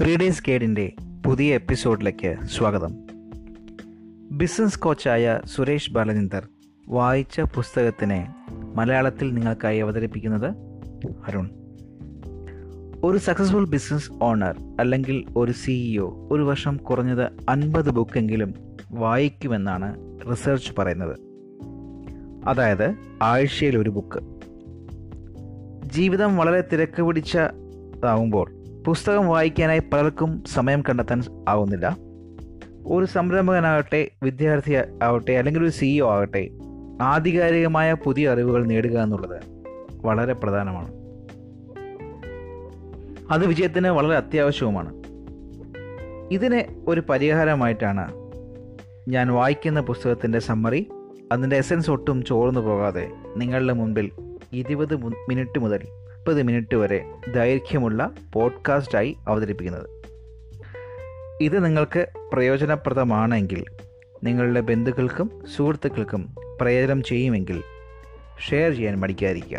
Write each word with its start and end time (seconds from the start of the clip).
Readers 0.00 0.42
ഗൈഡിന്റെ 0.48 0.92
പുതിയ 1.26 1.54
എപ്പിസോഡിലേക്ക് 1.54 2.36
സ്വാഗതം. 2.44 2.94
ബിസിനസ് 4.30 4.78
കോച്ചായ 4.78 5.40
സുരേഷ് 5.44 5.92
ബാലചന്ദർ 5.92 6.48
വായിച്ച 6.88 7.40
പുസ്തകത്തിനെ 7.40 8.34
മലയാളത്തിൽ 8.74 9.34
നിങ്ങൾക്കായി 9.34 9.78
അവതരിപ്പിക്കുന്നത് 9.78 10.54
അരുൺ. 11.26 11.50
ഒരു 13.04 13.18
സക്സസ്ഫുൾ 13.18 13.66
ബിസിനസ് 13.66 14.12
ഓണർ 14.22 14.54
അല്ലെങ്കിൽ 14.80 15.24
ഒരു 15.36 15.52
സിഇഒ 15.52 16.28
ഒരു 16.30 16.42
വർഷം 16.42 16.76
കുറഞ്ഞത് 16.76 17.30
അൻപത് 17.48 17.90
ബുക്കെങ്കിലും 17.90 18.54
വായിക്കുമെന്നാണ് 18.90 20.18
റിസർച്ച് 20.30 20.72
പറയുന്നത്. 20.78 21.16
അതായത് 22.48 22.94
ആഴ്ചയിൽ 23.22 23.78
ഒരു 23.78 23.90
ബുക്ക്. 23.90 24.20
ജീവിതം 25.88 26.36
വളരെ 26.36 26.64
തിരക്ക് 26.72 27.02
പിടിച്ചതാവുമ്പോൾ 27.02 28.53
പുസ്തകം 28.86 29.28
വായിക്കാനായി 29.28 29.78
പലർക്കും 29.78 30.44
സമയം 30.44 30.82
കണ്ടെത്താൻ 30.82 31.22
ആവുന്നില്ല. 31.48 31.96
ഒരു 32.86 33.04
സംരംഭകനാകട്ടെ 33.04 34.10
വിദ്യാർത്ഥി 34.22 34.74
ആവട്ടെ 35.02 35.32
അല്ലെങ്കിൽ 35.32 35.62
ഒരു 35.62 35.70
സിഇഒ 35.70 36.10
ആകട്ടെ 36.10 36.48
ആധികാരികമായ 37.02 37.94
പുതിയ 37.94 38.30
അറിവുകൾ 38.30 38.66
നേടുക 38.66 38.98
എന്നുള്ളത് 38.98 39.42
വളരെ 39.96 40.32
പ്രധാനമാണ്. 40.32 40.92
അത് 43.32 43.46
വിജയത്തിന് 43.46 43.88
വളരെ 43.88 44.16
അത്യാവശ്യവുമാണ്. 44.16 45.02
ഇതിന് 46.30 46.62
ഒരു 46.88 47.02
പരിഹാരമായിട്ടാണ് 47.10 48.12
ഞാൻ 49.08 49.32
വായിക്കുന്ന 49.32 49.80
പുസ്തകത്തിന്റെ 49.80 50.38
സമ്മറി. 50.38 50.90
അതിന്റെ 51.32 51.56
എസൻസ് 51.56 51.90
ഒട്ടും 51.90 52.22
ചോർന്നു 52.22 52.60
പോകാതെ 52.60 53.10
നിങ്ങളുടെ 53.36 53.72
മുൻപിൽ 53.72 54.10
ഇരുപത് 54.52 54.94
മിനിറ്റ് 55.04 55.58
മുതൽ 55.58 55.80
മുപ്പത് 56.24 56.42
മിനിറ്റ് 56.42 56.74
വരെ 56.74 57.04
ദൈർഘ്യമുള്ള 57.34 58.10
പോഡ്കാസ്റ്റായി 58.32 59.16
അവതരിപ്പിക്കുന്നത്. 59.28 59.88
ഇത് 61.40 61.64
നിങ്ങൾക്ക് 61.64 62.06
പ്രയോജനപ്രദമാണെങ്കിൽ 62.32 63.64
നിങ്ങളുടെ 64.24 64.60
ബന്ധുക്കൾക്കും 64.60 65.30
സുഹൃത്തുക്കൾക്കും 65.56 66.34
പ്രയോജനം 66.60 67.02
ചെയ്യുമെങ്കിൽ 67.02 67.62
ഷെയർ 68.48 68.74
ചെയ്യാൻ 68.74 69.00
മടിക്കാതിരിക്കുക. 69.00 69.58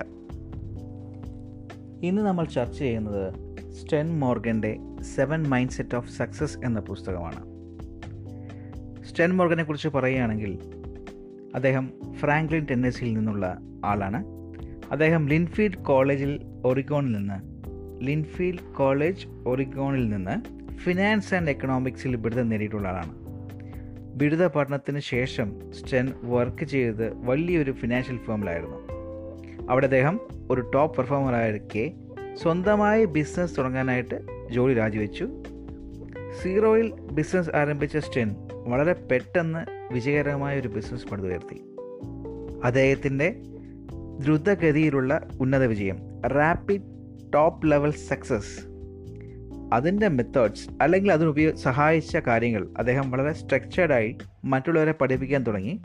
ഇന്ന് 2.04 2.22
നമ്മൾ 2.22 2.46
ചർച്ച 2.46 2.80
ചെയ്യുന്നത് 2.80 3.34
Stan 3.72 4.20
മോർഗന്റെ 4.20 4.78
seven 5.16 5.44
mind 5.44 5.72
set 5.72 5.96
of 5.96 6.12
success 6.12 6.58
എന്ന 6.66 6.80
പുസ്തകമാണ്. 6.80 7.44
സ്റ്റെൻ 9.04 9.38
മോർഗനെ 9.38 9.64
കുറിച്ച് 9.64 9.88
പറയുകയാണെങ്കിൽ 9.88 10.60
അദ്ദേഹം 11.56 11.94
ഫ്രാങ്ക്ലിൻ 12.14 12.66
ടെന്നസിയിൽ 12.72 13.14
നിന്നുള്ള 13.14 13.58
ആളാണ്. 13.86 14.24
അദ്ദേഹം 14.92 15.30
ലിൻഫീൽഡ് 15.30 15.78
കോളേജിൽ 15.78 16.55
ഒറിഗോണിൽ 16.66 17.12
നിന്ന് 17.12 17.36
ലിൻഫീൽഡ് 18.08 18.74
കോളേജ് 18.74 19.28
ഒറിഗോണിൽ 19.48 20.10
നിന്ന് 20.10 20.66
ഫിനാൻസ് 20.76 21.36
ആൻഡ് 21.36 21.50
എക്കണോമിക്സിൽ 21.50 22.16
ബിരുദം 22.16 22.50
നേടിയിട്ടുള്ള 22.50 22.88
ആളാണ്. 22.88 23.14
ബിരുദ 24.16 24.46
പഠനത്തിന് 24.46 25.00
ശേഷം 25.00 25.72
സ്റ്റെൻ 25.72 26.14
വർക്ക് 26.24 26.66
ചെയ്തത് 26.66 27.26
വലിയൊരു 27.26 27.72
ഫിനാൻഷ്യൽ 27.72 28.18
ഫേമിലായിരുന്നു. 28.18 28.78
അവിടെ 29.70 29.86
അദ്ദേഹം 29.86 30.20
ഒരു 30.52 30.62
ടോപ്പ് 30.62 30.98
പെർഫോമറായിരിക്കെ 30.98 31.94
സ്വന്തമായി 32.34 33.06
ബിസിനസ് 33.06 33.58
തുടങ്ങാനായിട്ട് 33.58 34.48
ജോലി 34.52 34.74
രാജിവെച്ചു. 34.74 35.30
സീറോയിൽ 36.42 36.94
ബിസിനസ് 36.94 37.50
ആരംഭിച്ച 37.50 37.98
സ്റ്റെൻ 37.98 38.36
വളരെ 38.52 38.94
പെട്ടെന്ന് 38.94 39.94
വിജയകരമായ 39.94 40.60
ഒരു 40.60 40.68
ബിസിനസ് 40.68 41.08
പടുത്തുയർത്തി 41.08 41.62
അദ്ദേഹത്തിന്റെ 42.64 43.36
ദ്രുതഗതിയിലുള്ള 44.20 45.28
ഉന്നത 45.40 45.66
വിജയം 45.66 46.15
റാപ്പിഡ് 46.28 46.82
ടോപ്പ് 47.34 47.72
ലെവൽ 47.72 47.92
സക്സസ് 47.92 48.68
അതിന്റെ 49.74 50.08
മെത്തേഡ്സ് 50.08 50.70
അല്ലെങ്കിൽ 50.82 51.12
അതിന് 51.12 51.30
ഉപയോഗ 51.30 51.56
സഹായിച്ച 51.56 52.18
കാര്യങ്ങൾ 52.18 52.68
അദ്ദേഹം 52.78 53.12
വളരെ 53.12 53.34
സ്ട്രക്ചേർഡായി 53.34 54.18
മറ്റുള്ളവരെ 54.46 54.92
പഠിപ്പിക്കാൻ 54.92 55.44
തുടങ്ങി. 55.44 55.82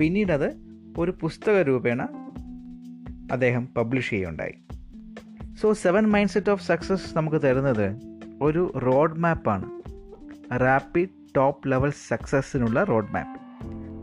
പിന്നീട് 0.00 0.32
അത് 0.32 0.54
ഒരു 0.98 1.14
പുസ്തക 1.20 1.62
രൂപേണ 1.62 2.02
അദ്ദേഹം 3.32 3.68
പബ്ലിഷ് 3.76 4.10
ചെയ്യുകയുണ്ടായി. 4.10 4.54
So 5.62 5.72
seven 5.72 6.04
mind 6.04 6.30
set 6.30 6.50
of 6.50 6.62
success 6.62 7.16
നമുക്ക് 7.16 7.42
തരുന്നത് 7.42 7.96
ഒരു 8.42 8.72
റോഡ് 8.76 9.18
മാപ്പാണ് 9.18 9.80
റാപ്പിഡ് 10.56 11.08
ടോപ്പ് 11.36 11.70
ലെവൽ 11.70 11.90
സക്സസ്സിനുള്ള 12.08 12.84
റോഡ് 12.84 13.12
മാപ്പ് 13.12 13.40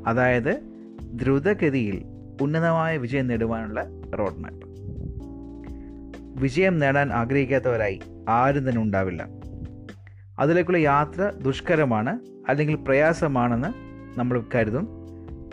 അതായത് 0.10 0.60
ദ്രുതഗതിയിൽ 1.02 2.04
ഉന്നതമായ 2.42 2.98
വിജയം 2.98 3.28
നേടുവാനുള്ള 3.28 3.84
റോഡ് 4.20 4.40
മാപ്പ് 4.40 4.69
വിജയം 6.40 6.80
നേടാൻ 6.80 7.14
ആഗ്രഹിക്കാത്തവരായി 7.14 8.00
ആരും 8.30 8.70
തന്നെ 8.70 8.82
ഉണ്ടാവില്ല. 8.82 9.28
അതിലേക്കുള്ള 10.40 10.78
യാത്ര 10.78 11.32
ദുഷ്കരമാണ് 11.42 12.20
അല്ലെങ്കിൽ 12.50 12.76
പ്രയാസമാണെന്ന് 12.76 13.68
നമ്മൾ 14.20 14.44
കരുതും. 14.56 14.88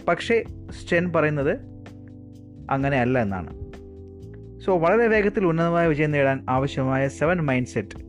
പക്ഷേ 0.08 0.44
സ്റ്റെൻ 0.70 1.12
പറയുന്നത് 1.12 1.58
അങ്ങനെയല്ല 2.70 3.18
എന്നാണ്. 3.18 3.60
സോ 4.60 4.78
വളരെ 4.78 5.06
വേഗത്തിൽ 5.06 5.46
ഉന്നതമായ 5.46 5.88
വിജയം 5.88 6.10
നേടാൻ 6.10 6.46
ആവശ്യമായ 6.48 7.08
സെവൻ 7.08 7.36
മൈൻഡ് 7.36 7.66
സെറ്റ്. 7.66 8.06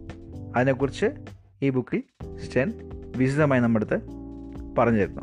അതിനെക്കുറിച്ച് 0.56 1.06
ഈ 1.62 1.70
ബുക്കിൽ 1.70 2.04
സ്റ്റെൻ 2.46 2.74
വിശദമായി 3.18 3.62
നമ്മുടെ 3.62 3.86
പറഞ്ഞു 4.78 5.00
തരുന്നു 5.00 5.22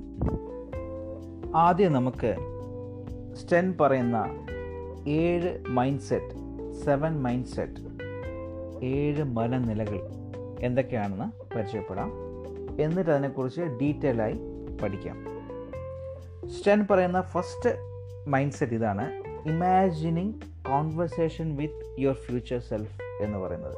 ആദ്യം 1.57 1.93
നമുക്ക് 1.93 2.37
സ്റ്റെൻ 3.37 3.75
പറയുന്ന 3.81 4.47
ഏഴ് 5.09 5.65
mind 5.69 6.01
set 6.01 6.44
seven 6.75 7.23
mind 7.23 7.47
set 7.47 7.95
ഏഴ് 8.85 9.25
മനനിലകൾ 9.25 10.01
എന്തൊക്കെയാണെന്ന് 10.61 11.55
പരിചയപ്പെടാം. 11.55 12.13
എന്നിട്ട് 12.81 13.11
അതിനെക്കുറിച്ച് 13.11 13.61
ഡീറ്റെയിൽ 13.61 14.23
ആയി 14.23 14.41
പഠിക്കാം. 14.83 15.17
സ്റ്റെൻ 16.49 16.87
പറയുന്ന 16.91 17.21
ഫസ്റ്റ് 17.21 17.71
മൈൻഡ് 18.29 18.53
സെറ്റ് 18.53 18.73
ഇതാണ് 18.73 19.11
imagining 19.49 20.33
conversation 20.69 21.57
with 21.57 22.01
your 22.01 22.15
future 22.15 22.59
self 22.59 23.23
എന്ന് 23.23 23.39
പറയുന്നത്. 23.39 23.77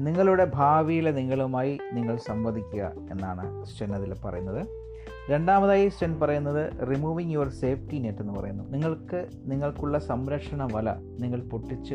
നിങ്ങളുടെ 0.00 0.50
ഭാവിയിലെ 0.54 1.10
നിങ്ങളുമായി 1.10 1.78
നിങ്ങൾ 1.92 2.16
സംവദിക്കുക 2.16 2.92
എന്നാണ് 3.10 3.64
സ്റ്റെൻ 3.64 3.94
അതിൽ 3.94 4.14
പറയുന്നത്. 4.24 4.81
രണ്ടാമതായി 5.30 5.88
സ്റ്റെൻ 5.88 6.20
പറയുന്നത് 6.20 6.88
റിമൂവിങ് 6.88 7.32
യുവർ 7.32 7.48
സേഫ്റ്റി 7.48 7.98
നെറ്റ് 7.98 8.18
എന്ന് 8.18 8.32
പറയുന്നു. 8.32 8.70
നിങ്ങൾക്ക് 8.70 9.28
നിങ്ങൾക്കുള്ള 9.44 9.98
സംരക്ഷണ 9.98 10.68
വല 10.72 10.90
നിങ്ങൾ 11.20 11.40
പൊട്ടിച്ച് 11.40 11.94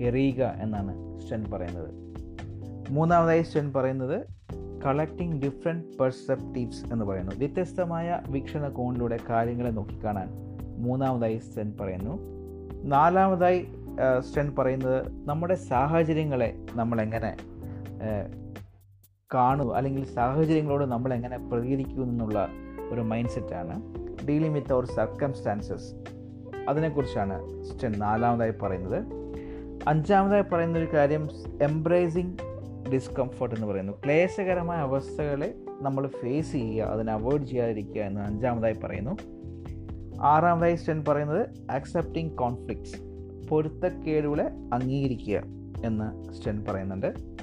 എറിയുക 0.00 0.54
എന്നാണ് 0.60 1.20
സ്റ്റെൻ 1.20 1.44
പറയുന്നത്. 1.52 1.94
മൂന്നാമതായി 2.90 3.42
സ്റ്റെൻ 3.42 3.72
പറയുന്നത് 3.72 4.26
കളക്ടിങ് 4.86 5.42
ഡിഫറെന്റ് 5.42 5.98
പെർസെപ്റ്റീവ്സ് 5.98 6.92
എന്ന് 6.92 7.04
പറയുന്നു. 7.04 7.32
വ്യത്യസ്തമായ 7.38 8.20
വീക്ഷണകോണിലൂടെ 8.28 9.18
കാര്യങ്ങളെ 9.30 9.70
നോക്കിക്കാണാൻ 9.70 10.28
മൂന്നാമതായി 10.78 11.36
സ്റ്റെൻ 11.36 11.72
പറയുന്നു. 11.80 12.18
നാലാമതായി 12.82 13.66
സ്റ്റെൻ 14.20 14.54
പറയുന്നത് 14.58 15.28
നമ്മുടെ 15.28 15.54
സാഹചര്യങ്ങളെ 15.54 16.66
നമ്മൾ 16.74 17.00
എങ്ങനെ 19.34 19.44
കാണൂ 19.44 19.74
അല്ലെങ്കിൽ 19.74 20.04
സാഹചര്യങ്ങളോട് 20.04 20.84
നമ്മൾ 20.84 21.14
എങ്ങനെ 21.14 21.38
പ്രതികരിക്കൂ 21.38 22.02
എന്നുള്ള 22.02 22.48
ഒരു 22.90 23.00
മൈൻഡ് 23.00 23.28
സെറ്റാണ് 23.28 23.74
ഡീലിംഗ് 24.28 24.54
വിത്ത് 24.54 24.72
അവർ 24.72 24.84
സർക്കംസ്റ്റാൻസസ് 24.84 25.88
അതിനെക്കുറിച്ചാണ് 26.68 27.62
സ്റ്റെൻ 27.64 27.92
നാലാമതായി 27.98 28.54
പറയുന്നത്. 28.62 29.04
അഞ്ചാമതായി 29.88 30.42
പറയുന്ന 30.42 30.78
ഒരു 30.78 30.88
കാര്യം 30.94 31.28
എംബ്രേസിങ് 31.62 32.36
ഡിസ്കംഫർട്ട് 32.92 33.54
എന്ന് 33.54 33.66
പറയുന്നു. 33.66 33.92
ക്ലേശകരമായ 34.04 34.78
അവസ്ഥകളെ 34.78 35.54
നമ്മൾ 35.80 36.06
ഫേസ് 36.06 36.52
ചെയ്യുക 36.52 36.84
അതിനെ 36.84 37.12
അവോയ്ഡ് 37.12 37.44
ചെയ്യാതിരിക്കുക 37.44 38.02
എന്ന് 38.02 38.20
അഞ്ചാമതായി 38.20 38.78
പറയുന്നു. 38.84 39.16
ആറാമതായി 40.22 40.74
സ്റ്റെൻ 40.74 41.04
പറയുന്നത് 41.08 41.70
ആക്സെപ്റ്റിംഗ് 41.70 42.32
കോൺഫ്ലിക്ട്സ് 42.32 42.98
പൊരുത്തക്കേടുകളെ 43.48 44.46
അംഗീകരിക്കുക 44.72 45.42
എന്ന് 45.84 46.32
സ്റ്റെൻ 46.32 46.64
പറയുന്നുണ്ട്. 46.68 47.35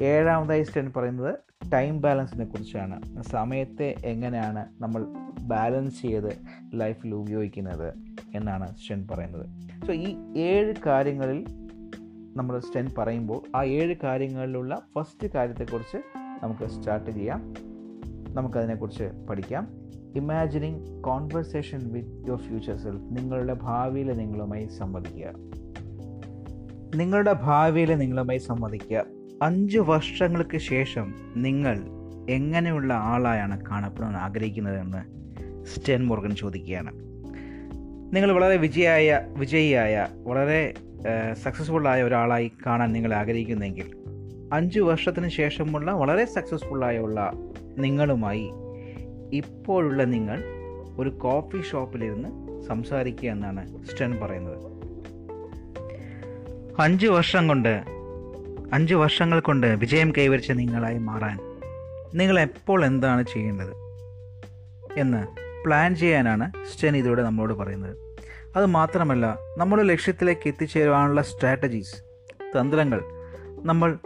ഏഴാമതായി 0.00 0.62
സ്റ്റെൻ 0.62 0.92
പറയുന്നത് 0.96 1.34
ടൈം 1.72 2.00
ബാലൻസിനെ 2.00 2.44
കുറിച്ചാണ്. 2.44 3.22
സമയത്തെ 3.22 3.94
എങ്ങനെയാണ് 4.04 4.66
നമ്മൾ 4.80 5.06
ബാലൻസ് 5.40 6.02
ചെയ്ത് 6.02 6.38
ലൈഫിൽ 6.74 7.14
ഉപയോഗിക്കുന്നത് 7.14 7.94
എന്നാണ് 8.34 8.76
സ്റ്റെൻ 8.76 9.08
പറയുന്നത്. 9.10 9.46
സോ 9.86 9.92
ഈ 9.92 10.16
ഏഴ് 10.36 10.74
കാര്യങ്ങളിൽ 10.86 11.44
നമ്മൾ 12.36 12.60
സ്റ്റെൻ 12.60 12.88
പറയുമ്പോൾ 12.98 13.56
ആ 13.56 13.64
ഏഴ് 13.64 13.96
കാര്യങ്ങളിലുള്ള 14.02 14.82
ഫസ്റ്റ് 14.94 15.32
കാര്യത്തെക്കുറിച്ച് 15.32 15.96
നമുക്ക് 16.42 16.70
സ്റ്റാർട്ട് 16.70 17.10
ചെയ്യാം. 17.10 17.54
നമുക്കതിനെക്കുറിച്ച് 18.34 19.26
പഠിക്കാം. 19.30 19.68
Imagining 20.16 21.02
conversation 21.02 21.92
with 21.92 22.28
your 22.28 22.38
future 22.38 22.76
self 22.76 23.02
നിങ്ങളുടെ 23.02 23.52
ഭാവിയിലെ 23.54 24.14
നിങ്ങളുമായി 24.14 24.66
സംവദിക്കുക. 24.66 25.26
നിങ്ങളുടെ 26.94 27.32
ഭാവിയിലെ 27.32 27.94
നിങ്ങളുമായി 27.94 28.38
സംവദിക്കുക. 28.38 29.17
അഞ്ച് 29.42 29.78
വർഷങ്ങൾക്ക് 29.78 30.58
ശേഷം 30.58 31.14
നിങ്ങൾ 31.36 31.78
എങ്ങനെയുള്ള 32.30 32.94
ആളായാണ് 32.94 33.66
കാണപ്പെടാൻ 33.70 34.16
ആഗ്രഹിക്കുന്നതെന്ന് 34.16 35.02
സ്റ്റെൻ 35.66 36.06
മോർഗൻ 36.06 36.30
ചോദിക്കുകയാണ്. 36.30 36.92
നിങ്ങൾ 38.14 38.32
വളരെ 38.32 38.56
വിജയായ 38.56 39.20
വിജയിയായ 39.36 40.06
വളരെ 40.24 40.74
സക്സസ്ഫുള്ളായ 41.44 42.02
ഒരാളായി 42.02 42.52
കാണാൻ 42.66 42.92
നിങ്ങൾ 42.92 43.14
ആഗ്രഹിക്കുന്നെങ്കിൽ 43.14 43.96
അഞ്ച് 44.52 44.80
വർഷത്തിന് 44.80 45.28
ശേഷമുള്ള 45.28 45.90
വളരെ 45.90 46.24
സക്സസ്ഫുള്ളായുള്ള 46.24 47.32
നിങ്ങളുമായി 47.78 48.50
ഇപ്പോഴുള്ള 49.32 50.04
നിങ്ങൾ 50.04 50.44
ഒരു 50.98 51.10
കോഫി 51.10 51.62
ഷോപ്പിലിരുന്ന് 51.62 52.62
സംസാരിക്കുക 52.62 53.30
എന്നാണ് 53.30 53.84
സ്റ്റെൻ 53.84 54.16
പറയുന്നത്. 54.16 54.68
അഞ്ച് 56.80 57.06
വർഷം 57.06 57.48
കൊണ്ട് 57.48 57.97
അഞ്ച് 58.72 58.94
വർഷങ്ങൾ 58.94 59.40
കൊണ്ട് 59.40 59.66
വിജയം 59.66 60.12
കൈവരിച്ച 60.18 60.52
നിങ്ങളായി 60.52 60.98
മാറാൻ 60.98 61.38
നിങ്ങൾ 62.14 62.40
എപ്പോൾ 62.40 62.84
എന്താണ് 62.84 63.24
ചെയ്യേണ്ടത് 63.32 63.72
എന്ന് 64.98 65.26
പ്ലാൻ 65.64 65.96
ചെയ്യാനാണ് 65.96 66.52
സ്റ്റെൻ 66.72 66.96
ഇതിലൂടെ 66.96 67.22
നമ്മളോട് 67.22 67.54
പറയുന്നത്. 67.54 67.96
അത് 68.56 68.66
മാത്രമല്ല 68.66 69.38
നമ്മുടെ 69.58 69.82
ലക്ഷ്യത്തിലേക്ക് 69.82 70.48
എത്തിച്ചേരുവാനുള്ള 70.48 71.22
സ്ട്രാറ്റജീസ് 71.22 71.96
തന്ത്രങ്ങൾ 72.58 73.00
നമ്മൾ 73.62 73.98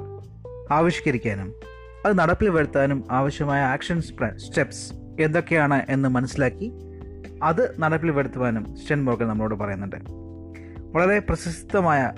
ആവിഷ്കരിക്കാനും 0.70 1.54
അത് 2.06 2.18
നടപ്പിൽ 2.18 2.48
വരുത്താനും 2.48 3.04
ആവശ്യമായ 3.10 3.60
ആക്ഷൻ 3.60 4.00
സ്റ്റെപ്സ് 4.36 4.92
എന്തൊക്കെയാണ് 5.20 5.86
എന്ന് 5.88 6.08
മനസ്സിലാക്കി 6.08 6.72
അത് 7.42 7.74
നടപ്പിൽ 7.78 8.10
വരുത്തുവാനും 8.10 8.76
സ്റ്റെൻ 8.76 9.04
മോർഗൻ 9.04 9.28
നമ്മളോട് 9.28 9.54
പറയുന്നുണ്ട്. 9.54 9.96
വളരെ 10.96 11.18
പ്രശസ്തമായ 11.18 12.12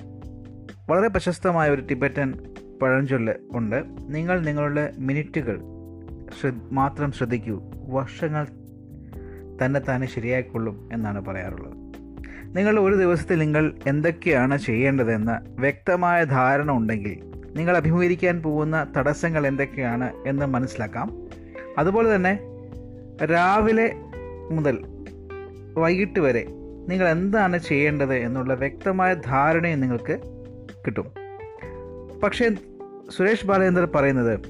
വളരെ 0.90 1.08
പ്രശസ്തമായ 1.08 1.70
ഒരു 1.70 1.86
ടിബറ്റൻ 1.90 2.34
പഴഞ്ചൊല്ല് 2.82 3.32
ഉണ്ട്. 3.52 3.84
നിങ്ങൾ 4.00 4.40
നിങ്ങളുടെ 4.40 4.92
മിനിറ്റുകൾ 4.98 5.60
ശ്രദ്ധ 6.40 6.60
മാത്രം 6.72 7.12
ശ്രദ്ധിക്കൂ. 7.12 7.62
വർഷങ്ങൾ 7.74 8.46
തന്നെ 9.64 9.80
തന്നെ 9.80 10.06
ശരിയായിക്കൊള്ളും 10.06 10.88
എന്നാണ് 10.92 11.26
പറയാറുള്ളത്. 11.26 11.72
നിങ്ങൾ 12.56 12.80
ഒരു 12.80 12.94
ദിവസത്തിൽ 12.94 13.38
നിങ്ങൾ 13.38 13.72
എന്തൊക്കെയാണ് 13.86 14.58
ചെയ്യേണ്ടതെന്ന് 14.58 15.60
വ്യക്തമായ 15.60 16.24
ധാരണ 16.24 16.70
ഉണ്ടെങ്കിൽ 16.70 17.32
നിങ്ങൾ 17.56 17.76
അഭിമുഖീകരിക്കാൻ 17.76 18.42
പോകുന്ന 18.42 18.92
തടസ്സങ്ങൾ 18.96 19.46
എന്തൊക്കെയാണ് 19.46 20.12
എന്ന് 20.26 20.46
മനസ്സിലാക്കാം. 20.46 21.12
അതുപോലെ 21.78 22.14
തന്നെ 22.16 22.38
രാവിലെ 23.24 23.92
മുതൽ 24.50 24.78
വൈകിട്ട് 25.78 26.20
വരെ 26.20 26.44
നിങ്ങൾ 26.88 27.08
എന്താണ് 27.08 27.58
ചെയ്യേണ്ടത് 27.58 28.14
എന്നുള്ള 28.14 28.54
വ്യക്തമായ 28.54 29.14
ധാരണയും 29.14 29.80
നിങ്ങൾക്ക് 29.80 30.33
കിട്ടും. 30.86 31.06
പക്ഷേ 32.20 32.50
സുരേഷ് 33.16 33.46
ബാലചന്ദ്രൻ 33.46 33.88
പറയുന്നത് 33.94 34.40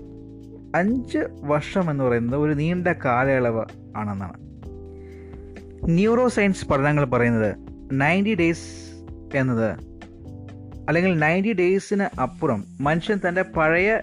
അഞ്ച് 0.77 1.19
വർഷം 1.41 1.91
എന്ന് 1.91 2.05
പറയുന്നത് 2.05 2.41
ഒരു 2.41 2.53
നീണ്ട 2.53 2.89
കാലയളവ് 2.89 3.65
ആണെന്നാണ്. 3.97 4.45
ന്യൂറോ 5.91 6.29
സയൻസ് 6.29 6.69
പഠനങ്ങൾ 6.69 7.05
പറയുന്നത് 7.05 7.57
നയന്റി 7.93 8.35
ഡേയ്സ് 8.35 8.95
എന്നത് 9.35 9.71
അല്ലെങ്കിൽ 10.89 11.19
നയന്റി 11.19 11.53
ഡേയ്സിന് 11.53 12.21
അപ്പുറം 12.21 12.65
മനുഷ്യൻ 12.81 13.21
തന്റെ 13.29 13.43
പഴയ 13.43 14.01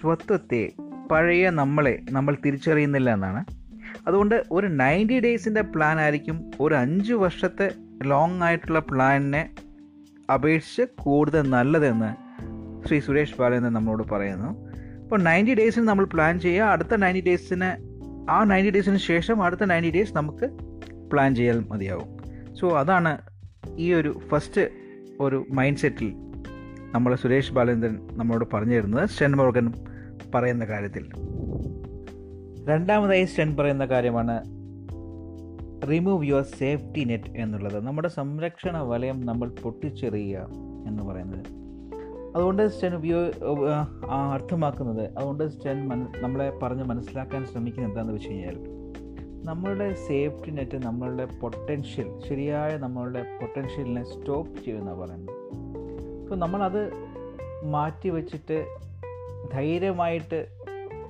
സ്വത്വത്തെ 0.00 0.70
പഴയ 1.10 1.50
നമ്മളെ 1.50 2.00
നമ്മൾ 2.10 2.36
തിരിച്ചറിയുന്നില്ല 2.46 3.12
എന്നാണ്. 3.14 3.44
അതുകൊണ്ട് 4.06 4.44
ഒരു 4.50 4.66
നയന്റി 4.66 5.20
ഡേയ്സിന്റെ 5.20 5.60
പ്ലാൻ 5.60 6.00
ആയിരിക്കും 6.00 6.50
ഒരു 6.60 6.74
അഞ്ച് 6.74 7.12
വർഷത്തെ 7.12 7.70
ലോങ് 8.02 8.42
ആയിട്ടുള്ള 8.42 8.78
പ്ലാനിനെ 8.78 9.50
അപേക്ഷിച്ച് 10.30 10.82
കൂടുതൽ 11.02 11.50
നല്ലതെന്ന് 11.50 12.30
ശ്രീ 12.88 13.00
സുരേഷ് 13.00 13.40
ബാലചന്ദ്രൻ 13.40 13.72
നമ്മളോട് 13.72 14.08
പറയുന്നു. 14.08 14.70
അപ്പോൾ 15.02 15.22
നയന്റി 15.22 15.54
ഡേയ്സിന് 15.54 15.88
നമ്മൾ 15.88 16.04
പ്ലാൻ 16.04 16.40
ചെയ്യുക. 16.40 16.64
അടുത്ത 16.64 16.94
നയന്റി 16.94 17.20
ഡേയ്സിന് 17.20 17.90
ആ 18.30 18.44
നയന്റി 18.44 18.70
ഡേയ്സിന് 18.70 18.96
ശേഷം 18.96 19.42
അടുത്ത 19.42 19.64
നയന്റി 19.64 19.90
ഡേയ്സ് 19.90 20.16
നമുക്ക് 20.16 20.46
പ്ലാൻ 21.10 21.34
ചെയ്യാൻ 21.34 21.64
മതിയാവും. 21.70 22.18
സോ 22.60 22.78
അതാണ് 22.78 23.18
ഈ 23.76 23.92
ഒരു 23.92 24.20
ഫസ്റ്റ് 24.28 24.68
ഒരു 25.20 25.46
മൈൻഡ് 25.52 25.78
സെറ്റിൽ 25.78 26.12
നമ്മൾ 26.94 27.14
സുരേഷ് 27.14 27.52
ബാലചന്ദ്രൻ 27.52 28.08
നമ്മളോട് 28.12 28.44
പറഞ്ഞു 28.54 28.74
തരുന്നത് 28.74 29.08
സ്റ്റെൻ 29.08 29.32
മോർഗൻ 29.32 29.72
പറയുന്ന 30.34 30.64
കാര്യത്തിൽ. 30.64 31.04
രണ്ടാമതായി 32.68 33.24
സ്റ്റെൻ 33.24 33.56
പറയുന്ന 33.56 33.84
കാര്യമാണ് 33.84 34.59
റിമൂവ് 35.88 36.24
യുവർ 36.24 36.42
സേഫ്റ്റി 36.42 37.04
നെറ്റ് 37.04 37.30
എന്നുള്ളത്. 37.36 37.86
നമ്മുടെ 37.86 38.08
സംരക്ഷണ 38.08 38.78
വലയം 38.78 39.20
നമ്മൾ 39.20 39.48
പൊട്ടിച്ചെറിയുക 39.48 40.46
എന്ന് 40.86 41.02
പറയുന്നത്. 41.02 41.46
അതുകൊണ്ട് 42.36 42.68
സ്റ്റെൻ 42.68 42.94
ഉപയോഗ 42.94 43.30
അർത്ഥമാക്കുന്നത് 44.10 45.04
അതുകൊണ്ട് 45.18 45.48
സ്റ്റെൻ 45.48 45.88
നമ്മളെ 46.22 46.58
പറഞ്ഞ് 46.62 46.84
മനസ്സിലാക്കാൻ 46.84 47.46
ശ്രമിക്കുന്നത് 47.46 47.90
എന്താണെന്ന് 47.90 48.14
വെച്ച് 48.14 48.28
കഴിഞ്ഞാൽ 48.28 48.58
നമ്മളുടെ 49.44 49.94
സേഫ്റ്റി 49.94 50.50
നെറ്റ് 50.50 50.76
നമ്മളുടെ 50.76 51.26
പൊട്ടൻഷ്യൽ 51.40 52.20
ശരിയായ 52.28 52.76
നമ്മളുടെ 52.76 53.22
പൊട്ടൻഷ്യലിനെ 53.40 54.04
സ്റ്റോപ്പ് 54.04 54.64
ചെയ്യുന്ന 54.64 54.94
പറയുന്നത്. 54.94 55.36
അപ്പോൾ 56.22 56.36
നമ്മളത് 56.36 56.92
മാറ്റി 57.64 58.08
വെച്ചിട്ട് 58.08 58.66
ധൈര്യമായിട്ട് 59.52 60.46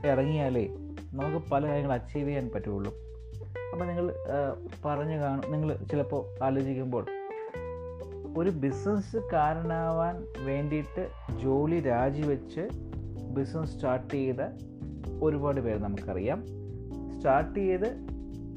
ഇറങ്ങിയാലേ 0.06 0.66
നമുക്ക് 1.12 1.46
പല 1.52 1.66
കാര്യങ്ങളും 1.66 1.94
അച്ചീവ് 1.94 2.28
ചെയ്യാൻ 2.28 2.50
പറ്റുള്ളൂ. 2.54 3.09
അപ്പോൾ 3.72 3.84
നിങ്ങൾ 3.84 4.14
പറഞ്ഞു 4.84 5.16
കാണും. 5.16 5.52
നിങ്ങൾ 5.52 5.76
ചിലപ്പോൾ 5.90 6.44
ആലോചിക്കുമ്പോൾ 6.44 7.06
ഒരു 8.38 8.50
ബിസിനസ് 8.50 8.60
ബിസിനസ്സുകാരനാവാൻ 8.60 10.26
വേണ്ടിയിട്ട് 10.38 11.08
ജോലി 11.42 11.80
രാജിവെച്ച് 11.80 12.68
ബിസിനസ് 13.30 13.74
സ്റ്റാർട്ട് 13.74 14.14
ചെയ്ത 14.14 14.36
ഒരുപാട് 15.22 15.60
പേര് 15.60 15.78
നമുക്കറിയാം. 15.78 16.46
സ്റ്റാർട്ട് 17.10 17.58
ചെയ്ത് 17.58 18.06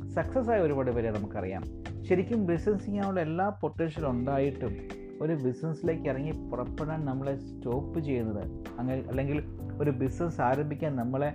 സക്സസ് 0.10 0.50
ആയ 0.50 0.60
ഒരുപാട് 0.60 0.92
പേരെ 0.92 1.12
നമുക്കറിയാം. 1.12 1.64
ശരിക്കും 2.04 2.46
ബിസിനസ് 2.46 2.86
ചെയ്യാനുള്ള 2.86 3.22
എല്ലാ 3.22 3.50
പൊട്ടൻഷ്യൽ 3.50 4.06
ഉണ്ടായിട്ടും 4.06 4.78
ഒരു 5.22 5.34
ബിസിനസ്സിലേക്ക് 5.34 6.10
ഇറങ്ങി 6.10 6.32
പുറപ്പെടാൻ 6.32 7.06
നമ്മളെ 7.06 7.36
സ്റ്റോപ്പ് 7.36 8.00
ചെയ്യുന്നത് 8.00 8.46
അങ്ങനെ 8.80 9.04
അല്ലെങ്കിൽ 9.10 9.44
ഒരു 9.82 9.92
ബിസിനസ് 9.92 10.42
ആരംഭിക്കാൻ 10.42 10.96
നമ്മളെ 10.96 11.34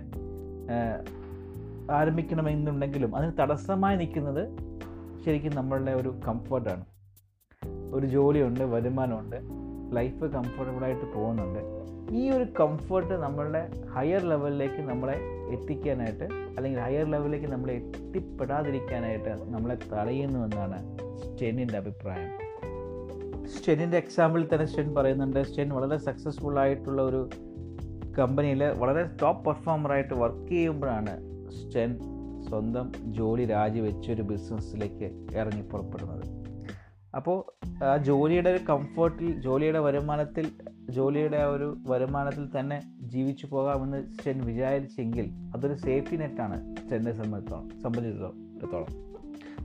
ആരംഭിക്കണമെന്നുണ്ടെങ്കിലും 1.89 3.15
അതിന് 3.15 3.31
തടസ്സമായി 3.39 3.97
നിൽക്കുന്നത് 3.97 4.57
ശരിക്കും 5.25 5.55
നമ്മളുടെ 5.55 5.91
ഒരു 5.91 6.19
കംഫർട്ടാണ് 6.27 6.85
ഒരു 7.93 8.05
ജോലിയുണ്ട് 8.05 8.63
വരുമാനമുണ്ട് 8.63 9.35
ലൈഫ് 9.95 10.23
കംഫർട്ടബിളായിട്ട് 10.25 11.13
പോകുന്നുണ്ട്. 11.13 11.59
ഈ 12.15 12.29
ഒരു 12.29 12.45
കംഫർട്ട് 12.59 13.13
നമ്മളുടെ 13.13 13.71
ഹയർ 13.95 14.23
ലെവലിലേക്ക് 14.23 14.81
നമ്മളെ 14.81 15.19
എത്തിക്കാനായിട്ട് 15.49 16.23
അല്ലെങ്കിൽ 16.23 16.79
ഹയർ 16.79 17.11
ലെവലിലേക്ക് 17.11 17.45
നമ്മളെ 17.45 17.73
എത്തിപ്പെടാതിരിക്കാനായിട്ട് 17.73 19.29
നമ്മളെ 19.29 19.77
തടയുന്നുവെന്നാണ് 19.93 20.97
സ്റ്റെനിന്റെ 21.17 21.77
അഭിപ്രായം. 21.77 22.49
സ്റ്റെനിന്റെ 23.47 23.97
എക്സാമ്പിളിൽ 23.97 24.47
തന്നെ 24.53 24.65
സ്റ്റെൻ 24.65 24.95
പറയുന്നുണ്ട്. 24.95 25.43
സ്റ്റെൻ 25.43 25.69
വളരെ 25.69 25.97
സക്സസ്ഫുൾ 25.97 26.59
ആയിട്ടുള്ള 26.59 27.01
ഒരു 27.01 27.29
കമ്പനിയിൽ 28.19 28.63
വളരെ 28.63 29.03
ടോപ്പ് 29.21 29.45
പെർഫോമറായിട്ട് 29.45 30.13
വർക്ക് 30.13 30.49
ചെയ്യുമ്പോഴാണ് 30.49 31.38
സ്റ്റെൻ 31.57 31.91
സ്വന്തം 32.49 32.91
ജോലി 33.05 33.45
രാജിവെച്ച് 33.45 34.11
ഒരു 34.11 34.21
ബിസിനസ്സിലേക്ക് 34.21 35.07
ഇറങ്ങി 35.37 35.61
പുറപ്പെടുന്നത്. 35.61 36.25
അപ്പോൾ 37.15 37.37
ആ 37.83 37.97
ജോലിയുടെ 37.97 38.49
ഒരു 38.49 38.63
കംഫർട്ടിൽ 38.69 39.41
ജോലിയുടെ 39.41 39.79
വരുമാനത്തിൽ 39.79 40.51
ജോലിയുടെ 40.89 41.37
ആ 41.37 41.45
ഒരു 41.45 41.77
വരുമാനത്തിൽ 41.87 42.59
തന്നെ 42.59 42.81
ജീവിച്ചു 43.01 43.45
പോകാമെന്ന് 43.45 44.13
സ്റ്റെൻ 44.13 44.41
വിചാരിച്ചെങ്കിൽ 44.45 45.29
അതൊരു 45.55 45.73
സേഫ്റ്റി 45.73 46.17
നെറ്റാണ് 46.17 46.75
സ്റ്റെന്നെ 46.77 47.11
സംബന്ധിച്ചോളം 47.11 47.69
സംബന്ധിച്ചിടത്തോളം. 47.81 48.91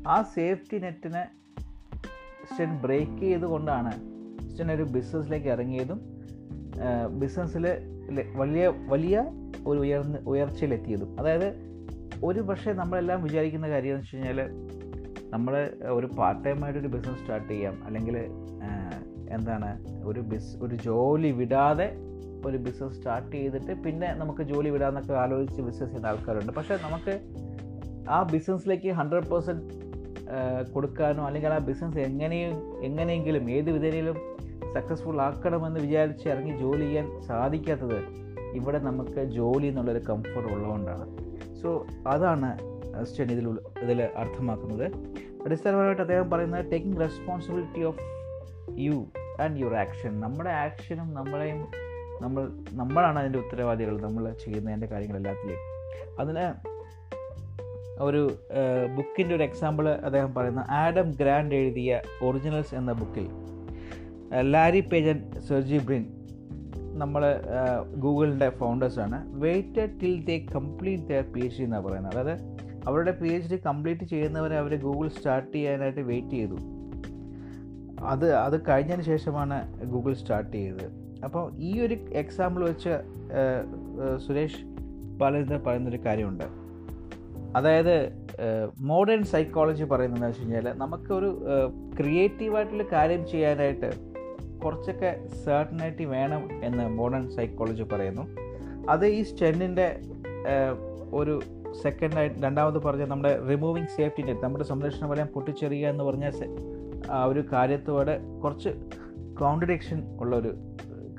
ആ 0.09 0.23
സേഫ്റ്റി 0.23 0.79
നെറ്റിനെ 0.79 1.25
സ്റ്റെൻ 2.53 2.77
ബ്രേക്ക് 2.83 3.21
ചെയ്തുകൊണ്ടാണ് 3.21 3.93
സ്റ്റെൻ 4.51 4.73
ഒരു 4.73 4.83
ബിസിനസ്സിലേക്ക് 4.83 5.49
ഇറങ്ങിയതും 5.49 6.01
ബിസിനസ്സിൽ 7.19 7.67
വലിയ 8.37 8.73
വലിയ 8.89 9.25
ഒരു 9.67 9.79
ഉയർന്ന് 9.79 10.19
ഉയർച്ചയിലെത്തിയതും. 10.19 11.21
അതായത് 11.21 11.74
ഒരു 12.23 12.41
പക്ഷേ 12.41 12.73
നമ്മളെല്ലാം 12.73 13.23
വിചാരിക്കുന്ന 13.23 13.69
കാര്യം 13.69 13.91
എന്ന് 13.91 14.03
വെച്ച് 14.03 14.17
കഴിഞ്ഞാൽ 14.17 14.41
നമ്മൾ 15.31 15.71
ഒരു 15.89 16.07
പാർട്ട് 16.07 16.45
ടൈം 16.45 16.65
ആയിട്ട് 16.65 16.81
ഒരു 16.81 16.89
ബിസിനസ് 16.89 17.21
സ്റ്റാർട്ട് 17.21 17.49
ചെയ്യാം. 17.49 17.87
അല്ലെങ്കിൽ 17.87 18.17
എന്താണ് 19.29 19.71
ഒരു 20.05 20.21
ബിസ് 20.21 20.59
ഒരു 20.63 20.75
ജോലി 20.75 21.31
വിടാതെ 21.31 21.97
ഒരു 22.47 22.57
ബിസിനസ് 22.57 22.95
സ്റ്റാർട്ട് 22.95 23.37
ചെയ്തിട്ട് 23.37 23.73
പിന്നെ 23.85 24.15
നമുക്ക് 24.15 24.43
ജോലി 24.43 24.69
വിടാമെന്നൊക്കെ 24.69 25.13
ആലോചിച്ച് 25.13 25.63
ബിസിനസ് 25.63 25.91
ചെയ്യുന്ന 25.91 26.07
ആൾക്കാരുണ്ട്. 26.07 26.53
പക്ഷേ 26.53 26.77
നമുക്ക് 26.83 27.15
ആ 28.09 28.23
ബിസിനസ്സിലേക്ക് 28.23 28.91
ഹൺഡ്രഡ് 28.93 29.27
പേഴ്സന്റ് 29.27 29.85
കൊടുക്കാനോ 30.73 31.27
അല്ലെങ്കിൽ 31.27 31.53
ആ 31.53 31.59
ബിസിനസ് 31.59 31.99
എങ്ങനെയും 31.99 32.83
എങ്ങനെയെങ്കിലും 32.83 33.51
ഏത് 33.51 33.71
വിധേനയിലും 33.71 34.17
സക്സസ്ഫുൾ 34.75 35.21
ആക്കണമെന്ന് 35.21 35.81
വിചാരിച്ച് 35.81 36.29
ഇറങ്ങി 36.29 36.55
ജോലി 36.59 36.85
ചെയ്യാൻ 36.85 37.21
സാധിക്കാത്തത് 37.21 37.99
ഇവിടെ 38.55 38.79
നമുക്ക് 38.79 39.25
ജോലി 39.25 39.67
എന്നുള്ളൊരു 39.67 39.99
കംഫർട്ട് 39.99 40.53
ഉള്ളതുകൊണ്ടാണ്. 40.53 41.07
സോ 41.65 41.87
അതാണ് 42.07 42.49
സ്റ്റഡി 43.05 43.33
ഇതിൽ 43.33 43.47
ഇതിൽ 43.83 44.03
അർത്ഥമാക്കുന്നത്. 44.03 44.87
അടിസ്ഥാനപരമായിട്ട് 45.45 46.03
അദ്ദേഹം 46.03 46.31
പറയുന്നത് 46.31 46.71
taking 46.73 47.01
responsibility 47.01 47.83
of 47.83 48.03
you 48.79 48.97
and 49.41 49.61
your 49.61 49.75
action 49.75 50.13
നമ്മുടെ 50.21 50.51
ആക്ഷനും 50.51 51.09
നമ്മളെയും 51.15 51.61
നമ്മൾ 52.23 52.43
നമ്മളാണ് 52.73 53.19
അതിന്റെ 53.19 53.39
ഉത്തരവാദികൾ 53.39 53.95
നമ്മൾ 54.01 54.25
ചെയ്യുന്നതിന്റെ 54.45 54.87
കാര്യങ്ങളെല്ലാത്തിലും 54.87 55.61
അതിന് 56.21 56.45
ഒരു 58.01 58.23
ബുക്കിന്റെ 58.97 59.35
ഒരു 59.35 59.43
എക്സാമ്പിൾ 59.43 59.89
അദ്ദേഹം 59.89 60.35
പറയുന്ന. 60.35 60.63
ആഡം 60.71 61.11
ഗ്രാൻഡ് 61.21 61.55
എഴുതിയ 61.55 62.01
ഒറിജിനൽസ് 62.23 62.75
എന്ന 62.75 62.93
ബുക്കിൽ 62.93 63.27
ലാരി 64.51 64.81
പേജൻ 64.93 65.19
സെർജി 65.49 65.79
ബ്രിൻ 65.79 66.05
നമ്മൾ 67.03 67.23
ഗൂഗിളിന്റെ 68.05 68.49
ഫൗണ്ടേഴ്സാണ് 68.59 69.19
wait 69.45 69.85
till 70.01 70.15
they 70.29 70.37
complete 70.55 71.07
their 71.11 71.25
P 71.35 71.41
H 71.45 71.59
D 71.59 71.65
എന്നാണ് 71.67 71.85
പറയുന്നത്. 71.87 72.15
അതായത് 72.15 72.35
അവരുടെ 72.89 73.13
പി 73.21 73.29
എച്ച് 73.35 73.51
ഡി 73.53 73.59
കംപ്ലീറ്റ് 73.67 74.05
ചെയ്യുന്നവരെ 74.05 74.57
അവർ 74.63 74.73
ഗൂഗിൾ 74.87 75.09
സ്റ്റാർട്ട് 75.17 75.55
ചെയ്യാനായിട്ട് 75.57 76.03
വെയിറ്റ് 76.11 76.35
ചെയ്തു. 76.39 76.59
അത് 78.13 78.27
അത് 78.47 78.57
കഴിഞ്ഞതിന് 78.69 79.07
ശേഷമാണ് 79.13 79.59
ഗൂഗിൾ 79.93 80.15
സ്റ്റാർട്ട് 80.23 80.55
ചെയ്തത്. 80.57 80.87
അപ്പോൾ 81.25 81.45
ഈ 81.69 81.71
ഒരു 81.87 81.97
എക്സാമ്പിൾ 82.23 82.63
വെച്ച് 82.71 82.95
സുരേഷ് 84.27 84.63
പലരുന്ന 85.21 85.59
പറയുന്നൊരു 85.67 86.01
കാര്യമുണ്ട്. 86.07 86.47
അതായത് 87.59 87.97
മോഡേൺ 88.91 89.23
സൈക്കോളജി 89.33 89.85
പറയുന്നതെന്ന് 89.85 90.29
വെച്ച് 90.31 90.43
കഴിഞ്ഞാൽ 90.43 90.67
നമുക്കൊരു 90.79 91.29
ക്രിയേറ്റീവായിട്ടുള്ള 91.99 92.87
കാര്യം 92.93 93.23
ചെയ്യാനായിട്ട് 93.33 93.91
കുറച്ചൊക്കെ 94.65 95.29
സേർട്ടനായിട്ട് 95.45 96.03
വേണം 96.03 96.65
എന്ന് 96.65 96.89
മോഡേൺ 96.89 97.31
സൈക്കോളജി 97.31 97.83
പറയുന്നു. 97.83 98.25
അത് 98.91 99.07
ഈ 99.07 99.23
സ്റ്റെന്നിന്റെ 99.23 100.01
ഒരു 101.13 101.43
സെക്കൻഡായിട്ട് 101.83 102.41
രണ്ടാമത് 102.41 102.83
പറഞ്ഞ 102.83 103.05
നമ്മുടെ 103.05 103.47
റിമൂവിങ് 103.49 103.87
സേഫ്റ്റി 103.87 104.23
നെറ്റ് 104.23 104.41
നമ്മുടെ 104.41 104.65
സംരക്ഷണ 104.65 105.07
വലയം 105.07 105.27
പൊട്ടിച്ചെറിയുക 105.27 105.89
എന്ന് 105.89 106.05
പറഞ്ഞ 106.05 106.31
ആ 107.11 107.25
ഒരു 107.25 107.45
കാര്യത്തോട് 107.53 108.41
കുറച്ച് 108.43 108.69
കോൺട്രഡിക്ഷൻ 109.41 110.19
ഉള്ളൊരു 110.21 110.57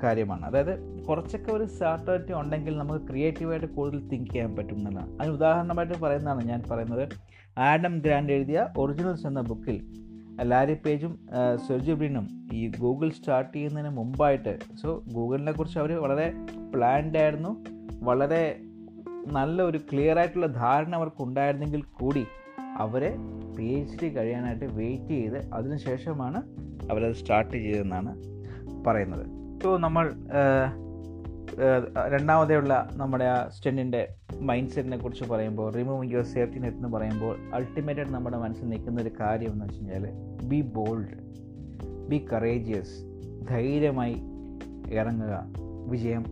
കാര്യമാണ്. 0.02 0.44
അതായത് 0.46 1.04
കുറച്ചൊക്കെ 1.08 1.52
ഒരു 1.52 1.64
സാർട്ടറിറ്റി 1.64 2.32
ഉണ്ടെങ്കിൽ 2.32 2.78
നമുക്ക് 2.78 3.06
ക്രിയേറ്റീവായിട്ട് 3.06 3.66
കൂടുതൽ 3.66 4.08
തിങ്ക് 4.08 4.30
ചെയ്യാൻ 4.30 4.56
പറ്റും 4.56 4.76
എന്നുള്ളതാണ്. 4.76 5.18
അതിന് 5.20 5.34
ഉദാഹരണമായിട്ട് 5.34 5.94
പറയുന്നതാണ് 6.02 6.44
ഞാൻ 6.44 6.62
പറയുന്നത്. 6.70 7.08
ആഡം 7.58 7.98
ഗ്രാൻഡ് 7.98 8.32
എഴുതിയ 8.32 8.68
ഒറിജിനൽസ് 8.78 9.26
എന്ന 9.26 9.40
ബുക്കിൽ 9.40 9.76
ലാരി 10.44 10.74
പേജും 10.74 11.12
സെർജി 11.66 11.92
ബ്രിനും 11.92 12.26
ഈ 12.52 12.68
ഗൂഗിൾ 12.68 13.10
സ്റ്റാർട്ട് 13.10 13.52
ചെയ്യുന്നതിന് 13.56 13.88
മുമ്പായിട്ട് 13.88 14.58
സോ 14.82 15.04
ഗൂഗിളിനെ 15.14 15.52
കുറിച്ച് 15.52 15.78
അവർ 15.78 15.92
വളരെ 15.98 16.32
പ്ലാൻഡ് 16.74 17.18
ആയിരുന്നു. 17.18 17.52
വളരെ 18.02 18.42
നല്ല 19.26 19.62
ഒരു 19.62 19.78
ക്ലിയർ 19.78 20.18
ആയിട്ടുള്ള 20.18 20.46
ധാരണ 20.46 20.94
അവർക്ക് 20.94 21.22
ഉണ്ടായിരുന്നെങ്കിൽ 21.22 21.82
കൂടി 21.82 22.26
അവരെ 22.78 23.16
പി 23.56 23.64
എച്ച് 23.64 23.96
ഡി 24.02 24.08
കഴിയാനായിട്ട് 24.14 24.64
വെയിറ്റ് 24.64 25.08
ചെയ്ത് 25.08 25.52
അതിനുശേഷമാണ് 25.52 26.40
അവരത് 26.90 27.12
സ്റ്റാർട്ട് 27.12 27.56
ചെയ്തതെന്നാണ് 27.56 28.12
പറയുന്നത്. 28.84 29.26
സോ 29.62 29.76
നമ്മൾ 29.76 30.06
രണ്ടാമതെയുള്ള 32.08 32.88
നമ്മുടെ 32.92 33.24
ആ 33.24 33.48
സ്റ്റെന്നിന്റെ 33.48 34.08
മൈൻഡ് 34.40 34.70
സെറ്റിനെ 34.70 34.96
കുറിച്ച് 34.96 35.24
പറയുമ്പോൾ 35.24 35.72
റിമൂവിങ് 35.72 36.12
യുവർ 36.12 36.24
സേഫ്റ്റി 36.24 36.58
നെറ്റ് 36.58 36.76
എന്ന് 36.76 36.88
പറയുമ്പോൾ 36.88 37.36
അൾട്ടിമേറ്റായിട്ട് 37.54 38.14
നമ്മുടെ 38.14 38.36
മനസ്സിൽ 38.36 38.68
നിൽക്കുന്ന 38.68 39.02
ഒരു 39.02 39.10
കാര്യം 39.20 39.52
എന്ന് 39.52 39.64
വെച്ച് 39.64 39.80
കഴിഞ്ഞാൽ 39.80 40.04
ബി 40.48 40.60
ബോൾഡ് 40.60 41.14
ബി 42.08 42.26
കറേജിയസ് 42.32 42.96
ധൈര്യമായി 43.50 44.16
ഇറങ്ങുക 44.94 45.52
വിജയം 45.86 46.24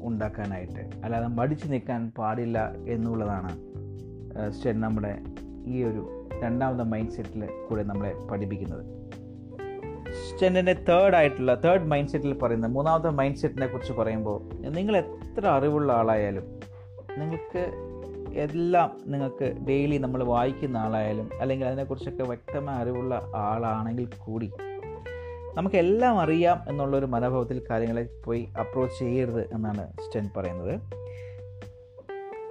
ഉണ്ടാക്കാനായിട്ട്. 0.00 1.04
അല്ലാതെ 1.04 1.26
മടിച്ചു 1.26 1.68
നിൽക്കാൻ 1.68 2.12
പാടില്ല 2.18 2.72
എന്നുള്ളതാണ് 2.88 3.52
സ്റ്റെൻ 4.52 4.80
നമ്മുടെ 4.80 5.18
ഈ 5.66 5.84
ഒരു 5.84 6.28
രണ്ടാമത്തെ 6.42 6.84
മൈൻഡ് 6.84 7.10
സെറ്റിൽ 7.10 7.48
കൂടെ 7.68 7.82
നമ്മളെ 7.82 8.14
പഠിപ്പിക്കുന്നത്. 8.30 9.01
സ്റ്റെന്നിന്റെ 10.32 10.72
തേർഡ് 10.72 11.16
ആയിട്ടുള്ള 11.16 11.54
തേർഡ് 11.64 11.84
മൈൻഡ് 11.84 12.08
സെറ്റിൽ 12.08 12.38
പറയുന്ന 12.38 12.66
മൂന്നാമത്തെ 12.66 13.10
മൈൻഡ് 13.10 13.36
സെറ്റിനെ 13.36 13.66
കുറിച്ച് 13.66 13.92
പറയുമ്പോൾ 13.92 14.54
നിങ്ങൾ 14.54 14.96
എത്ര 14.96 15.46
അറിവുള്ള 15.46 15.92
ആളായാലും 15.92 16.60
നിങ്ങൾക്ക് 17.18 17.62
എല്ലാം 18.34 19.00
നിങ്ങൾക്ക് 19.06 19.56
ഡെയിലി 19.68 19.96
നമ്മൾ 19.96 20.24
വായിക്കുന്ന 20.24 20.76
ആളായാലും 20.76 21.30
അല്ലെങ്കിൽ 21.40 21.66
അതിനെക്കുറിച്ചൊക്കെ 21.66 22.22
വ്യക്തമായ 22.22 22.76
അറിവുള്ള 22.76 23.30
ആളാണെങ്കിൽ 23.34 24.08
കൂടി 24.24 24.52
നമുക്കെല്ലാം 25.54 26.20
അറിയാം 26.20 26.64
എന്നുള്ളൊരു 26.68 27.06
മനോഭാവത്തിൽ 27.06 27.62
കാര്യങ്ങളെ 27.70 28.08
പോയി 28.24 28.48
അപ്രോച്ച് 28.60 28.98
ചെയ്യരുത് 28.98 29.54
എന്നാണ് 29.54 29.92
സ്റ്റെൻ 29.92 30.30
പറയുന്നത്. 30.36 30.80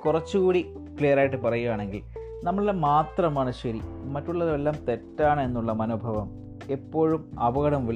കുറച്ചുകൂടി 0.06 0.74
ക്ലിയർ 1.00 1.20
ആയിട്ട് 1.20 1.38
പറയുകയാണെങ്കിൽ 1.38 2.02
നമ്മളെ 2.44 2.74
മാത്രമാണ് 2.74 3.52
ശരി 3.52 3.82
മറ്റുള്ളതെല്ലാം 4.04 4.76
തെറ്റാണ് 4.86 5.42
എന്നുള്ള 5.42 5.72
മനോഭാവം 5.72 6.51
എപ്പോഴും 6.70 7.40
അപകടം 7.40 7.88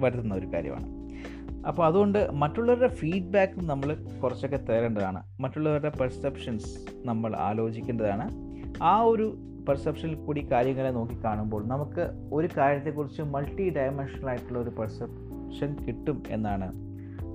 വരുത്തുന്ന 0.00 0.34
ഒരു 0.34 0.46
കാര്യമാണ്. 0.46 1.00
അപ്പോൾ 1.68 1.86
അതുകൊണ്ട് 1.86 2.30
മറ്റുള്ളവരുടെ 2.32 2.88
ഫീഡ്ബാക്ക് 2.88 3.60
നമ്മൾ 3.60 3.94
കുറച്ചൊക്കെ 4.22 4.56
തരേണ്ടതാണ്. 4.56 5.22
മറ്റുള്ളവരുടെ 5.40 5.92
പെർസെപ്ഷൻസ് 6.00 6.86
നമ്മൾ 7.04 7.36
ആലോചിക്കേണ്ടതാണ്. 7.36 8.30
ആ 8.82 9.00
ഒരു 9.00 9.38
പെർസെപ്ഷനിൽ 9.68 10.14
കൂടി 10.14 10.52
കാര്യങ്ങളെ 10.52 10.90
നോക്കി 10.90 11.24
കാണുമ്പോൾ 11.24 11.66
നമുക്ക് 11.66 12.30
ഒരു 12.32 12.48
കാര്യത്തെക്കുറിച്ച് 12.56 13.22
മൾട്ടി 13.22 13.70
ഡയമെൻഷണൽ 13.70 14.28
ആയിട്ടുള്ള 14.28 14.58
ഒരു 14.58 14.70
പെർസെപ്ഷൻ 14.70 15.76
കിട്ടും 15.86 16.22
എന്നാണ് 16.28 16.72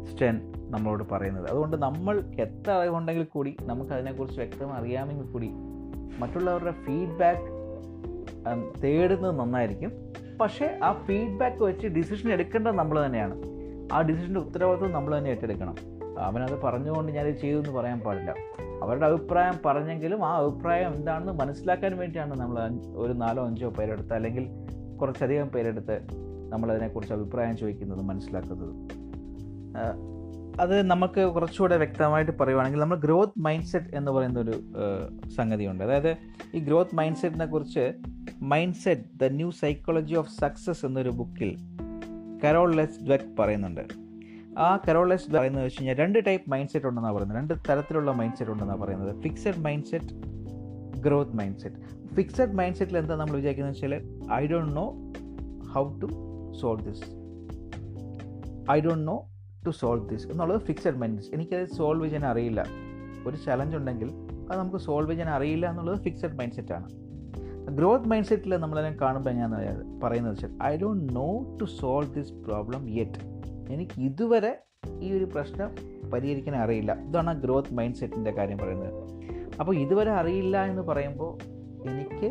സ്റ്റെൻ 0.06 0.54
നമ്മളോട് 0.56 1.04
പറയുന്നത്. 1.12 1.50
അതുകൊണ്ട് 1.50 1.78
നമ്മൾ 1.78 2.24
എത്ര 2.36 2.72
അറിവുണ്ടെങ്കിൽ 2.72 3.24
കൂടി 3.24 3.58
നമുക്ക് 3.62 3.92
അതിനെക്കുറിച്ച് 3.92 4.40
വ്യക്തമായി 4.40 4.82
അറിയാമെങ്കിൽ 4.82 5.26
കൂടി 5.26 5.50
മറ്റുള്ളവരുടെ 6.20 6.72
ഫീഡ്ബാക്ക് 6.72 7.55
തേടുന്നത് 8.84 9.40
നന്നായിരിക്കും. 9.40 9.92
പക്ഷേ 10.42 10.80
ആ 10.84 10.94
ഫീഡ്ബാക്ക് 10.94 11.64
വെച്ച് 11.64 11.88
ഡിസിഷൻ 11.88 12.30
എടുക്കേണ്ടത് 12.32 12.74
നമ്മൾ 12.74 13.06
തന്നെയാണ്. 13.06 13.36
ആ 13.94 14.02
ഡിസിഷന്റെ 14.02 14.40
ഉത്തരവാദിത്വം 14.40 14.92
നമ്മൾ 14.92 15.18
തന്നെ 15.18 15.30
ഏറ്റെടുക്കണം. 15.30 15.76
അവനത് 16.20 16.62
പറഞ്ഞുകൊണ്ട് 16.62 17.12
ഞാനിത് 17.12 17.36
ചെയ്തു 17.36 17.58
എന്ന് 17.58 17.72
പറയാൻ 17.72 18.00
പാടില്ല. 18.00 18.36
അവരുടെ 18.84 19.06
അഭിപ്രായം 19.06 19.54
പറഞ്ഞെങ്കിലും 19.66 20.26
ആ 20.26 20.38
അഭിപ്രായം 20.38 20.96
എന്താണെന്ന് 20.96 21.34
മനസ്സിലാക്കാൻ 21.34 21.98
വേണ്ടിയാണ് 21.98 22.40
നമ്മൾ 22.40 22.80
ഒരു 22.96 23.14
നാലോ 23.14 23.46
അഞ്ചോ 23.46 23.70
പേരെടുത്ത് 23.70 24.14
അല്ലെങ്കിൽ 24.14 24.48
കുറച്ചധികം 25.02 25.48
പേരെടുത്ത് 25.48 26.02
നമ്മളതിനെക്കുറിച്ച് 26.50 27.14
അഭിപ്രായം 27.14 27.58
ചോദിക്കുന്നത് 27.58 28.02
മനസ്സിലാക്കുന്നത്. 28.02 28.74
അത് 30.62 30.82
നമുക്ക് 30.82 31.22
കുറച്ചുകൂടെ 31.34 31.78
വ്യക്തമായിട്ട് 31.78 32.32
പറയുവാണെങ്കിൽ 32.40 32.80
നമ്മൾ 32.80 32.98
ഗ്രോത്ത് 32.98 33.40
മൈൻഡ് 33.40 33.66
സെറ്റ് 33.66 33.96
എന്ന് 33.96 34.12
പറയുന്ന 34.12 34.40
ഒരു 34.40 34.54
സംഗതിയുണ്ട്. 35.30 35.84
അതായത് 35.84 36.18
ഈ 36.56 36.60
ഗ്രോത്ത് 36.60 36.96
മൈൻഡ് 36.96 37.18
സെറ്റിനെ 37.18 37.46
കുറിച്ച് 37.46 37.94
mind 38.52 38.80
set 38.84 39.04
the 39.22 39.30
new 39.40 39.52
psychology 39.52 40.16
of 40.22 40.32
success 40.42 40.86
എന്നൊരു 40.86 41.10
ബുക്കിൽ 41.10 41.52
കരോൾ 42.44 42.76
ലെസ് 42.76 43.00
ഡ്വെക് 43.08 43.30
പറയുന്നുണ്ട്. 43.40 43.84
ആ 44.58 44.70
കരോൾ 44.86 45.10
ലെസ് 45.10 45.32
പറയുന്നത് 45.36 45.64
വെച്ച് 45.66 45.80
കഴിഞ്ഞാൽ 45.80 45.96
രണ്ട് 46.04 46.20
ടൈപ്പ് 46.28 46.50
മൈൻഡ് 46.52 46.70
സെറ്റ് 46.70 46.88
ഉണ്ടെന്നാണ് 46.88 47.16
പറയുന്നത്. 47.16 47.38
രണ്ട് 47.38 47.54
തരത്തിലുള്ള 47.70 48.12
മൈൻഡ് 48.12 48.38
സെറ്റ് 48.38 48.52
ഉണ്ടെന്നാണ് 48.52 48.82
പറയുന്നത്. 48.82 49.22
Fixed 49.24 49.62
mind 49.68 49.86
set 49.86 50.12
growth 51.06 51.36
mind 51.40 51.60
set 51.64 51.80
fixed 52.16 52.54
mind 52.54 52.76
സെറ്റിൽ 52.76 52.98
എന്താ 52.98 53.16
നമ്മൾ 53.16 53.36
വിചാരിക്കുന്നത് 53.36 53.76
വെച്ചാൽ 53.76 53.94
I 54.34 54.48
don't 54.48 54.76
know 54.76 54.86
how 55.74 55.84
to 56.02 56.08
solve 56.62 56.84
this 56.88 57.06
I 58.72 58.78
don't 58.82 59.08
know 59.08 59.18
to 59.66 59.70
solve 59.70 60.10
this 60.10 60.28
എന്നുള്ളത് 60.28 60.62
ഫിക്സഡ് 60.62 61.00
മൈൻഡ് 61.02 61.22
സെറ്റ് 61.22 61.36
എനിക്കത് 61.36 61.66
സോൾവ് 61.80 62.06
ചെയ്യാൻ 62.06 62.26
അറിയില്ല. 62.32 62.62
ഒരു 63.28 63.38
ചലഞ്ച് 63.38 63.78
ഉണ്ടെങ്കിൽ 63.78 64.10
അത് 64.50 64.56
നമുക്ക് 64.60 64.78
സോൾവ് 64.78 65.12
ചെയ്യാൻ 65.12 65.30
അറിയില്ല 65.30 65.66
എന്നുള്ളത് 65.70 66.00
ഫിക്സഡ് 66.02 66.38
മൈൻഡ് 66.40 66.54
സെറ്റാണ് 66.54 66.88
ഗ്രോത്ത് 67.78 68.10
മൈൻഡ് 68.12 68.28
സെറ്റിൽ 68.30 68.54
നമ്മളെല്ലാം 68.64 68.98
കാണുമ്പോൾ 69.02 69.32
ഞാൻ 69.32 69.52
പറയുന്നത് 70.04 70.34
വെച്ചാൽ 70.34 70.52
I 70.64 70.78
don't 70.82 71.16
know 71.16 71.28
to 71.60 71.66
solve 71.80 72.14
this 72.18 72.34
problem 72.46 72.82
yet. 72.98 73.20
എനിക്ക് 73.74 74.02
ഇതുവരെ 74.02 74.54
ഈ 75.02 75.18
ഒരു 75.18 75.26
പ്രശ്നം 75.26 75.70
പരിഹരിക്കാൻ 76.14 76.56
അറിയില്ല. 76.56 76.92
ഇതാണ് 77.08 77.30
ആ 77.30 77.34
ഗ്രോത്ത് 77.34 77.74
മൈൻഡ് 77.74 77.96
സെറ്റിന്റെ 77.96 78.32
കാര്യം 78.32 78.58
പറയുന്നത്. 78.58 78.92
അപ്പോൾ 79.60 79.76
ഇതുവരെ 79.76 80.12
അറിയില്ല 80.12 80.66
എന്ന് 80.66 80.82
പറയുമ്പോൾ 80.82 81.32
എനിക്ക് 81.92 82.30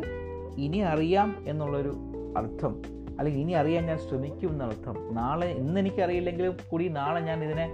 ഇനി 0.65 0.79
അറിയാം 0.93 1.35
എന്നുള്ളൊരു 1.47 1.93
അർത്ഥം 2.37 2.83
അല്ലെങ്കിൽ 3.19 3.41
ഇനി 3.41 3.53
അറിയാൻ 3.53 3.87
ഞാൻ 3.87 3.99
ശ്രമിക്കും 3.99 4.51
എന്നർത്ഥം 4.51 4.97
നാളെ 5.15 5.49
ഇന്ന് 5.51 5.81
എനിക്ക് 5.81 6.01
അറിയില്ലെങ്കിലും 6.03 6.57
കൂടി 6.71 6.89
നാളെ 6.89 7.21
ഞാൻ 7.21 7.45
ഇതിനെ 7.45 7.67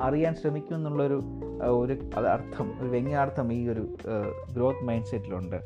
അറിയാൻ 0.00 0.34
ശ്രമിക്കും 0.34 0.74
എന്നുള്ളൊരു 0.76 1.18
ഒരു 1.82 1.94
അർത്ഥം 2.28 2.66
ഒരു 2.80 2.88
വ്യംഗ്യാർത്ഥം 2.88 3.52
ഈ 3.52 3.68
ഒരു 3.68 3.84
ഗ്രോത്ത് 4.54 4.84
മൈൻഡ് 4.84 5.06
സെറ്റിലുണ്ട് 5.06 5.58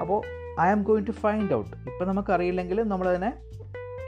അപ്പോൾ 0.00 0.20
I 0.60 0.66
am 0.70 0.82
going 0.82 1.06
to 1.06 1.10
find 1.10 1.54
out 1.54 1.70
ഇപ്പം 1.90 2.08
നമുക്കറിയില്ലെങ്കിലും 2.08 2.88
നമ്മളതിനെ 2.88 3.32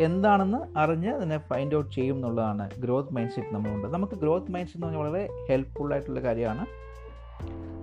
എന്താണെന്ന് 0.01 0.79
അറിഞ്ഞ് 0.79 1.09
അതിനെ 1.09 1.39
ഫൈൻഡ് 1.39 1.77
ഔട്ട് 1.77 1.95
ചെയ്യും 1.95 2.17
എന്നുള്ളതാണ്. 2.17 2.71
ഗ്രോത്ത് 2.79 3.15
മൈൻഡ് 3.15 3.31
സെറ്റ് 3.31 3.55
നമ്മളുണ്ട്. 3.55 3.87
നമുക്ക് 3.95 4.13
ഗ്രോത്ത് 4.13 4.53
മൈൻഡ് 4.53 4.69
സെറ്റ് 4.69 4.87
എന്ന് 4.87 4.99
പറഞ്ഞാൽ 4.99 5.13
വളരെ 5.13 5.29
ഹെൽപ്ഫുൾ 5.51 5.93
ആയിട്ടുള്ള 5.93 6.21
കാര്യമാണ്. 6.21 6.67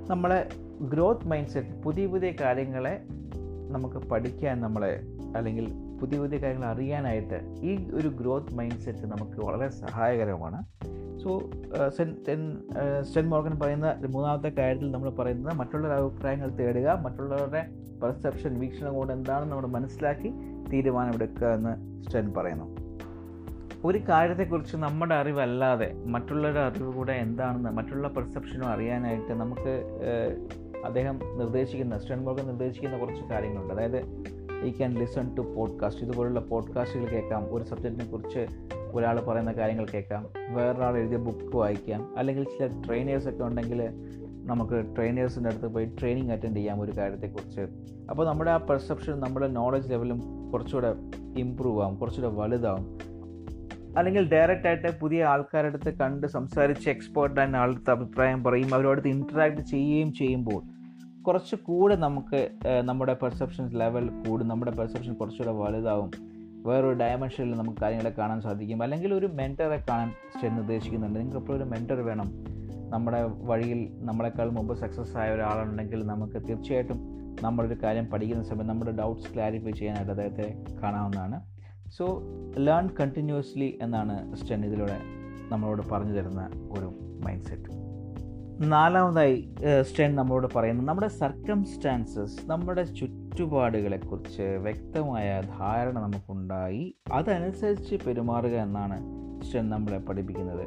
നമ്മളെ 0.09 0.49
ഗ്രോത്ത് 0.81 1.27
മൈൻഡ് 1.27 1.47
സെറ്റ് 1.47 1.81
പുതിയ 1.83 2.07
പുതിയ 2.07 2.31
കാര്യങ്ങളെ 2.41 3.01
നമുക്ക് 3.75 3.95
പഠിക്കാൻ 3.95 4.61
നമ്മളെ 4.61 5.01
അല്ലെങ്കിൽ 5.37 5.67
പുതിയ 6.01 6.19
പുതിയ 6.19 6.37
കാര്യങ്ങൾ 6.37 6.67
അറിയാനായിട്ട് 6.67 7.37
ഈ 7.61 7.89
ഒരു 7.93 8.07
ഗ്രോത്ത് 8.07 8.55
മൈൻഡ് 8.55 8.81
സെറ്റ് 8.85 8.99
നമുക്ക് 8.99 9.45
വളരെ 9.45 9.69
സഹായകരമാണ്. 9.69 10.59
സോ 11.23 11.39
സെൻ 11.97 12.09
സെൻ 12.25 12.41
സ്റ്റെൻ 13.01 13.29
മോർഗൻ 13.29 13.59
പറയുന്ന 13.59 13.95
മൂന്നാമത്തെ 14.09 14.49
കാര്യത്തിൽ 14.49 14.91
നമ്മൾ 14.91 15.09
പറയുന്നത് 15.09 15.53
മറ്റുള്ളവരുടെ 15.53 15.99
അഭിപ്രായങ്ങൾ 16.01 16.49
തേടുക 16.49 16.89
മറ്റുള്ളവരുടെ 16.89 17.82
പെർസെപ്ഷൻ 18.03 18.59
വീക്ഷണം 18.59 18.95
കൊണ്ട് 18.95 19.13
എന്താണെന്ന് 19.13 19.55
നമ്മൾ 19.55 19.67
മനസ്സിലാക്കി 19.67 20.33
തീരുമാനമെടുക്കുക 20.73 21.47
എന്ന് 21.47 22.03
സ്റ്റെൻ 22.03 22.33
പറയുന്നു. 22.37 22.67
ഒരു 23.85 23.97
കാര്യത്തെക്കുറിച്ച് 24.09 24.77
നമ്മുടെ 24.77 25.15
അറിവല്ലാതെ 25.15 25.93
മറ്റുള്ളവരുടെ 26.05 26.59
അറിവ് 26.59 26.93
കൂടെ 26.93 27.13
എന്താണെന്ന് 27.13 27.69
മറ്റുള്ള 27.69 28.07
പെർസെപ്ഷനും 28.07 28.67
അറിയാനായിട്ട് 28.67 29.33
നമുക്ക് 29.33 29.73
അദ്ദേഹം 30.85 31.19
നിർദ്ദേശിക്കുന്ന 31.37 31.97
സ്റ്റെൻ 31.97 32.19
മോർഗൻ 32.23 32.45
നിർദ്ദേശിക്കുന്ന 32.45 32.97
കുറച്ച് 32.97 33.23
കാര്യങ്ങളുണ്ട്. 33.23 33.73
അതായത് 33.73 33.99
ഈ 34.63 34.77
ക്യാൻ 34.77 34.93
ലിസൺ 34.93 35.35
ടു 35.35 35.41
പോഡ്കാസ്റ്റ് 35.41 36.03
ഇതുപോലുള്ള 36.03 36.39
പോഡ്കാസ്റ്റുകൾ 36.39 37.05
കേൾക്കാം. 37.05 37.55
ഒരു 37.55 37.63
സബ്ജക്റ്റിനെ 37.63 38.05
കുറിച്ച് 38.11 38.47
ഒരാൾ 38.93 39.19
പറയുന്ന 39.19 39.51
കാര്യങ്ങൾ 39.51 39.85
കേൾക്കാം. 39.93 40.27
വേറൊരാൾ 40.55 40.97
എഴുതിയ 40.97 41.17
ബുക്ക് 41.17 41.55
വായിക്കാം. 41.55 42.01
അല്ലെങ്കിൽ 42.17 42.43
ചില 42.43 42.67
ട്രെയിനേഴ്സൊക്കെ 42.87 43.43
ഉണ്ടെങ്കിൽ 43.43 43.81
നമുക്ക് 44.45 44.95
ട്രെയിനേഴ്സിന്റെ 44.95 45.49
അടുത്ത് 45.49 45.67
പോയി 45.67 45.85
ട്രെയിനിങ് 45.99 46.31
അറ്റൻഡ് 46.31 46.57
ചെയ്യാം 46.57 46.81
ഒരു 46.81 46.91
കാര്യത്തെക്കുറിച്ച്. 46.97 47.61
അപ്പോൾ 48.09 48.27
നമ്മുടെ 48.27 48.51
ആ 48.51 48.57
പെർസെപ്ഷൻ 48.57 49.19
നമ്മുടെ 49.19 49.47
നോളജ് 49.47 49.91
ലെവലും 49.91 50.19
കുറച്ചുകൂടെ 50.51 50.91
ഇമ്പ്രൂവ് 51.37 51.83
ആവും 51.83 51.95
കുറച്ചുകൂടെ 51.95 52.33
വലുതാവും. 52.35 52.85
അല്ലെങ്കിൽ 53.97 54.29
ഡയറക്റ്റ് 54.29 54.67
ആയിട്ട് 54.67 54.99
പുതിയ 54.99 55.23
ആൾക്കാരുടെ 55.23 55.71
അടുത്ത് 55.71 55.97
കണ്ട് 55.97 56.27
സംസാരിച്ച് 56.27 56.89
എക്സ്പേർട്ട് 56.89 57.39
ആയ 57.39 57.47
ആളുടെ 57.63 57.91
അഭിപ്രായം 57.91 58.43
പറയും 58.43 58.73
അവരോടത്ത് 58.75 59.07
ഇന്ററാക്ട് 59.07 59.61
ചെയ്യുകയും 59.61 60.13
ചെയ്യുമ്പോൾ 60.13 60.61
കുറച്ച് 61.23 61.55
കൂടെ 61.55 61.95
നമുക്ക് 61.95 62.39
നമ്മുടെ 62.81 63.13
പെർസെപ്ഷൻ 63.21 63.69
ലെവൽ 63.81 64.09
കൂടും 64.27 64.47
നമ്മുടെ 64.47 64.71
പെർസെപ്ഷൻ 64.71 65.13
കുറച്ചുകൂടെ 65.13 65.53
വലുതാവും. 65.57 66.11
വേറൊരു 66.67 66.97
ഡയമെൻഷനിൽ 66.97 67.55
നമുക്ക് 67.57 67.79
കാര്യങ്ങളെ 67.81 68.11
കാണാൻ 68.17 68.41
സാധിക്കും. 68.41 68.83
അല്ലെങ്കിൽ 68.83 69.13
ഒരു 69.13 69.29
മെന്ററെ 69.39 69.79
കാണാൻ 69.89 70.09
ചെന്ന് 70.41 70.61
ഉദ്ദേശിക്കുന്നുണ്ട്. 70.61 71.19
നിങ്ങൾക്ക് 71.19 71.39
എപ്പോഴും 71.39 71.57
ഒരു 71.57 71.69
മെന്റർ 71.69 71.99
വേണം. 72.09 72.29
നമ്മുടെ 72.93 73.19
വഴിയിൽ 73.49 73.81
നമ്മളെക്കാൾ 74.07 74.49
മുമ്പ് 74.49 74.73
സക്സസ് 74.81 75.17
ആയ 75.17 75.29
ഒരാളുണ്ടെങ്കിൽ 75.35 75.99
നമുക്ക് 76.11 76.37
തീർച്ചയായിട്ടും 76.47 76.99
നമ്മളൊരു 77.43 77.75
കാര്യം 77.83 78.05
പഠിക്കുന്ന 78.05 78.43
സമയത്ത് 78.43 78.69
നമ്മുടെ 78.69 78.91
ഡൗട്ട്സ് 78.91 79.29
ക്ലാരിഫൈ 79.33 79.71
ചെയ്യാനായിട്ട് 79.71 80.11
അദ്ദേഹത്തെ 80.11 80.47
കാണാവുന്നതാണ്. 80.83 81.37
സോ 81.97 82.05
ലേൺ 82.57 82.85
കണ്ടിന്യൂസ്ലി 82.99 83.79
എന്നാണ് 83.81 84.35
സ്റ്റെൻ 84.35 84.61
ഇതിലൂടെ 84.65 84.97
നമ്മളോട് 85.51 85.81
പറഞ്ഞു 85.91 86.13
തരുന്ന 86.19 86.43
ഒരു 86.71 86.89
മൈൻഡ് 87.25 87.43
സെറ്റ് 87.43 87.69
നാലാമതായി 88.71 89.35
സ്റ്റെൻ 89.81 90.11
നമ്മളോട് 90.15 90.47
പറയുന്നത് 90.55 90.87
നമ്മുടെ 90.87 91.07
സർക്കംസ്റ്റാൻസസ് 91.21 92.35
നമ്മുടെ 92.51 92.83
ചുറ്റുപാടുകളെക്കുറിച്ച് 92.99 94.45
വ്യക്തമായ 94.65 95.29
ധാരണ 95.57 95.95
നമുക്കുണ്ടായി. 95.99 96.83
അതനുസരിച്ച് 97.11 97.95
പെരുമാറുക 98.07 98.55
എന്നാണ് 98.67 98.99
സ്റ്റെൻ 99.43 99.65
നമ്മളെ 99.69 99.97
പഠിപ്പിക്കുന്നത്. 99.97 100.65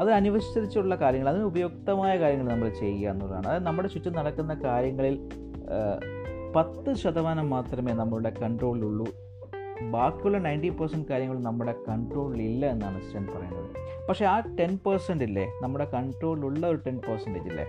അത് 0.00 0.10
അനുവശിച്ചുള്ള 0.10 0.94
കാര്യങ്ങൾ 0.94 1.28
അതിന് 1.28 1.44
ഉപയുക്തമായ 1.44 2.18
കാര്യങ്ങൾ 2.18 2.48
നമ്മൾ 2.52 2.68
ചെയ്യുക 2.68 3.10
എന്നുള്ളതാണ്. 3.10 3.46
അതായത് 3.46 3.66
നമ്മുടെ 3.66 3.88
ചുറ്റും 3.88 4.12
നടക്കുന്ന 4.12 4.54
കാര്യങ്ങളിൽ 4.54 5.28
പത്ത് 6.56 6.94
ശതമാനം 6.94 7.50
മാത്രമേ 7.50 7.92
നമ്മളുടെ 7.92 8.30
കൺട്രോളിലുള്ളൂ. 8.42 9.06
ബാക്കിയുള്ള 9.90 10.38
നയന്റി 10.38 10.68
പെർസെന്റ് 10.68 11.08
കാര്യങ്ങൾ 11.08 11.38
നമ്മുടെ 11.38 11.74
കൺട്രോളിലില്ല 11.88 12.66
എന്നാണ് 12.66 13.02
സ്റ്റെൻ 13.02 13.26
പറയുന്നത്. 13.26 13.70
പക്ഷേ 14.08 14.24
ആ 14.24 14.40
ടെൻ 14.60 14.78
പെർസെന്റ് 14.86 15.24
ഇല്ലേ? 15.24 15.46
നമ്മുടെ 15.62 15.84
കൺട്രോളിലുള്ള 15.84 16.66
ഒരു 16.66 16.76
ടെൻ 16.86 17.00
പെർസെന്റേജ് 17.08 17.48
ഇല്ലേ? 17.48 17.66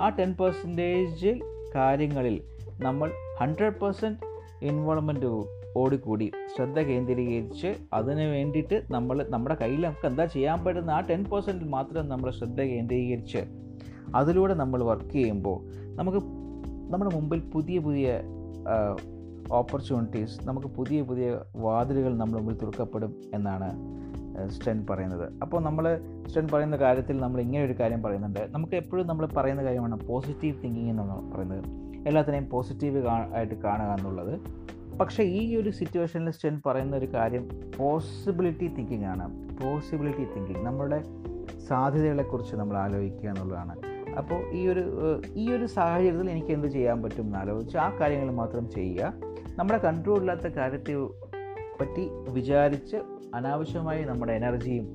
ആ 0.00 0.08
ടെൻ 0.08 0.34
പെർസെന്റേജ് 0.40 1.40
കാര്യങ്ങളിൽ 1.74 2.42
നമ്മൾ 2.80 3.12
ഹൺഡ്രഡ് 3.40 3.80
പെർസെന്റ് 3.80 4.18
ഇൻവോൾവ്മെന്റ് 4.64 5.26
ഓടിക്കൂടി. 5.80 6.28
ശ്രദ്ധ 6.56 6.78
കേന്ദ്രീകരിച്ച് 6.90 7.70
അതിന് 7.92 8.24
വേണ്ടിയിട്ട് 8.34 8.76
നമ്മൾ 8.90 9.16
നമ്മുടെ 9.34 9.56
കയ്യിൽ 9.62 9.82
നമുക്ക് 9.86 10.06
എന്താ 10.06 10.24
ചെയ്യാൻ 10.34 10.58
പറ്റുന്ന 10.64 10.90
ആ 10.90 11.00
ടെൻ 11.00 11.24
പെർസെന്റിൽ 11.32 11.68
മാത്രം 11.68 12.08
നമ്മൾ 12.08 12.30
ശ്രദ്ധ 12.30 12.60
കേന്ദ്രീകരിച്ച് 12.72 13.42
അതിലൂടെ 14.14 14.54
നമ്മൾ 14.54 14.80
വർക്ക് 14.84 15.10
ചെയ്യുമ്പോൾ 15.10 15.58
നമുക്ക് 15.98 16.20
നമ്മുടെ 16.92 17.10
മുമ്പിൽ 17.16 17.40
പുതിയ 17.54 17.78
പുതിയ 17.78 18.08
ഓപ്പർച്യൂണിറ്റീസ് 19.52 20.36
നമുക്ക് 20.48 20.68
പുതിയ 20.68 21.02
പുതിയ 21.02 21.26
വാതിലുകൾ 21.64 22.12
നമ്മുടെ 22.16 22.38
മുമ്പിൽ 22.42 22.56
തുറക്കപ്പെടും 22.62 23.12
എന്നാണ് 23.34 23.68
സ്റ്റെൻ 24.54 24.78
പറയുന്നത്. 24.90 25.26
അപ്പോൾ 25.42 25.60
നമ്മൾ 25.62 25.84
സ്റ്റെൻ 26.26 26.46
പറയുന്ന 26.52 26.76
കാര്യത്തിൽ 26.76 27.16
നമ്മൾ 27.20 27.38
ഇങ്ങനെ 27.40 27.62
ഒരു 27.64 27.74
കാര്യം 27.80 28.02
പറയുന്നുണ്ട്. 28.02 28.40
നമുക്ക് 28.54 28.74
എപ്പോഴും 28.74 29.06
നമ്മൾ 29.06 29.26
പറയുന്ന 29.36 29.62
കാര്യമാണ് 29.64 29.96
പോസിറ്റീവ് 30.08 30.56
തിങ്കിങ് 30.64 30.90
എന്നാണ് 30.90 31.32
പറയുന്നത്. 31.32 31.62
എല്ലാത്തിനെയും 32.08 32.48
പോസിറ്റീവ് 32.50 33.00
ആയിട്ട് 33.36 33.54
കാണുക 33.54 33.90
എന്നുള്ളത്. 33.98 34.34
പക്ഷേ 35.00 35.22
ഈ 35.22 35.56
ഒരു 35.56 35.70
സിറ്റുവേഷനിൽ 35.70 36.30
സ്റ്റെൻ 36.30 36.62
പറയുന്ന 36.66 36.96
ഒരു 36.96 37.14
കാര്യം 37.14 37.48
പോസിബിലിറ്റി 37.76 38.66
തിങ്കിങ് 38.66 39.04
ആണ്. 39.04 39.56
പോസിബിലിറ്റി 39.62 40.24
തിങ്കിങ് 40.24 40.66
നമ്മുടെ 40.66 41.02
സാധ്യതകളെക്കുറിച്ച് 41.68 42.56
നമ്മൾ 42.56 42.76
ആലോചിക്കുക 42.76 43.28
എന്നുള്ളതാണ്. 43.28 43.76
അപ്പോൾ 44.18 44.52
ഈ 44.52 44.68
ഒരു 44.68 44.84
ഈ 45.34 45.52
ഒരു 45.52 45.66
സാഹചര്യത്തിൽ 45.66 46.30
എനിക്ക് 46.30 46.48
എന്ത് 46.48 46.66
ചെയ്യാൻ 46.66 47.02
പറ്റും 47.02 47.22
എന്ന് 47.22 47.38
ആലോചിച്ച് 47.38 47.78
ആ 47.78 47.98
കാര്യങ്ങൾ 48.00 48.30
മാത്രം 48.34 48.70
ചെയ്യുക. 48.70 49.12
നമ്മുടെ 49.58 49.78
കൺട്രോൾ 49.78 50.18
ഇല്ലാത്ത 50.18 50.46
കാര്യത്തെ 50.46 50.96
പറ്റി 51.80 52.08
വിചാരിച്ച് 52.28 52.96
അനാവശ്യമായി 53.34 54.04
നമ്മുടെ 54.04 54.32
എനർജിയും 54.32 54.86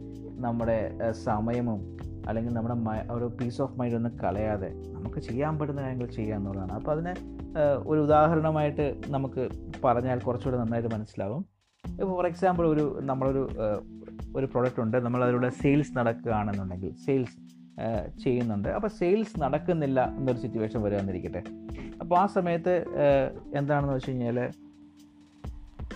നമ്മുടെ 0.42 1.12
സമയവും 1.12 2.01
അല്ലെങ്കിൽ 2.32 2.54
നമ്മുടെ 2.58 2.76
ഒരു 3.17 3.26
പീസ് 3.39 3.62
ഓഫ് 3.65 3.76
മൈൻഡ് 3.80 3.98
ഒന്നും 4.00 4.13
കളയാതെ 4.24 4.70
നമുക്ക് 4.96 5.20
ചെയ്യാൻ 5.28 5.54
പറ്റുന്ന 5.60 5.82
കാര്യങ്ങൾ 5.86 6.10
ചെയ്യുക 6.17 6.39
എന്നുള്ളതാണ്. 6.39 6.74
അപ്പോൾ 6.80 6.91
അതിന് 6.96 7.13
ഒരു 7.91 8.00
ഉദാഹരണമായിട്ട് 8.08 8.86
നമുക്ക് 9.15 9.44
പറഞ്ഞാൽ 9.86 10.20
കുറച്ചുകൂടെ 10.28 10.58
നന്നായിട്ട് 10.62 10.91
മനസ്സിലാവും. 10.96 11.41
ഇപ്പോൾ 11.84 12.13
ഫോർ 12.15 12.28
എക്സാമ്പിൾ 12.32 12.65
ഒരു 12.74 12.84
നമ്മളൊരു 13.10 13.44
ഒരു 14.38 14.48
പ്രൊഡക്റ്റ് 14.52 14.82
ഉണ്ട്. 14.84 14.98
നമ്മൾ 15.06 15.22
അതിലൂടെ 15.26 15.50
സെയിൽസ് 15.62 15.94
നടക്കുകയാണെന്നുണ്ടെങ്കിൽ 15.98 16.91
സെയിൽസ് 17.06 17.38
ചെയ്യുന്നുണ്ട്. 18.24 18.70
അപ്പോൾ 18.78 18.91
സെയിൽസ് 19.00 19.36
നടക്കുന്നില്ല 19.44 20.00
എന്നൊരു 20.17 20.39
സിറ്റുവേഷൻ 20.44 20.80
വരികയെന്നിരിക്കട്ടെ 20.86 21.41
അപ്പോൾ 22.02 22.15
ആ 22.22 22.26
സമയത്ത് 22.36 22.74
എന്താണെന്ന് 23.60 23.94
വെച്ച് 23.96 24.12
കഴിഞ്ഞാൽ 24.12 24.38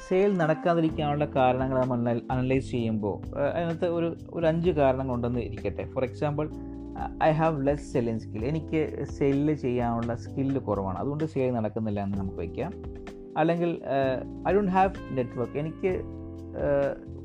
സെയിൽ 0.10 0.38
നടക്കാതിരിക്കാനുള്ള 0.38 1.26
കാരണങ്ങൾ 1.26 1.82
നമ്മൾ 1.82 2.22
അനലൈസ് 2.32 2.72
ചെയ്യുമ്പോൾ 2.72 3.38
അതിനകത്ത് 3.54 3.86
ഒരു 3.86 4.16
ഒരു 4.34 4.48
അഞ്ച് 4.48 4.70
കാരണങ്ങളുണ്ടെന്ന് 4.70 5.40
ഇരിക്കട്ടെ. 5.40 5.84
For 5.84 6.04
example 6.04 6.50
I 7.24 7.32
have 7.32 7.68
less 7.68 7.94
selling 7.94 8.20
skill 8.20 8.46
എനിക്ക് 8.46 9.06
സെല്ല് 9.06 9.54
ചെയ്യാനുള്ള 9.54 10.16
സ്കില്ല് 10.16 10.60
കുറവാണ്. 10.60 10.98
അതുകൊണ്ട് 10.98 11.24
സെയിൽ 11.24 11.54
നടക്കുന്നില്ല 11.54 12.04
എന്ന് 12.04 12.18
നമുക്ക് 12.18 12.38
വയ്ക്കാം. 12.38 12.74
അല്ലെങ്കിൽ 13.38 13.82
ഐ 14.48 14.54
ഡോണ്ട് 14.54 14.72
ഹാവ് 14.72 15.18
നെറ്റ്വർക്ക് 15.18 15.58
എനിക്ക് 15.58 15.92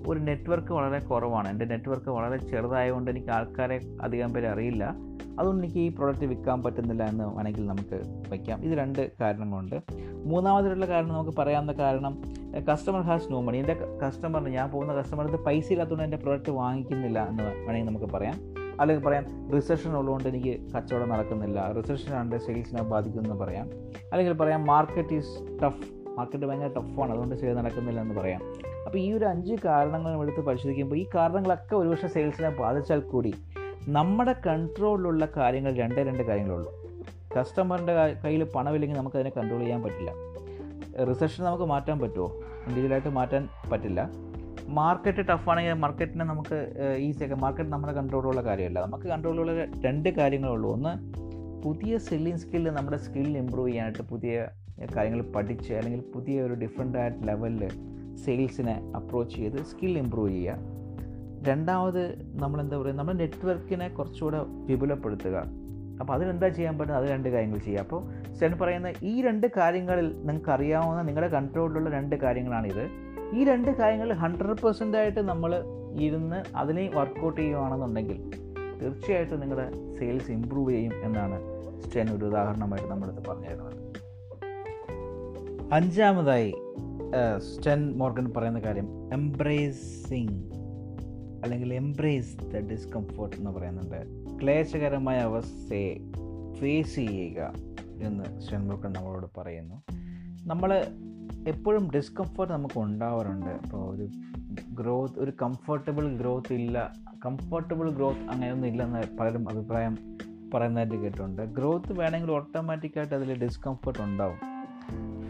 ഒരു 0.06 0.18
നെറ്റ്വർക്ക് 0.18 0.72
വളരെ 0.72 0.98
കുറവാണ്. 1.04 1.48
എന്റെ 1.48 1.64
നെറ്റ്വർക്ക് 1.64 2.10
വളരെ 2.10 2.36
ചെറുതായതുകൊണ്ട് 2.36 3.10
എനിക്ക് 3.10 3.30
ആൾക്കാരെ 3.30 3.80
അധികം 4.02 4.32
പേര് 4.32 4.46
അറിയില്ല. 4.46 4.96
അതുകൊണ്ട് 5.38 5.64
എനിക്ക് 5.64 5.78
ഈ 5.78 5.88
പ്രോഡക്റ്റ് 5.88 6.24
വിൽക്കാൻ 6.24 6.62
പറ്റുന്നില്ല 6.62 7.02
എന്ന് 7.02 7.24
വേണമെങ്കിൽ 7.24 7.66
നമുക്ക് 7.66 8.02
വയ്ക്കാം. 8.30 8.62
ഇത് 8.64 8.78
രണ്ട് 8.78 9.10
കാരണങ്ങളുണ്ട് 9.20 9.82
മൂന്നാമതായിട്ടുള്ള 10.24 10.86
കാരണം 10.86 11.08
നമുക്ക് 11.08 11.36
പറയാവുന്ന 11.38 11.72
കാരണം 11.72 12.22
കസ്റ്റമർ 12.70 13.00
ഹാസ് 13.00 13.32
നോ 13.32 13.40
മണി 13.40 13.56
എന്റെ 13.56 13.76
കസ്റ്റമറിന് 14.06 14.48
ഞാൻ 14.48 14.70
പോകുന്ന 14.70 14.92
കസ്റ്റമറിന് 14.92 15.36
പൈസ 15.36 15.70
ഇല്ലാത്തതുകൊണ്ട് 15.70 16.04
എന്റെ 16.04 16.16
പ്രോഡക്റ്റ് 16.16 16.50
വാങ്ങിക്കുന്നില്ല 16.50 17.28
എന്ന് 17.28 17.42
വേണമെങ്കിൽ 17.42 17.86
നമുക്ക് 17.86 18.06
പറയാം. 18.06 18.34
അല്ലെങ്കിൽ 18.80 19.04
പറയാം 19.04 19.50
റിസപ്ഷൻ 19.52 19.90
ഉള്ളതുകൊണ്ട് 19.90 20.28
എനിക്ക് 20.28 20.70
കച്ചവടം 20.72 21.08
നടക്കുന്നില്ല. 21.08 21.72
റിസപ്ഷൻ 21.72 22.14
ആണ് 22.14 22.38
സെയിൽസിനെ 22.38 22.82
ബാധിക്കുമെന്ന് 22.82 23.34
പറയാം. 23.34 23.70
അല്ലെങ്കിൽ 24.12 24.32
പറയാം 24.32 24.64
മാർക്കറ്റ് 24.64 25.14
ഈസ് 25.14 25.62
ടഫ് 25.62 26.00
മാർക്കറ്റ് 26.18 26.46
ഭയങ്കര 26.46 26.66
ടഫാണ് 26.66 27.10
അതുകൊണ്ട് 27.10 27.34
സെയിൽ 27.34 27.54
നടക്കുന്നില്ല 27.54 28.00
എന്ന് 28.00 28.14
പറയാം. 28.14 28.69
അപ്പോൾ 28.86 28.98
ഈ 28.98 29.12
ഒരു 29.12 29.24
അഞ്ച് 29.24 29.54
കാരണങ്ങൾ 29.64 30.10
നമ്മൾ 30.10 30.26
എടുത്ത് 30.26 30.46
പരിശോധിക്കുമ്പോൾ 30.46 30.96
ഈ 30.96 31.06
കാരണങ്ങളൊക്കെ 31.14 31.76
ഒരുപക്ഷെ 31.76 32.06
സെയിൽസിനെ 32.06 32.50
ബാധിച്ചാൽ 32.50 33.00
കൂടി 33.00 33.34
നമ്മുടെ 33.88 34.34
കൺട്രോളിലുള്ള 34.46 35.28
കാര്യങ്ങൾ 35.36 35.76
രണ്ടേ 35.76 36.02
രണ്ട് 36.02 36.22
കാര്യങ്ങളുള്ളൂ. 36.22 36.72
കസ്റ്റമറിന്റെ 37.38 37.94
കയ്യിൽ 37.94 38.44
പണമില്ലെങ്കിൽ 38.44 38.96
നമുക്കതിനെ 38.96 39.30
കൺട്രോൾ 39.30 39.58
ചെയ്യാൻ 39.58 39.82
പറ്റില്ല. 39.82 40.12
റിസപ്ഷൻ 41.04 41.44
നമുക്ക് 41.44 41.64
മാറ്റാൻ 41.64 41.98
പറ്റുമോ 41.98 42.26
ഇൻഡിവിജ്വലായിട്ട് 42.66 43.08
മാറ്റാൻ 43.08 43.48
പറ്റില്ല. 43.72 44.10
മാർക്കറ്റ് 44.68 45.28
ടഫാണെങ്കിൽ 45.28 45.72
മാർക്കറ്റിനെ 45.72 46.24
നമുക്ക് 46.24 46.72
ഈസി 46.98 47.06
ഈസിയൊക്കെ 47.08 47.36
മാർക്കറ്റ് 47.36 47.70
നമ്മുടെ 47.70 47.92
കൺട്രോളിലുള്ള 47.92 48.42
കാര്യമല്ല. 48.42 48.80
നമുക്ക് 48.80 49.04
കൺട്രോളിലുള്ള 49.04 49.64
രണ്ട് 49.84 50.08
കാര്യങ്ങളുള്ളൂ. 50.08 50.72
ഒന്ന് 50.72 50.92
പുതിയ 51.62 51.98
സെല്ലിങ് 51.98 52.36
സ്കില്ല് 52.36 52.70
നമ്മുടെ 52.70 52.96
സ്കിൽ 52.96 53.38
ഇമ്പ്രൂവ് 53.38 53.68
ചെയ്യാനായിട്ട് 53.68 54.02
പുതിയ 54.02 54.48
കാര്യങ്ങൾ 54.96 55.22
പഠിച്ച് 55.22 55.72
അല്ലെങ്കിൽ 55.74 56.12
പുതിയ 56.14 56.42
ഒരു 56.42 56.54
ഡിഫറെന്റ് 56.54 56.98
ആയിട്ട് 56.98 57.28
ലെവലിൽ 57.28 57.68
സെയിൽസിനെ 58.24 58.92
അപ്രോച്ച് 58.96 59.36
ചെയ്ത് 59.36 59.56
സ്കിൽ 59.56 59.98
ഇമ്പ്രൂവ് 59.98 60.30
ചെയ്യുക. 60.30 60.56
രണ്ടാമത് 61.48 62.22
നമ്മളെന്താ 62.22 62.78
പറയുക 62.78 62.94
നമ്മുടെ 62.94 63.18
നെറ്റ്വർക്കിനെ 63.18 63.88
കുറച്ചുകൂടെ 63.88 64.38
വിപുലപ്പെടുത്തുക. 64.42 65.44
അപ്പോൾ 66.00 66.12
അതിനെന്താ 66.12 66.48
ചെയ്യാൻ 66.48 66.78
പറ്റും 66.78 66.96
അത് 66.96 67.04
രണ്ട് 67.04 67.28
കാര്യങ്ങൾ 67.28 67.58
ചെയ്യുക. 67.58 67.80
അപ്പോൾ 67.80 68.32
സ്റ്റെൻ 68.32 68.58
പറയുന്ന 68.58 68.92
ഈ 69.02 69.22
രണ്ട് 69.22 69.46
കാര്യങ്ങളിൽ 69.56 70.18
നിങ്ങൾക്ക് 70.20 70.50
അറിയാവുന്ന 70.50 71.02
നിങ്ങളുടെ 71.02 71.32
കൺട്രോളിലുള്ള 71.32 71.90
രണ്ട് 71.90 72.16
കാര്യങ്ങളാണിത്. 72.16 73.10
ഈ 73.34 73.44
രണ്ട് 73.44 73.70
കാര്യങ്ങൾ 73.70 74.12
ഹൺഡ്രഡ് 74.12 74.62
പെർസെന്റ് 74.62 74.96
ആയിട്ട് 74.96 75.20
നമ്മൾ 75.20 75.62
ഇരുന്ന് 76.00 76.56
അതിനെ 76.56 76.90
വർക്കൗട്ട് 76.94 77.40
ചെയ്യുകയാണെന്നുണ്ടെങ്കിൽ 77.40 78.30
തീർച്ചയായിട്ടും 78.82 79.40
നിങ്ങളുടെ 79.40 79.96
സെയിൽസ് 79.98 80.30
ഇമ്പ്രൂവ് 80.30 80.70
ചെയ്യും 80.70 80.92
എന്നാണ് 81.04 81.40
സ്റ്റെൻ 81.80 82.10
ഒരു 82.10 82.24
ഉദാഹരണമായിട്ട് 82.24 82.90
നമ്മളിത് 82.90 83.24
പറഞ്ഞു 83.28 83.46
തരുന്നത് 83.46 83.76
അഞ്ചാമതായി 85.72 86.54
സ്റ്റെൻ 87.38 87.98
മോർഗൻ 87.98 88.32
പറയുന്ന 88.36 88.58
കാര്യം 88.58 89.12
എംബ്രേസിങ് 89.12 90.50
അല്ലെങ്കിൽ 91.42 91.74
എംബ്രേസ് 91.74 92.36
ദ 92.36 92.56
ഡിസ്കംഫോർട്ട് 92.56 93.36
എന്ന് 93.36 93.50
പറയുന്നുണ്ട്. 93.50 94.06
ക്ലേശകരമായ 94.42 95.18
അവസ്ഥയെ 95.18 95.98
ഫേസ് 96.52 96.94
ചെയ്യുക 96.94 97.52
എന്ന് 98.02 98.40
സ്റ്റെൻ 98.40 98.68
മോർഗൻ 98.68 98.92
നമ്മളോട് 98.92 99.26
പറയുന്നു. 99.36 99.82
നമ്മൾ 100.46 100.84
എപ്പോഴും 101.48 101.90
ഡിസ്കംഫർട്ട് 101.90 102.52
നമുക്ക് 102.52 102.78
ഉണ്ടാവാറുണ്ട്. 102.78 103.50
ഇപ്പോൾ 103.50 103.96
ഒരു 103.96 104.08
ഗ്രോത്ത് 104.68 105.18
ഒരു 105.18 105.32
കംഫർട്ടബിൾ 105.42 106.16
ഗ്രോത്ത് 106.16 106.54
ഇല്ല. 106.54 106.92
കംഫർട്ടബിൾ 107.26 107.90
ഗ്രോത്ത് 107.90 108.20
അങ്ങനെയൊന്നും 108.20 108.68
ഇല്ലെന്ന് 108.68 109.16
പലരും 109.16 109.48
അഭിപ്രായം 109.50 109.98
പറയുന്നതായിട്ട് 110.54 110.94
കേട്ടിട്ടുണ്ട്. 110.94 111.42
ഗ്രോത്ത് 111.42 111.92
വേണമെങ്കിൽ 111.92 112.32
ഓട്ടോമാറ്റിക്കായിട്ട് 112.32 113.14
അതിൽ 113.14 113.42
ഡിസ്കംഫർട്ട് 113.42 114.02
ഉണ്ടാവും. 114.02 114.49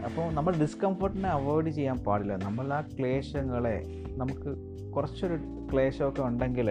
അപ്പോൾ 0.07 0.25
നമ്മൾ 0.37 0.53
ഡിസ്കംഫർട്ടിനെ 0.61 1.29
അവോയ്ഡ് 1.29 1.69
ചെയ്യാൻ 1.69 1.97
പാടില്ല. 2.07 2.33
നമ്മൾ 2.45 2.65
ആ 2.77 2.81
ക്ലേശങ്ങളെ 2.97 3.75
നമുക്ക് 4.21 4.51
കുറച്ചൊരു 4.95 5.35
ക്ലേശമൊക്കെ 5.71 6.21
ഉണ്ടെങ്കിൽ 6.21 6.69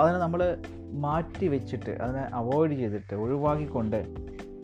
അതിനെ 0.00 0.18
നമ്മൾ 0.18 0.42
മാറ്റി 1.04 1.46
വെച്ചിട്ട് 1.54 1.92
അതിനെ 2.04 2.22
അവോയ്ഡ് 2.40 2.74
ചെയ്തിട്ട് 2.80 3.14
ഒഴിവാക്കിക്കൊണ്ട് 3.14 4.00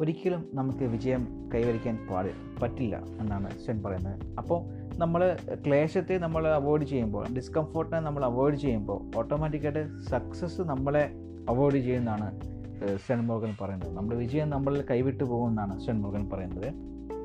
ഒരിക്കലും 0.00 0.42
നമുക്ക് 0.54 0.84
വിജയം 0.94 1.22
കൈവരിക്കാൻ 1.54 1.96
പാടി 2.10 2.32
പറ്റില്ല 2.62 2.96
എന്നാണ് 3.20 3.48
സെൻ 3.64 3.76
പറയുന്നത്. 3.84 4.18
അപ്പോൾ 4.40 4.60
നമ്മൾ 5.02 5.20
ക്ലേശത്തെ 5.64 6.14
നമ്മൾ 6.24 6.42
അവോയ്ഡ് 6.48 6.84
ചെയ്യുമ്പോൾ 6.84 7.24
ഡിസ്കംഫോർട്ടിനെ 7.36 8.00
നമ്മൾ 8.00 8.24
അവോയ്ഡ് 8.24 8.58
ചെയ്യുമ്പോൾ 8.64 8.98
ഓട്ടോമാറ്റിക്കായിട്ട് 9.18 9.84
സക്സസ് 10.10 10.60
നമ്മളെ 10.72 11.04
അവോയ്ഡ് 11.52 11.80
ചെയ്യുന്നതാണ് 11.86 12.28
സെൻ 13.06 13.20
പറയുന്നത്. 13.62 13.90
നമ്മുടെ 13.96 14.18
വിജയം 14.24 14.48
നമ്മളിൽ 14.50 14.82
കൈവിട്ട് 14.90 15.24
പോകുമെന്നാണ് 15.24 15.74
സെൻ 15.86 15.96
മോർഗൻ 16.02 16.24
പറയുന്നത്. 16.32 16.70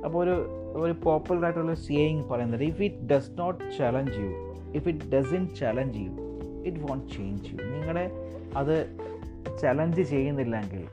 അപ്പോൾ 0.05 0.19
ഒരു 0.23 0.35
ഒരു 0.83 0.93
പോപ്പുലർ 1.05 1.43
ആയിട്ടുള്ള 1.47 1.73
സിയിങ് 1.85 2.23
പറയുന്നത് 2.31 2.63
if 2.69 2.83
it 2.87 3.01
does 3.11 3.31
not 3.41 3.59
challenge 3.77 4.17
you 4.23 4.31
if 4.77 4.87
it 4.91 5.05
doesn't 5.13 5.43
challenge 5.59 5.99
you 6.05 6.11
it 6.67 6.79
won't 6.85 7.05
change 7.15 7.49
you 7.51 7.57
നിങ്ങളെ 7.73 8.05
അത് 8.61 8.75
ചലഞ്ച് 9.61 10.03
ചെയ്യുന്നില്ലെങ്കിൽ 10.13 10.83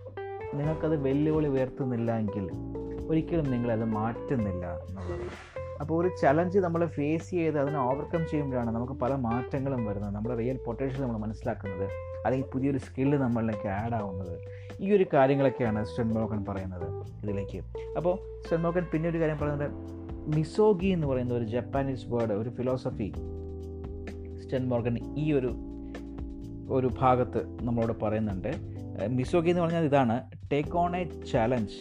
നിങ്ങൾക്കത് 0.59 0.96
വെല്ലുവിളി 1.07 1.49
ഉയർത്തുന്നില്ല 1.55 2.11
എങ്കിൽ 2.23 2.46
ഒരിക്കലും 3.11 3.46
നിങ്ങളത് 3.55 3.85
മാറ്റുന്നില്ല 3.99 4.64
എന്നുള്ളത്. 4.87 5.25
അപ്പോൾ 5.81 5.94
ഒരു 6.01 6.09
ചലഞ്ച് 6.23 6.59
നമ്മൾ 6.59 6.81
ഫേസ് 6.96 7.31
ചെയ്ത് 7.31 7.59
അതിനെ 7.61 7.79
ഓവർകം 7.79 8.23
ചെയ്യുമ്പോഴാണ് 8.31 8.70
നമുക്ക് 8.77 8.92
പല 8.92 9.12
മാറ്റങ്ങളും 9.27 9.83
വരുന്നത്. 9.88 10.14
നമ്മുടെ 10.16 10.35
റിയൽ 10.40 10.59
പൊട്ടൻഷ്യൽ 10.66 11.03
നമ്മൾ 11.03 11.18
മനസ്സിലാക്കുന്നത്. 11.27 11.87
അല്ലെങ്കിൽ 12.25 12.49
പുതിയൊരു 12.55 12.81
സ്കില്ല് 12.87 13.18
നമ്മളിലേക്ക് 13.18 13.68
ആഡ് 13.68 13.96
ആവുന്നത്. 14.01 14.35
ഈ 14.81 14.93
ഒരു 14.93 15.07
കാര്യങ്ങളൊക്കെയാണ് 15.14 15.85
സ്റ്റെൻമോക്കൻ 15.85 16.45
പറയുന്നത് 16.49 16.87
ഇതിലേക്ക്. 17.23 17.61
അപ്പോൾ 17.97 18.19
സ്റ്റെൻമോക്കൻ 18.45 18.85
പിന്നെ 18.93 19.09
ഒരു 19.09 19.21
കാര്യം 19.21 19.38
പറയുന്നത് 19.38 19.71
മിസോഗി 20.37 20.87
എന്ന് 20.87 21.07
പറയുന്ന 21.07 21.35
ഒരു 21.35 21.45
ജപ്പാനീസ് 21.45 22.07
വേർഡ് 22.09 22.33
ഒരു 22.33 22.49
ഫിലോസഫി 22.49 23.12
സ്റ്റെൻ 24.43 24.69
മോർഗൻ 24.69 24.99
ഈ 25.16 25.33
ഒരു 25.33 25.53
ഒരു 26.71 26.90
ഭാഗത്ത് 27.01 27.40
നമ്മളോട് 27.62 27.95
പറയുന്നുണ്ട്. 28.03 28.53
മിസോഗി 29.09 29.51
എന്ന് 29.51 29.62
പറഞ്ഞാൽ 29.62 29.85
ഇതാണ് 29.85 30.21
take 30.53 30.77
on 30.77 30.97
a 30.97 31.05
challenge 31.33 31.79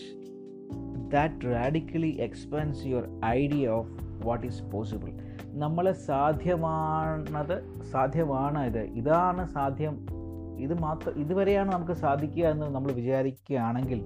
that 1.09 1.45
radically 1.45 2.09
expands 2.09 2.85
your 2.85 3.05
idea 3.25 3.67
of 3.69 3.89
what 4.25 4.47
is 4.47 4.63
possible 4.63 5.11
നമ്മളെ 5.59 5.91
സാധ്യമാണത് 5.91 7.83
സാധ്യമാണ് 7.91 8.65
ഇത് 8.65 8.79
ഇതാണ് 8.79 9.47
സാധ്യം 9.47 10.18
ഇത് 10.59 10.79
മാത്രം 10.79 11.13
ഇതുവരെയാണ് 11.19 11.71
നമുക്ക് 11.71 11.91
സാധിക്കുക 11.91 12.45
എന്ന് 12.45 12.65
നമ്മൾ 12.65 12.91
വിചാരിക്കുകയാണെങ്കിൽ 12.91 14.01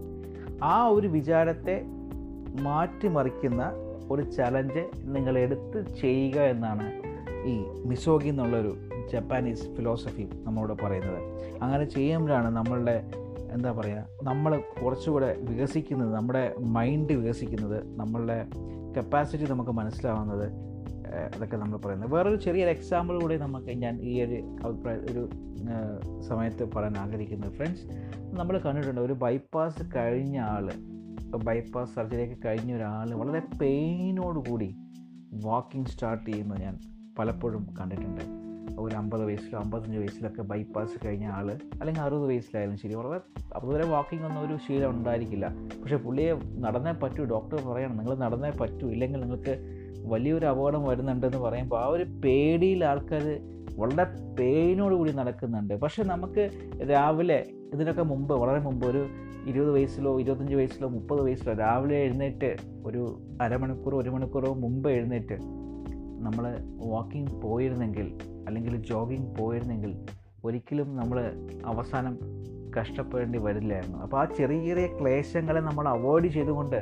ആ 0.64 0.88
ഒരു 0.88 1.08
വിചാരത്തെ 1.08 1.86
മാറ്റിമറിക്കുന്ന 2.62 3.64
ഒരു 4.10 4.22
ചലഞ്ച് 4.32 4.84
നിങ്ങൾ 5.04 5.38
എടുത്ത് 5.38 5.96
ചെയ്യുക 6.02 6.40
എന്നാണ് 6.42 6.88
ഈ 7.46 7.54
മിസോഗി 7.86 8.28
എന്നുള്ളൊരു 8.28 8.78
ജപ്പാനീസ് 9.12 9.76
ഫിലോസഫി 9.76 10.28
നമ്മളോട് 10.44 10.74
പറയുന്നത്. 10.84 11.20
അങ്ങനെ 11.62 11.86
ചെയ്യുമ്പോഴാണ് 11.86 12.50
നമ്മളുടെ 12.50 13.10
എന്താ 13.52 13.72
പറയുക 13.72 14.06
നമ്മൾ 14.24 14.62
കുറച്ചുകൂടെ 14.84 15.38
വികസിക്കുന്നത് 15.42 16.16
നമ്മുടെ 16.16 16.54
മൈൻഡ് 16.60 17.14
വികസിക്കുന്നത് 17.14 18.00
നമ്മളുടെ 18.00 18.38
കപ്പാസിറ്റി 18.98 19.44
നമുക്ക് 19.44 19.72
മനസ്സിലാവുന്നത് 19.72 20.48
അതൊക്കെ 21.36 21.58
നമ്മൾ 21.58 21.78
പറയുന്നത്. 21.78 22.12
വേറൊരു 22.12 22.36
ചെറിയൊരു 22.36 22.70
എക്സാമ്പിൾ 22.70 23.22
കൂടി 23.22 23.38
നമുക്ക് 23.38 23.72
ഞാൻ 23.84 24.02
ഈ 24.02 24.22
ഒരു 24.22 24.38
അഭിപ്രായ 24.66 24.96
ഒരു 24.96 25.30
സമയത്ത് 26.30 26.64
പറയാൻ 26.76 26.98
ആഗ്രഹിക്കുന്നത് 26.98 27.52
ഫ്രണ്ട്സ് 27.52 27.86
നമ്മൾ 28.40 28.58
കണ്ടിട്ടുണ്ട് 28.58 29.02
ഒരു 29.02 29.14
ബൈപ്പാസ് 29.14 29.84
കഴിഞ്ഞ 29.96 30.38
ആൾ 30.40 30.72
ബൈപ്പാസ് 31.44 31.96
സർജറിയൊക്കെ 31.96 32.48
കഴിഞ്ഞ 32.48 32.76
ഒരാൾ 32.76 33.14
വളരെ 33.14 33.42
പെയിനോട് 33.62 34.50
കൂടി 34.50 34.76
വാക്കിംഗ് 35.46 35.88
സ്റ്റാർട്ട് 35.88 36.26
ചെയ്യുന്നത് 36.26 36.62
ഞാൻ 36.62 36.76
പലപ്പോഴും 37.20 37.76
കണ്ടിട്ടുണ്ട്. 37.80 38.22
ഒരു 38.80 38.96
അമ്പത് 38.96 39.26
വയസ്സിലോ 39.26 39.60
അമ്പത്തഞ്ച് 39.60 39.98
വയസ്സിലൊക്കെ 39.98 40.42
ബൈപ്പാസ് 40.42 40.96
കഴിഞ്ഞ 41.06 41.26
ആൾ 41.26 41.48
അല്ലെങ്കിൽ 41.52 42.02
അറുപത് 42.02 42.28
വയസ്സിലായാലും 42.30 42.78
ശരി 42.78 42.94
വളരെ 42.94 43.20
അതുവരെ 43.56 43.86
വാക്കിംഗ് 43.86 44.26
ഒന്നും 44.26 44.42
ഒരു 44.46 44.58
ശീലം 44.68 44.90
ഉണ്ടായിരിക്കില്ല. 44.90 45.48
പക്ഷേ 45.82 45.96
പുള്ളിയെ 45.96 46.34
നടന്നേ 46.60 46.92
പറ്റൂ 46.92 47.24
ഡോക്ടർ 47.24 47.60
പറയണം 47.72 47.98
നിങ്ങൾ 47.98 48.16
നടന്നേ 48.16 48.52
പറ്റൂ 48.62 48.88
ഇല്ലെങ്കിൽ 48.90 49.22
നിങ്ങൾക്ക് 49.22 49.83
വലിയൊരു 50.02 50.46
അപകടം 50.46 50.84
വരുന്നുണ്ടെന്ന് 50.84 51.38
പറയുമ്പോൾ 51.38 51.80
ആ 51.80 51.86
ഒരു 51.86 52.04
പേടിയിൽ 52.04 52.86
ആൾക്കാർ 52.86 53.40
വളരെ 53.78 54.36
പെയിനോട് 54.40 54.96
കൂടി 54.96 55.12
നടക്കുന്നുണ്ട്. 55.12 55.74
പക്ഷെ 55.74 56.04
നമുക്ക് 56.04 56.50
രാവിലെ 56.90 57.46
ഇതിനൊക്കെ 57.74 58.02
മുമ്പ് 58.02 58.34
വളരെ 58.34 58.60
മുമ്പ് 58.60 58.86
ഒരു 58.86 59.08
ഇരുപത് 59.48 59.72
വയസ്സിലോ 59.72 60.20
ഇരുപത്തഞ്ച് 60.20 60.56
വയസ്സിലോ 60.56 60.90
മുപ്പത് 60.90 61.22
വയസ്സിലോ 61.22 61.54
രാവിലെ 61.54 61.96
എഴുന്നേറ്റ് 61.96 62.56
ഒരു 62.86 63.22
അരമണിക്കൂറോ 63.42 63.98
ഒരു 63.98 64.10
മണിക്കൂറോ 64.10 64.54
മുമ്പ് 64.54 64.90
എഴുന്നേറ്റ് 64.90 65.38
നമ്മൾ 66.26 66.58
വാക്കിംഗ് 66.78 67.42
പോയിരുന്നെങ്കിൽ 67.42 68.18
അല്ലെങ്കിൽ 68.48 68.76
ജോഗിങ് 68.76 69.36
പോയിരുന്നെങ്കിൽ 69.36 70.06
ഒരിക്കലും 70.46 70.96
നമ്മൾ 70.96 71.32
അവസാനം 71.66 72.18
കഷ്ടപ്പെടേണ്ടി 72.80 73.40
വരില്ലായിരുന്നു. 73.40 73.98
അപ്പോൾ 73.98 74.22
ആ 74.22 74.26
ചെറിയ 74.26 74.66
ചെറിയ 74.66 74.88
ക്ലേശങ്ങളെ 74.88 75.60
നമ്മൾ 75.60 75.88
അവോയ്ഡ് 75.88 76.28
ചെയ്തുകൊണ്ട് 76.28 76.80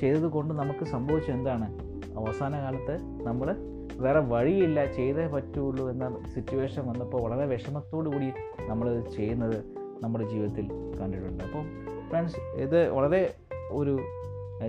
ചെയ്തതുകൊണ്ട് 0.00 0.54
നമുക്ക് 0.54 0.84
സംഭവിച്ചത് 0.84 1.34
എന്താണ്? 1.34 1.89
അവസാന 2.16 2.60
കാലത്ത് 2.60 3.24
നമ്മൾ 3.26 3.48
വേറെ 3.96 4.20
വഴിയില്ല 4.20 4.92
ചെയ്തേ 4.92 5.26
പറ്റുള്ളൂ 5.26 5.90
എന്ന 5.90 6.26
സിറ്റുവേഷൻ 6.34 6.86
വന്നപ്പോൾ 6.86 7.22
വളരെ 7.22 7.46
വിഷമത്തോടു 7.46 8.08
കൂടി 8.08 8.32
നമ്മൾ 8.60 9.00
ചെയ്യുന്നത് 9.00 9.64
നമ്മുടെ 10.04 10.28
ജീവിതത്തിൽ 10.28 10.66
കണ്ടിട്ടുണ്ട്. 11.00 11.44
അപ്പം 11.44 11.64
ഫ്രണ്ട്സ് 12.10 12.36
ഇത് 12.56 12.90
വളരെ 12.90 13.34
ഒരു 13.70 14.00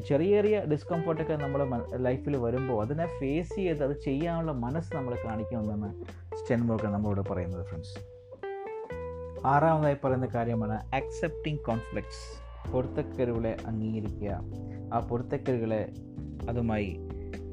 ചെറിയ 0.07 0.35
ചെറിയ 0.35 0.59
ഡിസ്കംഫർട്ടൊക്കെ 0.59 1.33
നമ്മുടെ 1.33 1.65
ലൈഫിൽ 1.95 2.35
വരുമ്പോൾ 2.37 2.85
അതിനെ 2.85 3.05
ഫേസ് 3.05 3.55
ചെയ്ത് 3.55 3.83
അത് 3.83 3.99
ചെയ്യാനുള്ള 3.99 4.51
മനസ്സ് 4.51 4.95
നമ്മൾ 4.95 5.17
കാണിക്കണമെന്നാണ് 5.25 6.05
സ്റ്റെൻബോക്ക് 6.35 6.85
നമ്മളോട് 6.85 7.21
പറയുന്നത് 7.29 7.65
ഫ്രണ്ട്സ് 7.65 7.97
ആറാമതായി 9.45 9.95
പറയുന്ന 10.03 10.27
കാര്യമാണ് 10.35 10.95
അക്സെപ്റ്റിംഗ് 10.95 11.59
കോൺഫ്ലിക്ട്സ് 11.59 12.41
പൊരുത്തക്കരുകളെ 12.71 13.57
അംഗീകരിക്കുക. 13.67 14.41
ആ 14.93 14.99
പൊരുത്തക്കരുകളെ 14.99 15.93
അതുമായി 16.49 17.10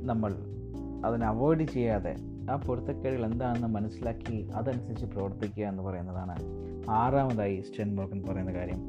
നമ്മൾ 0.08 0.34
അതിനെ 1.04 1.26
അവോയ്ഡ് 1.26 1.64
ചെയ്യാതെ 1.64 2.16
ആ 2.50 2.56
പൊരുത്തക്കേടുകൾ 2.56 3.24
എന്താണെന്ന് 3.24 3.68
മനസ്സിലാക്കി 3.68 4.48
അതനുസരിച്ച് 4.54 5.06
പ്രവർത്തിക്കുക 5.06 5.64
എന്ന് 5.64 5.82
പറയുന്നതാണ് 5.82 6.36
ആറാമതായി 6.90 7.60
സ്റ്റെൻ 7.60 7.96
പറയുന്ന 8.28 8.52
കാര്യം. 8.54 8.80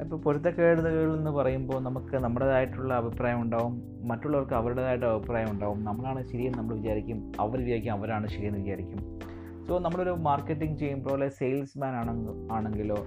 ഇപ്പോൾ 0.00 0.20
പൊരുത്തക്കേടുകൾ 0.20 1.16
എന്ന് 1.16 1.30
പറയുമ്പോൾ 1.30 1.80
നമുക്ക് 1.80 2.16
നമ്മുടേതായിട്ടുള്ള 2.16 2.94
അഭിപ്രായം 2.94 3.42
ഉണ്ടാവും 3.42 3.82
മറ്റുള്ളവർക്ക് 4.08 4.54
അവരുടേതായിട്ട് 4.54 5.06
അഭിപ്രായം 5.06 5.50
ഉണ്ടാവും. 5.50 5.84
നമ്മളാണ് 5.84 6.22
ശരിയെന്ന് 6.26 6.58
നമ്മൾ 6.58 6.76
വിചാരിക്കും 6.76 7.32
അവർ 7.40 7.64
വിചാരിക്കും 7.64 7.92
അവരാണ് 7.92 8.28
ശരിയെന്ന് 8.28 8.58
വിചാരിക്കും. 8.58 9.20
സോ 9.68 9.78
നമ്മളൊരു 9.78 10.10
മാർക്കറ്റിംഗ് 10.10 10.78
ചെയ്യുമ്പോൾ 10.78 11.28
സെയിൽസ്മാൻ 11.28 11.94
ആണെങ്കിൽ 11.96 12.52
ആണെങ്കിലോ 12.52 12.98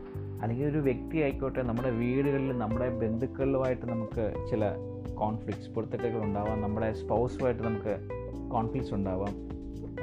അല്ലെങ്കിൽ 0.41 0.65
ഒരു 0.65 0.77
വ്യക്തി 0.77 1.17
ആയിക്കോട്ടെ 1.17 1.61
നമ്മുടെ 1.61 1.89
വീടുകളിൽ 1.89 2.57
നമ്മുടെ 2.57 2.87
ബന്ധുക്കളുമായിട്ട് 2.89 3.85
നമുക്ക് 3.85 4.33
ചില 4.49 4.71
കോൺഫ്ലിക്ട്സ് 5.13 5.69
പൊരുത്തക്കൾ 5.69 6.23
ഉണ്ടാവാം. 6.23 6.61
നമ്മുടെ 6.61 6.93
സ്പൗസുമായിട്ട് 6.93 7.63
നമുക്ക് 7.63 7.95
കോൺഫ്ലിക്ട്സ് 8.51 8.93
ഉണ്ടാവാം. 8.93 9.33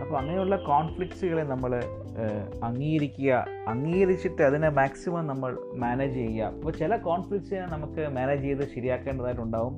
അപ്പോൾ 0.00 0.16
അങ്ങനെയുള്ള 0.16 0.56
കോൺഫ്ലിക്ട്സുകളെ 0.56 1.42
നമ്മൾ 1.42 1.72
അംഗീകരിക്കുക 2.64 3.44
അംഗീകരിച്ചിട്ട് 3.68 4.42
അതിനെ 4.42 4.68
മാക്സിമം 4.68 5.26
നമ്മൾ 5.26 5.58
മാനേജ് 5.74 6.14
ചെയ്യുക. 6.14 6.46
അപ്പോൾ 6.46 6.72
ചില 6.72 6.96
കോൺഫ്ലിക്ട്സിനെ 6.96 7.66
നമുക്ക് 7.66 8.08
മാനേജ് 8.16 8.42
ചെയ്ത് 8.42 8.64
ശരിയാക്കേണ്ടതായിട്ടുണ്ടാവും 8.74 9.76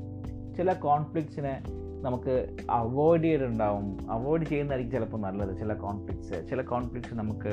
ചില 0.57 0.73
കോൺഫ്ലിക്ട്സിനെ 0.73 1.55
നമുക്ക് 2.03 2.57
അവോയ്ഡ് 2.71 3.25
ചെയ്തിട്ടുണ്ടാവും. 3.25 4.11
അവോയ്ഡ് 4.11 4.45
ചെയ്യുന്നതായിരിക്കും 4.45 5.01
ചിലപ്പോൾ 5.01 5.21
നല്ലത്. 5.21 5.59
ചില 5.59 5.73
കോൺഫ്ലിക്ട്സ് 5.75 6.51
ചില 6.51 6.63
കോൺഫ്ലിക്ട്സ് 6.63 7.15
നമുക്ക് 7.15 7.53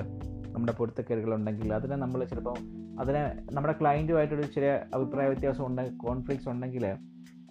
നമ്മുടെ 0.50 0.74
പൊരുത്തക്കേടുകളുണ്ടെങ്കിൽ 0.74 1.74
അതിനെ 1.74 1.96
നമ്മൾ 1.96 2.26
ചിലപ്പോൾ 2.26 2.56
അതിനെ 3.00 3.34
നമ്മുടെ 3.52 3.76
ക്ലയന്റുമായിട്ടൊരു 3.82 4.42
ചെറിയ 4.42 4.80
അഭിപ്രായ 4.94 5.28
വ്യത്യാസം 5.28 5.66
ഉണ്ടെങ്കിൽ 5.66 5.98
കോൺഫ്ലിക്ട്സ് 5.98 6.50
ഉണ്ടെങ്കിൽ 6.50 6.96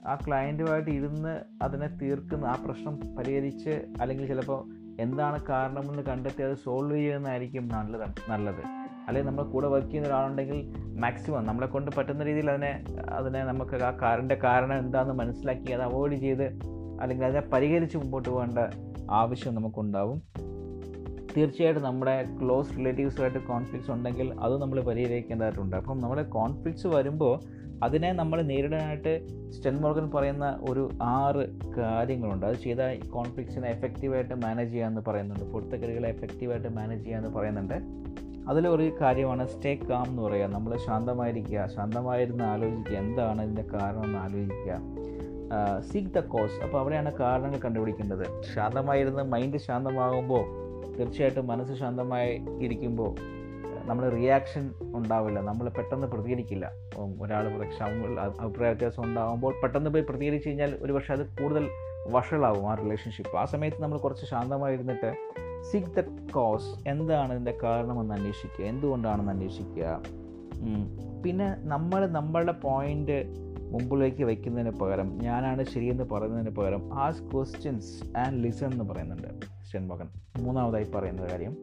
ആ 0.07 0.15
ക്ലയന്റുമായിട്ട് 0.15 0.91
ഇരുന്ന് 0.91 1.41
അതിനെ 1.63 1.87
തീർക്കുന്ന 1.87 2.45
ആ 2.45 2.55
പ്രശ്നം 2.65 3.17
പരിഹരിച്ച് 3.17 3.85
അല്ലെങ്കിൽ 4.01 4.27
ചിലപ്പോൾ 4.27 4.61
എന്താണ് 5.01 5.47
കാരണമെന്ന് 5.47 6.03
കണ്ടെത്തി 6.03 6.43
അത് 6.43 6.55
സോൾവ് 6.55 6.97
ചെയ്യുന്നതായിരിക്കും 6.97 7.69
നല്ലത് 7.69 8.31
നല്ലത്. 8.31 8.63
അല്ലെങ്കിൽ 9.09 9.31
നമ്മൾ 9.31 9.43
കൂടെ 9.43 9.69
വർക്ക് 9.69 9.89
ചെയ്യുന്ന 9.89 10.09
ഒരാളുണ്ടെങ്കിൽ 10.09 10.73
മാക്സിമം 11.01 11.47
നമ്മളെ 11.47 11.67
കൊണ്ട് 11.67 11.91
പറ്റുന്ന 11.99 12.25
രീതിയിൽ 12.25 12.51
അതിനെ 12.51 12.85
അതിനെ 13.09 13.45
നമുക്ക് 13.45 13.83
ആ 13.83 13.91
കാറിന്റെ 14.03 14.35
കാരണം 14.35 14.79
എന്താണെന്ന് 14.79 15.15
മനസ്സിലാക്കി 15.15 15.73
അത് 15.73 15.83
അവോയ്ഡ് 15.83 16.15
ചെയ്ത് 16.15 16.45
അല്ലെങ്കിൽ 17.03 17.27
അതിനെ 17.27 17.41
പരിഹരിച്ച് 17.41 17.97
മുമ്പോട്ട് 17.97 18.29
പോകേണ്ട 18.29 18.59
ആവശ്യം 19.11 19.55
നമുക്കുണ്ടാവും. 19.55 20.23
തീർച്ചയായിട്ടും 21.37 21.83
നമ്മുടെ 21.83 22.25
ക്ലോസ് 22.43 22.79
റിലേറ്റീവ്സുമായിട്ട് 22.79 23.39
കോൺഫ്ലിക്ട്സ് 23.39 23.91
ഉണ്ടെങ്കിൽ 23.91 24.41
അത് 24.41 24.61
നമ്മൾ 24.61 24.81
പരിഹരിക്കേണ്ടതായിട്ടുണ്ട്. 24.81 25.77
അപ്പം 25.77 25.99
നമ്മുടെ 25.99 26.23
കോൺഫ്ലിക്ട്സ് 26.23 26.87
വരുമ്പോൾ 26.87 27.41
അതിനെ 27.83 28.13
നമ്മൾ 28.13 28.43
നേരിടാനായിട്ട് 28.43 29.27
സ്റ്റെൻ 29.51 29.77
മോർഗൻ 29.77 30.11
പറയുന്ന 30.11 30.59
ഒരു 30.71 30.91
ആറ് 31.03 31.71
കാര്യങ്ങളുണ്ട്. 31.77 32.47
അത് 32.47 32.55
ചെയ്താൽ 32.55 33.01
കോൺഫ്ലിക്ട്സിനെ 33.01 33.69
എഫക്റ്റീവായിട്ട് 33.69 34.35
മാനേജ് 34.35 34.71
ചെയ്യാമെന്ന് 34.71 35.11
പറയുന്നുണ്ട്. 35.11 35.45
പൊരുത്തക്കറികളെ 35.45 36.09
എഫക്റ്റീവായിട്ട് 36.09 36.69
മാനേജ് 36.69 37.05
ചെയ്യാമെന്ന് 37.05 37.39
പറയുന്നുണ്ട്. 37.39 37.75
അതിലൊരു 38.51 38.97
കാര്യമാണ് 39.01 39.49
സ്റ്റേ 39.49 39.75
കാം 39.75 40.07
എന്ന് 40.07 40.23
പറയുക. 40.23 40.47
നമ്മൾ 40.47 40.77
ശാന്തമായിരിക്കുക. 40.77 41.69
ശാന്തമായിരുന്ന് 41.77 42.45
ആലോചിക്കുക. 42.45 42.97
എന്താണ് 42.97 43.43
ഇതിന്റെ 43.43 43.63
കാരണം 43.63 44.05
എന്ന് 44.05 44.19
ആലോചിക്കുക. 44.19 44.79
സീക്ക് 45.91 46.09
ദ 46.09 46.19
കോസ് 46.19 46.63
അപ്പോൾ 46.65 46.79
അവിടെയാണ് 46.79 47.13
കാരണങ്ങൾ 47.19 47.59
കണ്ടുപിടിക്കേണ്ടത്. 47.59 48.43
ശാന്തമായിരുന്ന് 48.55 49.23
മൈൻഡ് 49.23 49.57
ശാന്തമാകുമ്പോൾ 49.57 50.45
തീർച്ചയായിട്ടും 50.99 51.47
മനസ്സ് 51.47 51.75
ശാന്തമായി 51.75 52.41
ഇരിക്കുമ്പോൾ 52.61 53.17
നമ്മൾ 53.85 54.09
റിയാക്ഷൻ 54.09 54.71
ഉണ്ടാവില്ല. 54.95 55.41
നമ്മൾ 55.41 55.69
പെട്ടെന്ന് 55.69 56.07
പ്രതികരിക്കില്ല. 56.07 56.73
ഒരാൾ 57.23 57.47
അഭിപ്രായ 58.41 58.71
വ്യത്യാസം 58.71 59.05
ഉണ്ടാകുമ്പോൾ 59.05 59.55
പെട്ടെന്ന് 59.63 59.91
പോയി 59.91 60.05
പ്രതികരിച്ച് 60.09 60.49
കഴിഞ്ഞാൽ 60.49 60.79
ഒരു 60.83 60.93
പക്ഷേ 60.93 61.13
അത് 61.15 61.25
കൂടുതൽ 61.43 61.69
വഷളാവും 62.11 62.71
ആ 62.71 62.75
റിലേഷൻഷിപ്പ് 62.75 63.37
ആ 63.37 63.45
സമയത്ത് 63.45 63.83
നമ്മൾ 63.83 63.99
കുറച്ച് 63.99 64.27
ശാന്തമായിരുന്നിട്ട് 64.27 65.11
സിക് 65.73 66.01
ദ 66.01 66.05
കോസ് 66.33 66.89
എന്താണ് 66.89 67.33
ഇതിന്റെ 67.33 67.55
കാരണമെന്ന് 67.63 68.15
അന്വേഷിക്കുക. 68.15 68.65
എന്തുകൊണ്ടാണെന്ന് 68.65 69.33
അന്വേഷിക്കുക. 69.33 70.03
പിന്നെ 71.25 71.55
നമ്മൾ 71.59 72.07
നമ്മളുടെ 72.07 72.53
പോയിന്റ് 72.53 73.19
മുമ്പിലേക്ക് 73.73 74.25
വയ്ക്കുന്നതിന് 74.25 74.71
പകരം 74.71 75.19
ഞാനാണ് 75.23 75.65
ശരിയെന്ന് 75.65 76.05
പറയുന്നതിന് 76.05 76.57
പകരം 76.57 76.95
ആസ് 76.95 77.23
ക്വസ്റ്റ്യൻസ് 77.23 78.19
ആൻഡ് 78.19 78.45
ലിസൺ 78.45 78.73
എന്ന് 78.73 78.85
പറയുന്നുണ്ട്. 78.85 79.47
സ്റ്റെൻ 79.67 79.89
മൂന്നാമതായി 80.43 80.87
പറയുന്ന 80.95 81.23
കാര്യം 81.23 81.57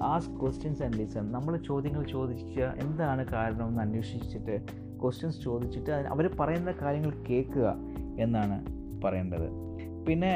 ആസ് 0.00 0.30
ക്വസ്റ്റ്യൻസ് 0.30 0.82
ആൻഡ് 0.82 0.94
ലിസൺ 0.94 1.32
നമ്മൾ 1.32 1.56
ചോദ്യങ്ങൾ 1.56 2.04
ചോദിച്ച് 2.04 2.60
എന്താണ് 2.60 3.24
കാരണം 3.32 3.68
എന്ന് 3.68 3.80
അന്വേഷിച്ചിട്ട് 3.80 4.62
ക്വസ്റ്റ്യൻസ് 5.02 5.42
ചോദിച്ചിട്ട് 5.42 5.90
അവർ 5.90 6.36
പറയുന്ന 6.40 6.74
കാര്യങ്ങൾ 6.82 7.12
കേൾക്കുക 7.30 7.76
എന്നാണ് 8.18 8.56
പറയേണ്ടത്. 9.02 9.67
പിന്നെ 10.08 10.32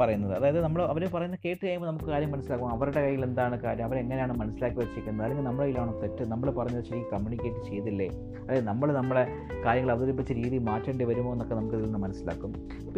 പറയുന്നത്. 0.00 0.32
അതായത് 0.38 0.58
നമ്മൾ 0.64 0.80
അവർ 0.92 1.02
പറയുന്നത് 1.14 1.40
കേട്ട് 1.44 1.60
കഴിയുമ്പോൾ 1.66 1.88
നമുക്ക് 1.90 2.04
കാര്യം 2.04 2.30
മനസ്സിലാക്കും 2.32 2.72
അവരുടെ 2.74 3.00
കയ്യിൽ 3.04 3.22
എന്താണ് 3.28 3.56
കാര്യം? 3.62 3.84
അവരെങ്ങനെയാണ് 3.88 4.34
മനസ്സിലാക്കി 4.40 4.78
വെച്ചിരിക്കുന്നത് 4.80 5.24
അല്ലെങ്കിൽ 5.26 5.46
നമ്മുടെ 5.48 5.64
കയ്യിലാണോ 5.64 5.92
തെറ്റ്? 6.02 6.24
നമ്മൾ 6.32 6.50
പറഞ്ഞത് 6.58 6.84
ശരി 6.90 7.00
കമ്മ്യൂണിക്കേറ്റ് 7.12 7.60
ചെയ്തില്ലേ? 7.70 8.08
അതായത് 8.42 8.66
നമ്മൾ 8.70 8.88
നമ്മളെ 8.92 9.24
കാര്യങ്ങൾ 9.64 9.92
അവതരിപ്പിച്ച 9.94 10.32
രീതി 10.32 10.58
മാറ്റേണ്ടി 10.58 11.04
വരുമോ 11.04 11.32
എന്നൊക്കെ 11.32 11.54
നമുക്ക് 11.54 11.74
ഇതിൽ 11.74 11.86
നിന്ന് 11.86 11.98
മനസ്സിലാക്കും. 11.98 12.52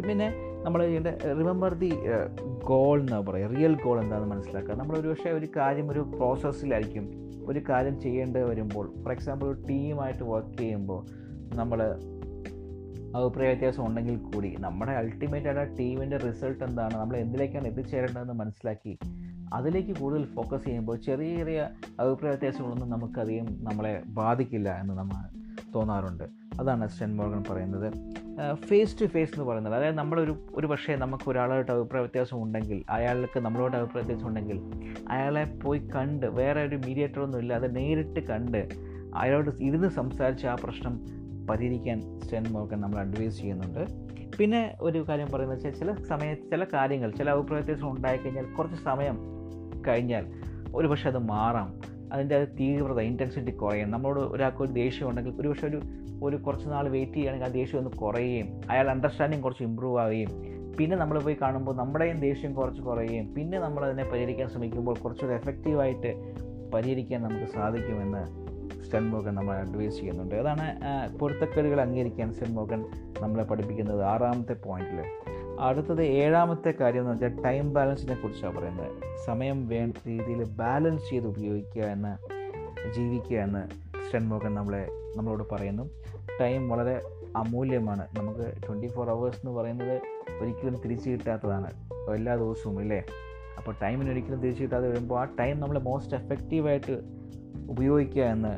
പിന്നെ 0.08 0.28
നമ്മൾ 0.66 0.80
ഇതിന്റെ 0.88 1.12
റിമെമ്പർ 1.40 1.72
ദി 1.84 1.90
ഗോൾ 2.70 2.96
എന്ന് 3.00 3.20
പറയുക 3.30 3.50
റിയൽ 3.54 3.74
ഗോൾ 3.84 3.96
എന്താണെന്ന് 4.02 4.34
മനസ്സിലാക്കുക 4.34 4.74
നമ്മൾ 4.74 4.96
ഒരു 4.98 5.08
പക്ഷേ 5.08 5.30
ഒരു 5.30 5.48
കാര്യം 5.56 5.90
ഒരു 5.92 6.00
പ്രോസസ്സിലായിരിക്കും 6.16 7.06
ഒരു 7.50 7.60
കാര്യം 7.70 8.00
ചെയ്യേണ്ടി 8.00 8.40
വരുമ്പോൾ 8.50 8.86
ഫോർ 9.02 9.12
എക്സാമ്പിൾ 9.12 9.46
ഒരു 9.46 9.60
ടീമായിട്ട് 9.68 10.24
വർക്ക് 10.24 10.58
ചെയ്യുമ്പോൾ 10.58 11.00
നമ്മൾ 11.54 11.80
അഭിപ്രായ 13.16 13.46
വ്യത്യാസം 13.46 13.86
ഉണ്ടെങ്കിൽ 13.86 14.16
കൂടി 14.16 14.56
നമ്മുടെ 14.60 14.92
അൾട്ടിമേറ്റ് 14.92 15.48
ആയിട്ട് 15.48 15.78
ടീമിന്റെ 15.78 16.16
റിസൾട്ട് 16.16 16.64
എന്താണ്? 16.64 16.94
നമ്മൾ 16.94 17.16
എന്തിലേക്കാണ് 17.16 17.66
എത്തിച്ചേരേണ്ടതെന്ന് 17.66 18.32
മനസ്സിലാക്കി 18.32 18.98
അതിലേക്ക് 19.52 19.96
കൂടുതൽ 19.96 20.24
ഫോക്കസ് 20.24 20.64
ചെയ്യുമ്പോൾ 20.64 20.96
ചെറിയ 20.96 21.36
ചെറിയ 21.36 21.68
അഭിപ്രായ 22.00 22.30
വ്യത്യാസങ്ങളൊന്നും 22.30 22.90
നമുക്കധികം 22.90 23.46
നമ്മളെ 23.60 24.02
ബാധിക്കില്ല 24.06 24.80
എന്ന് 24.80 24.94
നമ്മൾ 24.94 25.16
തോന്നാറുണ്ട്. 25.74 26.24
അതാണ് 26.60 26.88
സ്റ്റെൻ 26.88 27.16
മോർഗൻ 27.16 27.44
പറയുന്നത്. 27.50 27.92
ഫേസ് 28.54 29.00
ടു 29.00 29.04
ഫേസ് 29.04 29.32
എന്ന് 29.34 29.44
പറയുന്നത്. 29.44 29.74
അതായത് 29.74 29.98
നമ്മളൊരു 29.98 30.48
ഒരു 30.54 30.66
പക്ഷേ 30.66 30.96
നമുക്ക് 30.96 31.30
ഒരാളായിട്ട് 31.30 31.72
അഭിപ്രായ 31.72 32.02
വ്യത്യാസം 32.02 32.42
ഉണ്ടെങ്കിൽ 32.42 32.84
അയാൾക്ക് 32.90 33.40
നമ്മളോട് 33.40 33.76
അഭിപ്രായ 33.76 34.04
വ്യത്യാസം 34.04 34.28
ഉണ്ടെങ്കിൽ 34.28 34.60
അയാളെ 35.08 35.58
പോയി 35.64 35.78
കണ്ട് 35.78 36.26
വേറെ 36.26 36.64
ഒരു 36.64 36.76
മീഡിയേറ്ററൊന്നും 36.76 37.38
ഇല്ലാതെ 37.38 37.68
നേരിട്ട് 37.68 38.20
കണ്ട് 38.20 38.68
അയാളോട് 39.14 39.50
ഇരുന്ന് 39.60 39.88
സംസാരിച്ച് 39.88 40.46
ആ 40.46 40.54
പ്രശ്നം 40.54 41.17
പരിഹരിക്കാൻ 41.50 42.20
സ്റ്റെൻ 42.22 42.44
മോർഗൻ 42.50 42.80
നമ്മൾ 42.80 42.98
അഡ്വൈസ് 42.98 43.38
ചെയ്യുന്നുണ്ട്. 43.38 43.82
പിന്നെ 44.38 44.76
ഒരു 44.80 45.06
കാര്യം 45.08 45.28
പറയുന്നത് 45.32 45.58
വെച്ചാൽ 45.58 45.78
ചില 45.78 46.04
സമയ 46.04 46.34
ചില 46.34 46.64
കാര്യങ്ങൾ 46.64 47.10
ചില 47.10 47.30
അഭിപ്രായ 47.30 47.60
വ്യത്യാസം 47.60 47.90
ഉണ്ടായിക്കഴിഞ്ഞാൽ 47.90 48.44
കുറച്ച് 48.44 48.76
സമയം 48.82 49.16
കഴിഞ്ഞാൽ 49.88 50.26
ഒരു 50.74 50.88
പക്ഷേ 50.88 51.08
അത് 51.08 51.18
മാറാം. 51.18 51.80
അതിന്റെ 52.12 52.36
അത് 52.36 52.48
തീവ്രത 52.60 53.00
ഇന്റൻസിറ്റി 53.00 53.50
കുറയും. 53.50 53.90
നമ്മളോട് 53.90 54.20
ഒരാൾക്ക് 54.20 54.62
ഒരു 54.62 54.72
ദേഷ്യം 54.72 55.08
ഉണ്ടെങ്കിൽ 55.08 55.34
ഒരു 55.40 55.48
പക്ഷേ 55.48 55.66
ഒരു 55.66 55.80
ഒരു 56.22 56.36
കുറച്ച് 56.36 56.68
നാൾ 56.68 56.88
വെയിറ്റ് 56.88 57.12
ചെയ്യുകയാണെങ്കിൽ 57.12 57.46
ആ 57.46 57.52
ദേഷ്യം 57.52 57.78
ഒന്ന് 57.78 57.90
കുറയുകയും 57.90 58.60
അയാൾ 58.70 58.90
അണ്ടർസ്റ്റാൻഡിങ് 58.90 59.42
കുറച്ച് 59.42 59.62
ഇമ്പ്രൂവ് 59.62 60.00
ആവുകയും 60.00 60.30
പിന്നെ 60.78 60.96
നമ്മൾ 60.96 61.18
പോയി 61.18 61.36
കാണുമ്പോൾ 61.42 61.76
നമ്മുടെയും 61.76 62.20
ദേഷ്യം 62.20 62.54
കുറച്ച് 62.54 62.82
കുറയുകയും 62.82 63.34
പിന്നെ 63.34 63.58
നമ്മളതിനെ 63.58 64.04
പരിഹരിക്കാൻ 64.04 64.48
ശ്രമിക്കുമ്പോൾ 64.48 64.96
കുറച്ചുകൂടി 64.98 65.34
എഫക്റ്റീവായിട്ട് 65.34 66.10
പരിഹരിക്കാൻ 66.74 67.22
നമുക്ക് 67.22 67.52
സാധിക്കുമെന്ന് 67.52 68.47
സ്റ്റെൻ 68.88 69.08
മോഗൻ 69.10 69.34
നമ്മളെ 69.34 69.58
അഡ്വൈസ് 69.58 69.96
ചെയ്യുന്നുണ്ട്. 69.96 70.34
അതാണ് 70.34 70.66
പൊരുത്തക്കേടുകൾ 71.18 71.80
അംഗീകരിക്കാൻ 71.80 72.32
സ്റ്റെൻ 72.32 72.54
മോഗൻ 72.54 72.84
നമ്മളെ 73.20 73.44
പഠിപ്പിക്കുന്നത് 73.44 74.02
ആറാമത്തെ 74.02 74.52
പോയിന്റിൽ 74.52 75.00
അടുത്തത് 75.60 76.02
ഏഴാമത്തെ 76.02 76.74
കാര്യം 76.80 77.00
എന്ന് 77.00 77.12
വെച്ചാൽ 77.12 77.42
ടൈം 77.42 77.72
ബാലൻസിനെ 77.72 78.14
കുറിച്ചാണ് 78.14 78.58
പറയുന്നത്. 78.58 78.92
സമയം 79.26 79.68
വേണ്ട 79.68 79.96
രീതിയിൽ 80.06 80.44
ബാലൻസ് 80.44 81.10
ചെയ്ത് 81.10 81.26
ഉപയോഗിക്കുക 81.26 81.82
എന്ന് 81.82 82.12
ജീവിക്കുക 82.94 83.36
എന്ന് 83.36 83.62
സ്റ്റെൻ 84.06 84.28
മോഗൻ 84.28 84.54
നമ്മളെ 84.54 84.88
നമ്മളോട് 85.16 85.44
പറയുന്നു. 85.52 85.90
ടൈം 86.40 86.68
വളരെ 86.68 87.02
അമൂല്യമാണ്. 87.36 88.06
നമുക്ക് 88.18 88.66
ട്വന്റി 88.66 88.86
ഫോർ 88.86 89.10
അവേഴ്സ് 89.10 89.38
എന്ന് 89.38 89.60
പറയുന്നത് 89.60 90.00
ഒരിക്കലും 90.42 90.80
തിരിച്ചു 90.84 91.10
കിട്ടാത്തതാണ്. 91.10 91.70
എല്ലാ 92.14 92.34
ദിവസവും 92.34 92.80
ഇല്ലേ? 92.80 93.02
അപ്പോൾ 93.58 93.74
ടൈമിന് 93.82 94.10
ഒരിക്കലും 94.10 94.40
തിരിച്ചു 94.40 94.62
കിട്ടാതെ 94.62 94.88
വരുമ്പോൾ 94.88 95.20
ആ 95.20 95.24
ടൈം 95.40 95.60
നമ്മൾ 95.60 95.78
മോസ്റ്റ് 95.78 96.16
എഫക്റ്റീവായിട്ട് 96.16 97.17
ഉപയോഗിക്കുക 97.68 98.22
എന്ന് 98.22 98.52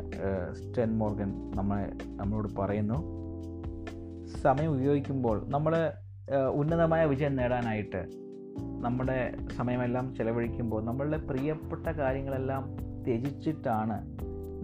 സ്റ്റെൻ 0.55 0.99
മോർഗൻ 0.99 1.31
നമ്മളെ 1.57 1.87
നമ്മളോട് 2.16 2.49
പറയുന്നു. 2.59 2.99
സമയം 4.42 4.70
ഉപയോഗിക്കുമ്പോൾ 4.70 5.37
നമ്മൾ 5.49 5.75
ഉന്നതമായ 6.55 7.05
വിജയം 7.05 7.37
നേടാനായിട്ട് 7.37 8.01
നമ്മുടെ 8.85 9.35
സമയമെല്ലാം 9.57 10.14
ചിലവഴിക്കുമ്പോൾ 10.14 10.85
നമ്മളുടെ 10.85 11.16
പ്രിയപ്പെട്ട 11.16 11.87
കാര്യങ്ങളെല്ലാം 11.87 12.62
ത്യജിച്ചിട്ടാണ് 13.07 13.96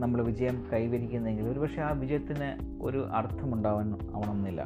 നമ്മൾ 0.00 0.22
വിജയം 0.22 0.56
കൈവരിക്കുന്നതെങ്കിൽ 0.72 1.48
ഒരുപക്ഷെ 1.48 1.80
ആ 1.80 1.90
വിജയത്തിന് 1.90 2.48
ഒരു 2.82 3.06
അർത്ഥമുണ്ടാവാൻ 3.12 3.94
ആവണമെന്നില്ല. 4.14 4.62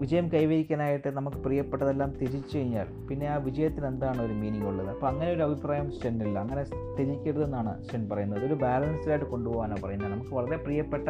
വിജയം 0.00 0.26
കൈവരിക്കാനായിട്ട് 0.32 1.08
നമുക്ക് 1.16 1.38
പ്രിയപ്പെട്ടതെല്ലാം 1.44 2.10
തിരിച്ചു 2.20 2.54
കഴിഞ്ഞാൽ 2.58 2.88
പിന്നെ 3.08 3.26
ആ 3.34 3.36
വിജയത്തിന് 3.46 3.86
എന്താണ് 3.92 4.20
ഒരു 4.26 4.34
മീനിങ് 4.40 4.66
ഉള്ളത്? 4.70 4.88
അപ്പോൾ 4.94 5.08
അങ്ങനെ 5.10 5.30
ഒരു 5.36 5.42
അഭിപ്രായം 5.46 5.88
സ്റ്റെന്നില്ല 5.96 6.36
അങ്ങനെ 6.44 6.62
ത്യജിക്കരുതെന്നാണ് 6.96 7.72
സ്റ്റെൻ 7.84 8.02
പറയുന്നത്. 8.10 8.44
ഒരു 8.48 8.56
ബാലൻസ്ഡായിട്ട് 8.64 9.28
കൊണ്ടുപോകാനാണ് 9.34 9.82
പറയുന്നത്. 9.84 10.12
നമുക്ക് 10.14 10.34
വളരെ 10.38 10.56
പ്രിയപ്പെട്ട 10.66 11.08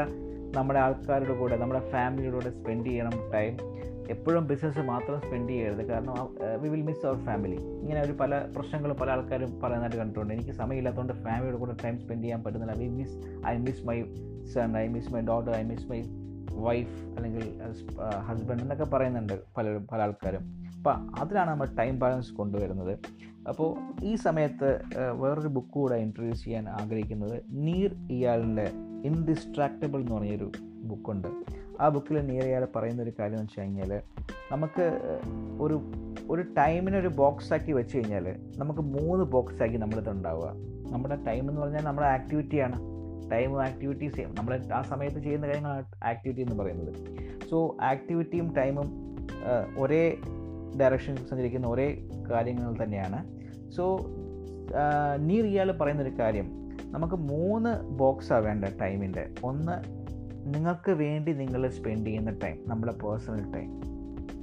നമ്മുടെ 0.56 0.78
ആൾക്കാരുടെ 0.86 1.34
കൂടെ 1.38 1.56
നമ്മുടെ 1.62 1.82
ഫാമിലിയുടെ 1.92 2.36
കൂടെ 2.38 2.50
സ്പെൻഡ് 2.58 2.86
ചെയ്യണം 2.90 3.14
ടൈം 3.34 3.54
എപ്പോഴും 4.14 4.42
ബിസിനസ് 4.50 4.82
മാത്രം 4.90 5.18
സ്പെൻഡ് 5.20 5.52
ചെയ്യരുത്. 5.52 5.82
കാരണം 5.90 6.16
we 6.62 6.68
will 6.72 6.82
miss 6.88 7.06
our 7.06 7.18
family 7.28 7.58
ഇങ്ങനെ 7.82 8.00
ഒരു 8.06 8.14
പല 8.20 8.42
പ്രശ്നങ്ങളും 8.56 8.96
പല 9.00 9.10
ആൾക്കാരും 9.14 9.52
പറയുന്നതായിട്ട് 9.62 10.00
കണ്ടിട്ടുണ്ട്. 10.00 10.32
എനിക്ക് 10.34 10.54
സമയമില്ലാത്തതുകൊണ്ട് 10.60 11.14
ഫാമിലിയുടെ 11.24 11.60
കൂടെ 11.62 11.76
ടൈം 11.84 11.96
സ്പെൻഡ് 12.02 12.24
ചെയ്യാൻ 12.24 12.42
പറ്റുന്നില്ല. 12.44 12.74
We 12.82 12.88
miss 12.98 13.16
I 13.52 13.54
miss 13.66 13.82
my 13.88 13.96
son 14.54 14.76
I 14.82 14.86
miss 14.96 15.12
my 15.14 15.22
daughter 15.32 15.52
I 15.60 15.62
miss 15.72 15.88
my 15.92 16.00
wife 16.50 17.16
അല്ലെങ്കിൽ 17.16 17.60
ഹസ്ബൻഡ് 18.28 18.62
എന്നൊക്കെ 18.62 18.84
പറയുന്നുണ്ട് 18.84 19.40
പല 19.56 19.78
പല 19.92 20.02
ആൾക്കാരും. 20.02 20.64
അപ്പോൾ 20.76 20.94
അതിലാണ് 21.20 21.50
നമ്മൾ 21.50 21.68
ടൈം 21.78 21.98
ബാലൻസ് 21.98 22.34
കൊണ്ടുവരുന്നത്. 22.34 22.98
അപ്പോൾ 23.48 23.76
ഈ 24.04 24.14
സമയത്ത് 24.14 24.82
വേറൊരു 25.12 25.48
ബുക്ക് 25.48 25.68
കൂടെ 25.68 25.94
ഇൻട്രൊഡ്യൂസ് 25.94 26.44
ചെയ്യാൻ 26.44 26.68
ആഗ്രഹിക്കുന്നത് 26.68 27.42
നീർ 27.50 27.94
ഇയാളിന്റെ 28.10 28.72
ഇൻഡിസ്ട്രാക്റ്റബിൾ 29.04 30.00
എന്ന് 30.00 30.14
പറഞ്ഞൊരു 30.14 30.52
ബുക്കുണ്ട് 30.84 31.28
ആ 31.80 31.88
ബുക്കിൽ 31.88 32.26
നീർ 32.26 32.44
ഇയാൾ 32.44 32.68
പറയുന്ന 32.76 33.02
ഒരു 33.02 33.12
കാര്യം 33.18 33.34
എന്ന് 33.34 33.44
വെച്ച് 33.44 33.60
കഴിഞ്ഞാൽ 33.60 34.02
നമുക്ക് 34.52 35.00
ഒരു 35.60 35.82
ഒരു 36.30 36.42
ടൈമിനെ 36.42 36.98
ഒരു 36.98 37.08
ബോക്സ് 37.08 37.52
ആക്കി 37.52 37.72
വെച്ച് 37.72 37.96
കഴിഞ്ഞാൽ 37.96 38.36
നമുക്ക് 38.58 38.80
മൂന്ന് 38.80 39.24
ബോക്സാക്കി 39.24 39.76
നമ്മളിത് 39.76 40.10
ഉണ്ടാവുക. 40.10 40.54
നമ്മുടെ 40.90 41.16
ടൈം 41.26 41.48
എന്ന് 41.48 41.60
പറഞ്ഞാൽ 41.60 41.84
നമ്മുടെ 41.84 42.06
ആക്ടിവിറ്റിയാണ് 42.06 42.93
ടൈമും 43.32 43.62
ആക്ടിവിറ്റീസ് 43.62 44.20
നമ്മൾ 44.20 44.52
ആ 44.74 44.82
സമയത്ത് 44.82 45.18
ചെയ്യുന്ന 45.18 45.46
കാര്യങ്ങളാണ് 45.46 45.84
ആക്ടിവിറ്റി 46.04 46.40
എന്ന് 46.40 46.56
പറയുന്നത്. 46.62 46.92
സോ 47.50 47.76
ആക്ടിവിറ്റിയും 47.82 48.54
ടൈമും 48.54 48.88
ഒരേ 49.78 50.16
ഡയറക്ഷൻ 50.80 51.16
സഞ്ചരിക്കുന്ന 51.16 51.66
ഒരേ 51.68 51.88
കാര്യങ്ങൾ 52.30 52.84
തന്നെയാണ്. 52.84 53.18
സോ 53.76 53.84
നീ 55.16 55.40
റിയാൽ 55.42 55.72
പറയുന്നൊരു 55.72 56.14
കാര്യം. 56.20 56.46
നമുക്ക് 56.86 57.14
മൂന്ന് 57.14 57.82
ബോക്സാണ് 57.98 58.44
വേണ്ട 58.46 58.64
ടൈമിന്റെ 58.64 59.24
ഒന്ന് 59.44 59.76
നിങ്ങൾക്ക് 60.46 60.90
വേണ്ടി 60.90 61.32
നിങ്ങൾ 61.32 61.68
സ്പെൻഡ് 61.68 62.06
ചെയ്യുന്ന 62.06 62.30
ടൈം 62.30 62.56
നമ്മുടെ 62.68 62.92
പേഴ്സണൽ 62.92 63.44
ടൈം 63.52 63.68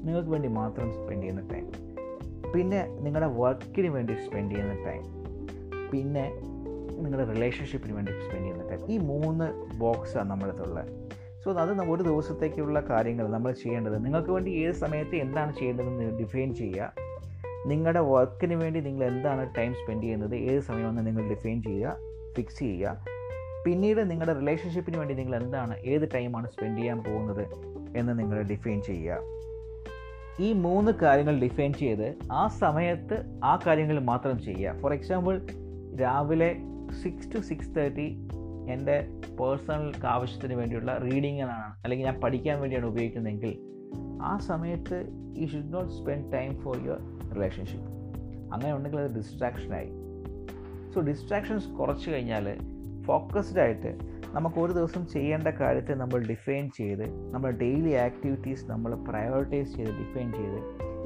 നിങ്ങൾക്ക് 0.06 0.30
വേണ്ടി 0.30 0.48
മാത്രം 0.48 0.92
സ്പെൻഡ് 0.94 1.22
ചെയ്യുന്ന 1.22 1.44
ടൈം 1.54 1.66
പിന്നെ 2.54 2.80
നിങ്ങളുടെ 3.02 3.30
വർക്കിന് 3.34 3.88
വേണ്ടി 3.88 4.14
സ്പെൻഡ് 4.14 4.52
ചെയ്യുന്ന 4.52 4.74
ടൈം 4.88 5.04
പിന്നെ 5.92 6.26
നിങ്ങളുടെ 7.02 7.34
റിലേഷൻഷിപ്പിന് 7.34 7.94
വേണ്ടി 7.94 8.12
സ്പെൻഡ് 8.12 8.44
ചെയ്യുന്ന 8.44 8.68
ടൈം 8.70 8.92
ഈ 8.92 8.98
മൂന്ന് 8.98 9.78
ബോക്സാണ് 9.78 10.30
നമ്മളടുത്തുള്ളത് 10.30 11.12
സോ 11.44 11.54
അത് 11.54 11.82
ഒരു 11.82 12.04
ദിവസത്തേക്കുള്ള 12.04 12.80
കാര്യങ്ങൾ 12.90 13.28
നമ്മൾ 13.28 13.52
ചെയ്യേണ്ടത്. 13.52 14.06
നിങ്ങൾക്ക് 14.06 14.32
വേണ്ടി 14.32 14.52
ഏത് 14.52 14.74
സമയത്ത് 14.74 15.16
എന്താണ് 15.16 15.56
ചെയ്യേണ്ടതെന്ന് 15.56 16.20
ഡിഫൈൻ 16.20 16.56
ചെയ്യുക. 16.56 16.94
നിങ്ങളുടെ 17.66 18.00
വർക്കിന് 18.00 18.54
വേണ്ടി 18.54 18.80
നിങ്ങൾ 18.80 19.04
എന്താണ് 19.06 19.56
ടൈം 19.58 19.74
സ്പെൻഡ് 19.74 20.04
ചെയ്യുന്നത് 20.04 20.36
ഏത് 20.36 20.60
സമയമെന്ന് 20.60 21.08
നിങ്ങൾ 21.08 21.30
ഡിഫൈൻ 21.30 21.64
ചെയ്യുക 21.64 21.98
ഫിക്സ് 22.38 22.60
ചെയ്യുക. 22.60 23.06
പിന്നീട് 23.66 24.10
നിങ്ങളുടെ 24.10 24.40
റിലേഷൻഷിപ്പിന് 24.40 24.98
വേണ്ടി 24.98 25.14
നിങ്ങൾ 25.14 25.44
എന്താണ് 25.44 25.78
ഏത് 25.78 26.10
ടൈമാണ് 26.16 26.48
സ്പെൻഡ് 26.48 26.78
ചെയ്യാൻ 26.78 27.04
പോകുന്നത് 27.04 27.44
എന്ന് 27.98 28.20
നിങ്ങൾ 28.20 28.42
ഡിഫൈൻ 28.42 28.82
ചെയ്യുക. 28.82 29.20
ഈ 30.40 30.54
മൂന്ന് 30.54 30.92
കാര്യങ്ങൾ 30.92 31.40
ഡിഫൈൻ 31.40 31.74
ചെയ്ത് 31.74 32.16
ആ 32.32 32.48
സമയത്ത് 32.48 33.40
ആ 33.44 33.60
കാര്യങ്ങൾ 33.68 34.00
മാത്രം 34.00 34.40
ചെയ്യുക. 34.40 34.80
ഫോർ 34.82 34.94
എക്സാമ്പിൾ 34.94 35.42
രാവിലെ 35.98 36.56
സിക്സ് 36.92 37.34
ടു 37.34 37.38
സിക്സ് 37.40 37.76
തേർട്ടി 37.76 38.08
എന്റെ 38.70 39.08
പേഴ്സണൽ 39.40 40.06
ആവശ്യത്തിന് 40.06 40.54
വേണ്ടിയുള്ള 40.54 40.98
റീഡിങ്ങിനാണ് 40.98 41.84
അല്ലെങ്കിൽ 41.84 42.06
ഞാൻ 42.06 42.22
പഠിക്കാൻ 42.22 42.60
വേണ്ടിയാണ് 42.60 42.86
ഉപയോഗിക്കുന്നതെങ്കിൽ 42.86 43.58
ആ 44.24 44.38
സമയത്ത് 44.38 45.06
you 45.38 45.48
should 45.48 45.74
not 45.74 45.94
spend 45.94 46.32
time 46.34 46.62
for 46.64 46.78
your 46.78 47.02
relationship 47.36 47.88
അങ്ങനെ 48.54 48.74
ഉണ്ടെങ്കിൽ 48.74 49.00
അത് 49.00 49.16
ഡിസ്ട്രാക്ഷനായി 49.16 49.90
സോ 50.94 51.02
ഡിസ്ട്രാക്ഷൻസ് 51.02 51.68
കുറച്ച് 51.80 52.12
കഴിഞ്ഞാൽ 52.12 52.58
ഫോക്കസ്ഡ് 53.06 53.60
ആയിട്ട് 53.60 53.92
നമുക്ക് 54.34 54.60
ഒരു 54.60 54.74
ദിവസം 54.74 55.06
ചെയ്യേണ്ട 55.06 55.48
കാര്യത്തെ 55.48 55.94
നമ്മൾ 55.94 56.20
ഡിഫൈൻ 56.20 56.70
ചെയ്ത് 56.70 57.34
നമ്മൾ 57.34 57.52
ഡെയിലി 57.52 57.94
ആക്ടിവിറ്റീസ് 57.94 58.66
നമ്മൾ 58.70 58.96
പ്രയോറിറ്റൈസ് 58.96 59.76
ചെയ്ത് 59.76 59.92
ഡിഫൈൻ 59.92 60.32
ചെയ്ത് 60.32 60.60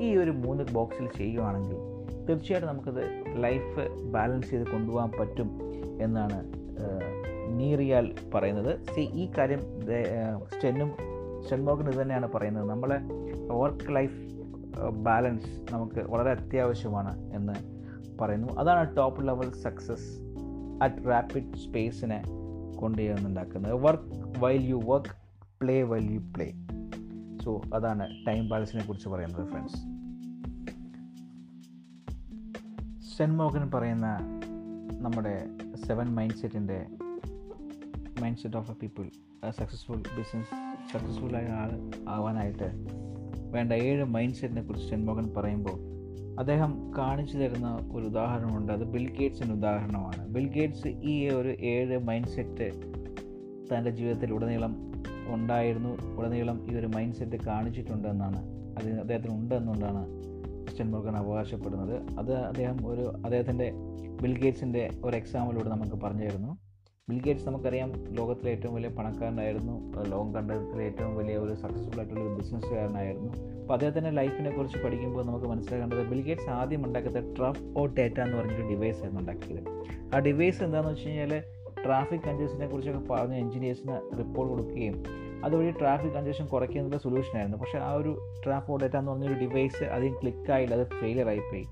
ഈ 0.03 0.17
ഒരു 0.17 0.31
മൂന്ന് 0.31 0.63
ബോക്സിൽ 0.73 1.07
ചെയ്യുകയാണെങ്കിൽ 1.07 1.94
തീർച്ചയായിട്ടും 2.29 2.69
നമുക്കത് 2.69 3.03
ലൈഫ് 3.43 3.89
ബാലൻസ് 3.89 4.49
ചെയ്ത് 4.49 4.71
കൊണ്ടുപോകാൻ 4.71 5.11
പറ്റും 5.19 5.59
എന്നാണ് 6.01 6.65
നീറിയാൽ 7.59 8.15
പറയുന്നത്. 8.33 8.85
സി 8.85 8.99
ഈ 8.99 9.31
കാര്യം 9.37 9.59
സ്റ്റെന്നും 10.55 10.91
സ്റ്റെൻമോർഗൻ 11.43 11.89
ഇത് 11.89 12.01
തന്നെയാണ് 12.01 12.31
പറയുന്നത്. 12.31 12.69
നമ്മളെ 12.69 12.97
വർക്ക് 13.53 13.95
ലൈഫ് 13.95 14.35
ബാലൻസ് 14.89 15.73
നമുക്ക് 15.73 15.99
വളരെ 15.99 16.29
അത്യാവശ്യമാണ് 16.29 17.31
എന്ന് 17.33 17.53
പറയുന്നു. 18.21 18.47
അതാണ് 18.59 18.97
top 18.97 19.27
level 19.27 19.51
success 19.51 20.21
at 20.83 21.09
rapid 21.09 21.55
സ്പേസിനെ 21.55 22.23
കൊണ്ടുചെന്നുണ്ടാക്കുന്നത് 22.75 23.73
work 23.73 24.39
while 24.39 24.63
you 24.63 24.81
work 24.85 25.09
play 25.61 25.81
while 25.81 26.11
you 26.11 26.19
play 26.19 26.53
so 27.43 27.61
അതാണ് 27.73 28.09
ടൈം 28.27 28.49
ബാലൻസിനെ 28.49 28.83
കുറിച്ച് 28.85 29.09
പറയുന്നത് 29.09 29.47
ഫ്രണ്ട്സ് 29.49 29.94
സെൻമോഹൻ 33.17 33.71
പറയുന്ന 33.73 34.07
നമ്മുടെ 34.99 35.47
സെവൻ 35.87 36.15
മൈൻഡ് 36.15 36.33
സെറ്റിന്റെ 36.33 36.85
mind 38.21 38.37
set 38.37 38.57
of 38.57 38.71
a 38.71 38.73
people 38.73 39.05
successful 39.49 39.95
business 39.95 40.49
successful 40.91 41.35
ആയ 41.35 41.47
ആൾ 41.47 41.71
ആവാനായിട്ട് 42.09 42.69
വേണ്ട 43.51 43.73
ഏഴ് 43.73 44.05
മൈൻഡ് 44.05 44.33
സെറ്റിനെ 44.33 44.61
കുറിച്ച് 44.61 44.89
സെൻമോഹൻ 44.89 45.33
പറയുമ്പോൾ 45.37 45.77
അദ്ദേഹം 46.39 46.93
കാണിച്ചു 46.97 47.37
തരുന്ന 47.37 47.89
ഒരു 47.91 48.05
ഉദാഹരണമുണ്ട്. 48.05 48.73
അത് 48.73 48.83
ബിൽ 48.83 49.05
ഗേറ്റ്സിന്റെ 49.19 49.53
ഉദാഹരണമാണ്. 49.53 50.27
ബിൽ 50.27 50.47
ഗേറ്റ്സ് 50.47 50.87
ഈ 50.87 51.29
ഒരു 51.29 51.49
ഏഴ് 51.49 51.97
മൈൻഡ് 51.99 52.27
സെറ്റ് 52.27 52.67
തന്റെ 53.69 53.91
ജീവിതത്തിൽ 53.91 54.33
ഉടനീളം 54.33 54.93
ഉണ്ടായിരുന്നു 55.27 55.89
ഉടനീളം 55.89 56.71
ഈ 56.71 56.75
ഒരു 56.75 56.87
മൈൻഡ് 56.87 57.15
സെറ്റ് 57.15 57.35
കാണിച്ചിട്ടുണ്ട് 57.45 58.07
എന്നാണ്. 58.07 58.41
അത് 58.77 58.99
അദ്ദേഹത്തിന് 58.99 59.33
ഉണ്ട് 59.33 59.55
എന്നുകൊണ്ടാണ് 59.55 60.03
മുരുകൻ 60.71 61.17
അവകാശപ്പെടുന്നത്. 61.17 62.19
അത് 62.19 62.33
അദ്ദേഹം 62.35 62.87
ഒരു 62.87 63.01
അദ്ദേഹത്തിന്റെ 63.01 63.73
ബിൽഗേറ്റ്സിന്റെ 64.21 64.89
ഒരു 65.03 65.15
എക്സാമ്പിളിലൂടെ 65.15 65.69
നമുക്ക് 65.69 65.95
പറഞ്ഞു 65.95 66.25
തരുന്നു 66.27 66.57
ബിൽഗേറ്റ്സ് 67.09 67.47
നമുക്കറിയാം 67.47 67.93
ലോകത്തിലെ 68.09 68.51
ഏറ്റവും 68.51 68.75
വലിയ 68.75 68.89
പണക്കാരനായിരുന്നു. 68.89 69.93
ലോകം 70.09 70.33
കണ്ടത്തിലെ 70.35 70.83
ഏറ്റവും 70.83 71.15
വലിയ 71.15 71.37
ഒരു 71.37 71.53
സക്സസ്ഫുൾ 71.53 71.99
ആയിട്ടുള്ള 71.99 72.23
ഒരു 72.23 72.35
ബിസിനസ്സുകാരനായിരുന്നു 72.35 73.31
അപ്പോൾ 73.61 73.73
അദ്ദേഹത്തിന്റെ 73.73 74.09
ലൈഫിനെ 74.09 74.51
കുറിച്ച് 74.51 74.77
പഠിക്കുമ്പോൾ 74.77 75.25
നമുക്ക് 75.25 75.45
മനസ്സിലാക്കേണ്ടത് 75.45 76.07
ബിൽഗേറ്റ്സ് 76.07 76.49
ആദ്യം 76.49 76.85
ഉണ്ടാക്കിയത് 76.85 77.35
ട്രഫ് 77.35 77.63
ഓ 77.77 77.85
ഡേറ്റ 77.85 78.19
എന്ന് 78.19 78.37
പറഞ്ഞൊരു 78.37 78.67
ഡിവൈസ് 78.67 78.97
ആയിരുന്നു 78.97 79.21
ഉണ്ടാക്കിയത്. 79.21 79.69
ആ 80.15 80.19
ഡിവൈസ് 80.19 80.63
എന്താണെന്ന് 80.63 80.93
വെച്ച് 80.93 81.07
കഴിഞ്ഞാൽ 81.07 81.43
ട്രാഫിക് 81.83 82.19
കൺജഷനെ 82.19 82.67
കുറിച്ചൊക്കെ 82.67 83.13
പറഞ്ഞ് 83.13 83.35
എഞ്ചിനീയേഴ്സിന് 83.35 84.17
റിപ്പോർട്ട് 84.19 84.53
കൊടുക്കുകയും 84.53 85.24
അതുവഴി 85.45 85.71
ട്രാഫിക് 85.71 86.11
കൺജഷൻ 86.11 86.45
കുറയ്ക്കുന്നതിന്റെ 86.45 86.97
സൊല്യൂഷനായിരുന്നു 86.97 87.57
പക്ഷേ 87.57 87.77
ആ 87.77 87.91
ഒരു 87.93 88.11
ട്രാഫോ 88.45 88.77
ഡേറ്റ 88.77 88.97
എന്ന് 88.97 89.11
പറഞ്ഞൊരു 89.11 89.33
ഡിവൈസ് 89.33 89.83
അതിന് 89.83 90.13
ക്ലിക്കായില്ല 90.21 90.75
അത് 90.75 90.87
ഫെയിലിയർ 91.01 91.27
ആയിപ്പോയി. 91.27 91.65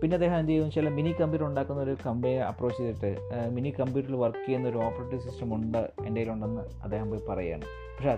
പിന്നെ 0.00 0.14
അദ്ദേഹം 0.14 0.36
എന്ത് 0.38 0.50
ചെയ്യുന്നു 0.50 0.68
വെച്ചാൽ 0.68 0.88
മിനി 0.88 1.10
കമ്പ്യൂട്ടർ 1.20 1.46
ഉണ്ടാക്കുന്ന 1.48 1.80
ഒരു 1.82 1.96
കമ്പനിയെ 2.06 2.38
അപ്രോച്ച് 2.38 2.78
ചെയ്തിട്ട് 2.82 3.10
മിനി 3.50 3.70
കമ്പ്യൂട്ടറിൽ 3.70 4.16
വർക്ക് 4.16 4.46
ചെയ്യുന്ന 4.46 4.68
ഒരു 4.68 4.78
ഓപ്പറേറ്റിംഗ് 4.78 5.22
സിസ്റ്റം 5.22 5.54
ഉണ്ട് 5.54 5.78
എന്റെ 5.78 6.20
കയ്യിലുണ്ടെന്ന് 6.20 6.62
അദ്ദേഹം 6.82 7.10
പോയി 7.10 7.22
പറയുകയാണ്. 7.28 7.66
പക്ഷേ 7.96 8.14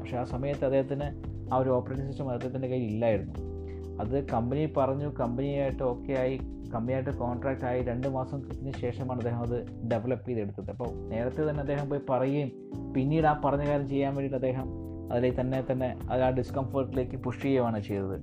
പക്ഷേ 0.00 0.16
ആ 0.16 0.24
സമയത്ത് 0.24 0.64
അദ്ദേഹത്തിന് 0.64 1.08
ആ 1.54 1.58
ഒരു 1.58 1.70
ഓപ്പറേറ്റിംഗ് 1.70 2.10
സിസ്റ്റം 2.10 2.30
അദ്ദേഹത്തിന്റെ 2.30 2.68
കയ്യിൽ 2.68 2.88
ഇല്ലായിരുന്നു. 2.92 3.55
അത് 4.00 4.26
കമ്പനി 4.32 4.72
പറഞ്ഞു 4.76 5.08
കമ്പനിയായിട്ട് 5.20 5.82
ഓക്കെ 5.82 6.12
ആയി 6.12 6.36
കമ്പനിയായിട്ട് 6.74 7.10
കോൺട്രാക്റ്റ് 7.10 7.64
ആയി 7.64 7.82
രണ്ട് 7.82 8.08
മാസം 8.08 8.38
മാസത്തിന് 8.38 8.72
ശേഷമാണ് 8.80 9.18
അദ്ദേഹം 9.18 9.42
അത് 9.42 9.58
ഡെവലപ്പ് 9.92 10.26
ചെയ്തെടുത്തത്. 10.28 10.70
അപ്പോൾ 10.70 10.88
നേരത്തെ 11.08 11.50
തന്നെ 11.50 11.60
അദ്ദേഹം 11.60 11.88
പോയി 11.90 12.00
പറയുകയും 12.10 12.50
പിന്നീട് 12.94 13.26
ആ 13.26 13.34
പറഞ്ഞ 13.44 13.64
കാര്യം 13.68 13.88
ചെയ്യാൻ 13.88 14.12
വേണ്ടിയിട്ട് 14.14 14.36
അദ്ദേഹം 14.36 14.66
അതിൽ 15.12 15.40
തന്നെ 15.40 15.64
തന്നെ 15.70 15.88
അത് 16.10 16.22
ആ 16.22 16.30
ഡിസ്കംഫർട്ടിലേക്ക് 16.30 17.16
പുഷ് 17.16 17.42
ചെയ്യുകയാണ് 17.42 17.80
ചെയ്തത് 17.80 18.16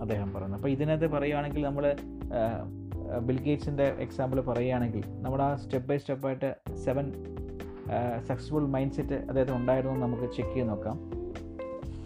അദ്ദേഹം 0.00 0.28
പറയുന്നത്. 0.34 0.58
അപ്പോൾ 0.60 0.68
ഇതിനകത്ത് 0.68 1.06
പറയുകയാണെങ്കിൽ 1.06 1.62
നമ്മൾ 1.62 1.96
ബിൽ 3.26 3.38
ഗേറ്റ്സിന്റെ 3.42 3.86
എക്സാമ്പിൾ 3.98 4.40
പറയുകയാണെങ്കിൽ 4.40 5.04
നമ്മൾ 5.24 5.42
ആ 5.42 5.56
സ്റ്റെപ്പ് 5.56 5.88
ബൈ 5.88 5.96
സ്റ്റെപ്പായിട്ട് 5.96 6.50
സെവൻ 6.84 7.06
സക്സസ്ഫുൾ 8.28 8.66
മൈൻഡ് 8.66 8.92
സെറ്റ് 8.92 9.14
അദ്ദേഹത്തിന് 9.14 9.56
ഉണ്ടായിരുന്നു 9.56 9.96
നമുക്ക് 10.06 10.26
ചെക്ക് 10.36 10.54
ചെയ്ത് 10.54 10.68
നോക്കാം. 10.68 10.96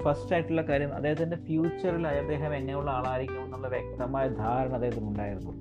ഫസ്റ്റ് 0.04 0.32
ആയിട്ടുള്ള 0.34 0.62
കാര്യം 0.62 0.94
അദ്ദേഹത്തിന്റെ 0.94 1.36
ഫ്യൂച്ചറിൽ 1.46 2.06
അദ്ദേഹം 2.06 2.54
എങ്ങനെയുള്ള 2.58 2.90
ആളായിരിക്കും 2.90 3.42
എന്നുള്ള 3.44 3.68
വ്യക്തമായ 3.68 4.28
ധാരണ 4.28 4.72
അദ്ദേഹത്തിന് 4.78 5.08
ഉണ്ടായിരുന്നു. 5.12 5.52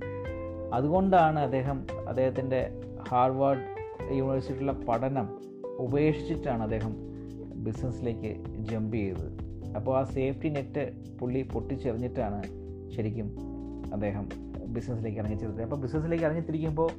അതുകൊണ്ടാണ് 0.77 1.39
അദ്ദേഹം 1.39 1.77
അദ്ദേഹത്തിന്റെ 2.07 2.61
ഹാർവാർഡ് 3.09 3.63
യൂണിവേഴ്സിറ്റിയിലുള്ള 4.17 4.75
പഠനം 4.87 5.27
ഉപേക്ഷിച്ചിട്ടാണ് 5.85 6.61
അദ്ദേഹം 6.63 6.93
ബിസിനസ്സിലേക്ക് 7.65 8.31
ജമ്പ് 8.69 8.95
ചെയ്തത്. 8.95 9.27
അപ്പോൾ 9.77 9.99
ആ 9.99 10.03
സേഫ്റ്റി 10.15 10.49
നെറ്റ് 10.49 10.83
പുള്ളി 11.19 11.41
പൊട്ടിച്ചെറിഞ്ഞിട്ടാണ് 11.53 12.39
ശരിക്കും 12.95 13.27
അദ്ദേഹം 13.95 14.25
ബിസിനസ്സിലേക്ക് 14.75 15.19
ഇറങ്ങിച്ചെടുത്തത് 15.19 15.63
അപ്പോൾ 15.63 15.79
ബിസിനസ്സിലേക്ക് 15.83 16.25
ഇറങ്ങിത്തിരിക്കുമ്പോൾ 16.25 16.89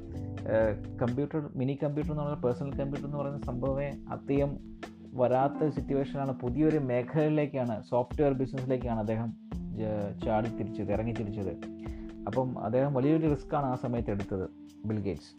കമ്പ്യൂട്ടർ 1.01 1.41
മിനി 1.59 1.73
കമ്പ്യൂട്ടർ 1.83 2.11
എന്ന് 2.13 2.23
പറഞ്ഞാൽ 2.23 2.41
പേഴ്സണൽ 2.45 2.73
കമ്പ്യൂട്ടർ 2.79 3.07
എന്ന് 3.09 3.17
പറയുന്ന 3.17 3.41
സംഭവമേ 3.45 3.89
വരാത്ത 5.13 5.69
സിറ്റുവേഷനാണ് 5.69 6.39
പുതിയൊരു 6.39 6.77
മേഖലയിലേക്കാണ് 6.77 7.83
സോഫ്റ്റ്വെയർ 7.83 8.33
ബിസിനസ്സിലേക്കാണ് 8.33 8.99
അദ്ദേഹം 8.99 9.29
ചാടി 10.25 10.49
തിരിച്ചത് 10.49 10.91
ഇറങ്ങി 10.91 11.13
തിരിച്ചത്. 11.13 11.53
അപ്പം 12.27 12.63
അദ്ദേഹം 12.63 12.93
വലിയൊരു 12.93 13.29
റിസ്ക്കാണ് 13.29 13.65
ആ 13.65 13.75
സമയത്ത് 13.75 14.11
എടുത്തത് 14.11 14.49
ബിൽ 14.85 14.99
ഗേറ്റ്സ് 14.99 15.31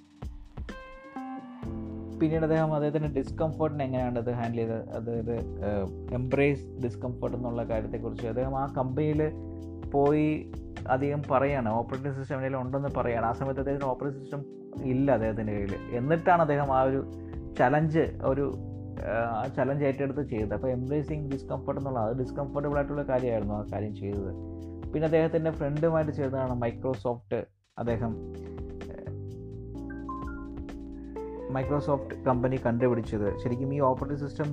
പിന്നീട് 2.19 2.43
അദ്ദേഹം 2.43 2.75
അദ്ദേഹത്തിന്റെ 2.75 3.09
ഡിസ്കംഫർട്ടിനെ 3.21 3.85
എങ്ങനെയാണ് 3.85 4.19
അത് 4.19 4.31
ഹാൻഡിൽ 4.31 4.57
ചെയ്തത്? 4.57 4.91
അതായത് 4.91 5.37
എംബ്രേസ് 6.15 6.67
ഡിസ്കംഫർട്ട് 6.85 7.37
എന്നുള്ള 7.37 7.65
കാര്യത്തെക്കുറിച്ച്. 7.65 8.27
അദ്ദേഹം 8.27 8.59
ആ 8.59 8.67
കമ്പനിയിൽ 8.77 9.23
പോയി 9.91 10.53
അധികം 10.91 11.23
പറയാണ്. 11.31 11.69
ഓപ്പറേറ്റിംഗ് 11.69 12.17
സിസ്റ്റം 12.17 12.37
എന്തെങ്കിലും 12.37 12.61
ഉണ്ടെന്ന് 12.63 12.89
പറയാണ്. 12.97 13.27
ആ 13.27 13.33
സമയത്ത് 13.33 13.61
അദ്ദേഹത്തിന് 13.61 13.91
ഓപ്പറേറ്റിംഗ് 13.91 14.25
സിസ്റ്റം 14.25 14.45
ഇല്ല 14.85 15.11
അദ്ദേഹത്തിന്റെ 15.13 15.53
കയ്യിൽ 15.53 15.75
എന്നിട്ടാണ് 15.97 16.41
അദ്ദേഹം 16.41 16.73
ആ 16.77 16.83
ഒരു 16.83 17.13
ചലഞ്ച് 17.59 18.05
ഒരു 18.25 18.47
ചലഞ്ച് 19.57 19.85
ഏറ്റെടുത്ത് 19.85 20.23
ചെയ്തത്. 20.29 20.55
അപ്പോൾ 20.55 20.71
എംബ്രേസിങ് 20.71 21.31
ഡിസ്കംഫർട്ട് 21.31 21.81
എന്നുള്ള 21.81 22.01
അത് 22.01 22.17
ഡിസ്കംഫർട്ടബിൾ 22.23 22.77
ആയിട്ടുള്ള 22.77 23.03
കാര്യമായിരുന്നു 23.03 23.55
ആ 23.55 23.63
കാര്യം 23.73 23.95
ചെയ്തത്. 23.97 24.31
പിന്നെ 24.93 25.05
അദ്ദേഹത്തിന്റെ 25.05 25.51
ഫ്രണ്ടുമായിട്ട് 25.51 26.13
ചേർന്നതാണ് 26.13 26.55
മൈക്രോസോഫ്റ്റ് 26.63 27.41
അദ്ദേഹം. 27.79 28.13
മൈക്രോസോഫ്റ്റ് 31.55 32.15
കമ്പനി 32.27 32.57
കണ്ടുപിടിച്ചത്. 32.67 33.27
ശരിക്കും 33.43 33.75
ഈ 33.75 33.81
ഓപ്പറേറ്റിംഗ് 33.89 34.23
സിസ്റ്റം 34.23 34.49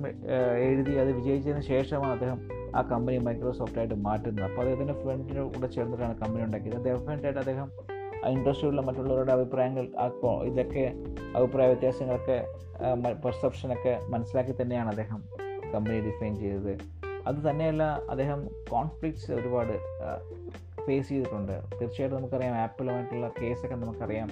എഴുതി 0.66 0.92
അത് 1.02 1.10
വിജയിച്ചതിന് 1.12 1.60
ശേഷമാണ് 1.60 2.12
അദ്ദേഹം 2.12 2.40
ആ 2.76 2.82
കമ്പനി 2.82 3.16
മൈക്രോസോഫ്റ്റായിട്ട് 3.28 3.94
മാറ്റുന്നത്. 3.94 4.44
അപ്പോൾ 4.48 4.60
അദ്ദേഹത്തിന്റെ 4.62 4.94
ഫ്രണ്ടിന്റെ 5.02 5.42
കൂടെ 5.42 5.68
ചേർന്നിട്ടാണ് 5.76 6.14
കമ്പനി 6.22 6.44
ഉണ്ടാക്കിയത്. 6.44 6.84
ഡെഫിനറ്റായിട്ട് 6.84 7.40
അദ്ദേഹം 7.44 7.70
ഇൻഡസ്ട്രിയിലുള്ള 8.30 8.82
മറ്റുള്ളവരുടെ 8.86 9.32
അഭിപ്രായങ്ങൾ 9.32 9.84
ഇതൊക്കെ 10.50 10.84
അഭിപ്രായ 11.36 11.66
വ്യത്യാസങ്ങളൊക്കെ 11.66 12.38
പെർസെപ്ഷനൊക്കെ 13.24 14.00
മനസ്സിലാക്കി 14.08 14.62
തന്നെയാണ് 14.62 14.88
അദ്ദേഹം 14.88 15.22
കമ്പനി 15.74 16.00
ഡിഫൈൻ 16.00 16.36
ചെയ്തത്. 16.36 16.72
അത് 17.26 17.50
തന്നെയല്ല 17.50 17.82
അദ്ദേഹം 18.10 18.48
കോൺഫ്ലിക്ട്സ് 18.70 19.32
ഒരുപാട് 19.32 19.74
ഫേസ് 20.86 21.08
ചെയ്തിട്ടുണ്ട്. 21.08 21.62
തീർച്ചയായിട്ടും 21.80 22.18
നമുക്കറിയാം 22.18 22.54
ആപ്പിളുമായിട്ടുള്ള 22.54 23.30
കേസൊക്കെ 23.40 23.74
നമുക്കറിയാം. 23.74 24.30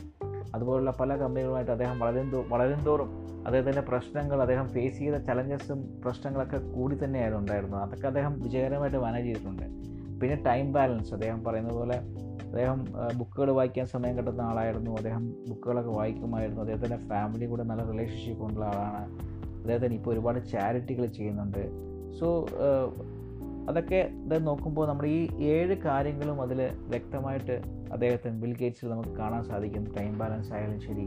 അതുപോലുള്ള 0.55 0.91
പല 1.01 1.17
കമ്പനികളുമായിട്ട് 1.17 1.71
അദ്ദേഹം 1.71 1.99
വളരും 1.99 2.31
വളരും 2.49 2.81
തോറും 2.85 3.11
അദ്ദേഹത്തിന്റെ 3.47 3.81
പ്രശ്നങ്ങൾ 3.81 4.43
അദ്ദേഹം 4.43 4.69
ഫേസ് 4.69 4.99
ചെയ്ത 4.99 5.15
ചലഞ്ചസും 5.15 6.01
പ്രശ്നങ്ങളൊക്കെ 6.05 6.57
കൂടി 6.57 6.97
തന്നെയായിരുന്നു 7.05 7.41
ഉണ്ടായിരുന്നത്. 7.41 7.83
അതൊക്കെ 7.83 8.07
അദ്ദേഹം 8.07 8.41
വിജയകരമായിട്ട് 8.43 8.99
മാനേജ് 8.99 9.27
ചെയ്തിട്ടുണ്ട്. 9.27 9.67
പിന്നെ 10.23 10.37
ടൈം 10.49 10.73
ബാലൻസ് 10.73 11.15
അദ്ദേഹം 11.15 11.45
പറയുന്ന 11.45 11.73
പോലെ 11.73 11.99
അദ്ദേഹം 12.51 12.79
ബുക്കുകൾ 13.19 13.51
വായിക്കാൻ 13.51 13.87
സമയം 13.87 14.19
കിട്ടുന്ന 14.19 14.43
ആളായിരുന്നു. 14.43 14.91
അദ്ദേഹം 14.91 15.25
ബുക്കുകളൊക്കെ 15.49 15.91
വായിക്കുമായിരുന്നു. 15.91 16.61
അദ്ദേഹത്തിന്റെ 16.61 16.97
ഫാമിലി 17.09 17.47
കൂടെ 17.47 17.63
നല്ല 17.63 17.83
റിലേഷൻഷിപ്പ് 17.91 18.45
ഉള്ള 18.45 18.65
ആളാണ്. 18.65 19.05
അദ്ദേഹത്തിന് 19.59 19.95
ഇപ്പോൾ 19.95 20.13
ഒരുപാട് 20.13 20.49
ചാരിറ്റികൾ 20.49 21.07
ചെയ്യുന്നുണ്ട്. 21.07 21.63
സോ 22.21 22.47
അതൊക്കെ 23.69 24.01
ഇത് 24.25 24.47
നോക്കുമ്പോൾ 24.47 24.89
നമ്മുടെ 24.89 25.09
ഈ 25.09 25.43
ഏഴ് 25.45 25.75
കാര്യങ്ങളും 25.77 26.43
അതിൽ 26.43 26.61
വ്യക്തമായിട്ട് 26.89 27.57
അദ്ദേഹത്തിന് 27.93 28.43
ബിൽ 28.43 28.57
ഗേറ്റ്സിൽ 28.57 28.91
നമുക്ക് 28.91 29.09
കാണാൻ 29.09 29.43
സാധിക്കും. 29.45 29.85
ടൈം 29.99 30.19
ബാലൻസ് 30.19 30.53
ആയാലും 30.53 30.81
ശരി 30.81 31.07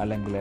അല്ലെങ്കിൽ 0.00 0.36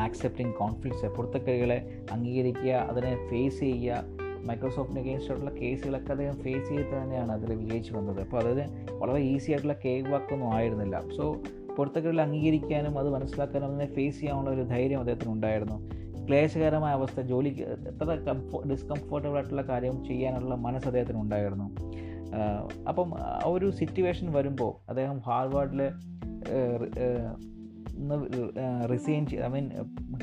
ആക്സെപ്റ്റിംഗ് 0.00 0.54
കോൺഫ്ലിക്ട്സ് 0.54 1.06
പൊരുത്തക്കെടുകളെ 1.06 1.78
അംഗീകരിക്കുക 2.12 2.72
അതിനെ 2.90 3.12
ഫേസ് 3.30 3.60
ചെയ്യുക 3.60 4.17
മൈക്രോസോഫ്റ്റിന് 4.46 5.00
അഗേൻസ്റ്റായിട്ടുള്ള 5.00 5.60
കേസുകളൊക്കെ 5.60 6.10
അദ്ദേഹം 6.10 6.36
ഫേസ് 6.36 6.68
ചെയ്ത് 6.68 7.02
തന്നെയാണ് 7.02 7.32
അതിൽ 7.32 7.54
വിജയിച്ചു 7.54 7.94
വന്നത്. 7.94 8.20
അപ്പോൾ 8.20 8.40
അതായത് 8.40 8.90
വളരെ 8.92 9.18
ഈസി 9.18 9.50
ആയിട്ടുള്ള 9.52 9.76
കേക്ക് 9.84 10.08
വാക്കൊന്നും 10.08 10.54
ആയിരുന്നില്ല. 10.54 11.08
സോ 11.16 11.36
പുറത്തൊക്കെ 11.76 12.20
അംഗീകരിക്കാനും 12.22 12.98
അത് 12.98 13.10
മനസ്സിലാക്കാനും 13.10 13.66
അതിനെ 13.66 13.94
ഫേസ് 13.94 14.20
ചെയ്യാനുള്ള 14.20 14.50
ഒരു 14.50 14.62
ധൈര്യം 14.62 14.98
അദ്ദേഹത്തിന് 14.98 15.32
ഉണ്ടായിരുന്നു. 15.32 16.08
ക്ലേശകരമായ 16.28 16.92
അവസ്ഥ 16.92 17.20
ജോലിക്ക് 17.20 17.62
എത്ര 17.62 18.04
കംഫോ 18.04 18.62
ഡിസ്കംഫോർട്ടബിൾ 18.70 19.34
ആയിട്ടുള്ള 19.34 19.62
കാര്യം 19.62 20.04
ചെയ്യാനുള്ള 20.04 20.54
മനസ്സ് 20.54 20.86
അദ്ദേഹത്തിന് 20.86 21.18
ഉണ്ടായിരുന്നു. 21.18 21.64
അപ്പം 22.88 23.14
ആ 23.20 23.42
ഒരു 23.46 23.70
സിറ്റുവേഷൻ 23.70 24.32
വരുമ്പോൾ 24.32 24.88
അദ്ദേഹം 24.88 25.18
ഹാർവാർഡിൽ 25.18 25.92
റിസൈൻ 28.92 29.26
ചെയ്ത് 29.26 29.44
ഐ 29.44 29.48
മീൻ 29.48 29.70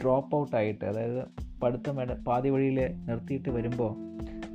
ഡ്രോപ്പ് 0.02 0.36
ഔട്ടായിട്ട് 0.36 0.86
അതായത് 0.86 1.24
പഠിത്തം 1.64 1.96
പാതി 2.28 2.50
വഴിയിൽ 2.50 2.94
നിർത്തിയിട്ട് 2.96 3.50
വരുമ്പോൾ 3.50 4.05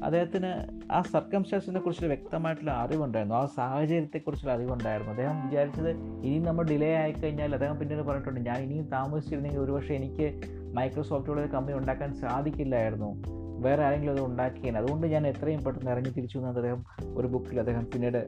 അദ്ദേഹത്തിന് 0.04 0.50
ആ 0.92 1.02
സർക്കംസ്റ്റാൻസിനെ 1.02 1.80
കുറിച്ചുള്ള 1.80 2.14
വ്യക്തമായിട്ടുള്ള 2.14 2.70
അറിവുണ്ടായിരുന്നു. 2.70 3.36
ആ 3.36 3.46
സാഹചര്യത്തെക്കുറിച്ചുള്ള 3.46 4.52
അറിവുണ്ടായിരുന്നു. 4.52 5.10
അദ്ദേഹം 5.12 5.48
വിചാരിച്ചത് 5.48 5.90
ഇനിയും 5.98 6.42
നമ്മൾ 6.42 6.64
ഡിലേ 6.64 6.94
ആയി 6.94 7.12
കഴിഞ്ഞാൽ 7.12 7.52
അദ്ദേഹം 7.52 7.78
പിന്നീട് 7.78 8.02
പറഞ്ഞിട്ടുണ്ട് 8.02 8.40
ഞാൻ 8.40 8.58
ഇനിയും 8.58 8.84
താമസിച്ചിരുന്നെങ്കിൽ 8.84 9.60
ഒരുപക്ഷെ 9.60 9.94
എനിക്ക് 9.94 10.40
മൈക്രോസോഫ്റ്റോടെ 10.76 11.46
കമ്പനി 11.46 11.76
ഉണ്ടാക്കാൻ 11.76 12.14
സാധിക്കില്ലായിരുന്നു. 12.14 13.40
വേറെ 13.60 13.82
ആരെങ്കിലും 13.84 14.12
അത് 14.12 14.20
ഉണ്ടാക്കിയാൽ 14.20 14.78
അതുകൊണ്ട് 14.78 15.06
ഞാൻ 15.06 15.26
എത്രയും 15.26 15.64
പെട്ടെന്ന് 15.64 15.90
ഇറങ്ങി 15.90 16.10
തിരിച്ചു 16.10 16.38
എന്ന് 16.38 16.48
അദ്ദേഹം 16.48 16.84
ഒരു 17.16 17.26
ബുക്കിൽ 17.26 17.58
അദ്ദേഹം 17.58 17.84
പിന്നീട് 17.84 18.18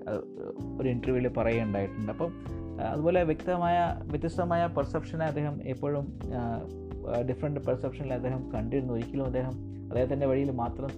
ഒരു 0.81 0.89
ഇന്റർവ്യൂവിൽ 0.89 1.29
പറയുകയുണ്ടായിട്ടുണ്ട്. 1.29 2.13
അപ്പം 2.13 2.33
അതുപോലെ 2.89 3.23
വ്യക്തമായ 3.23 3.97
വ്യത്യസ്തമായ 4.03 4.67
പെർസെപ്ഷനെ 4.67 5.25
അദ്ദേഹം 5.25 5.61
എപ്പോഴും 5.63 6.07
ഡിഫറെന്റ് 7.31 7.61
പെർസെപ്ഷനിൽ 7.61 8.13
അദ്ദേഹം 8.13 8.53
കണ്ടിരുന്നു. 8.53 8.95
ഒരിക്കലും 8.95 9.25
അദ്ദേഹം 9.25 9.53
അദ്ദേഹത്തിന്റെ 9.83 10.27
വഴിയിൽ 10.27 10.51
മാത്രം 10.51 10.89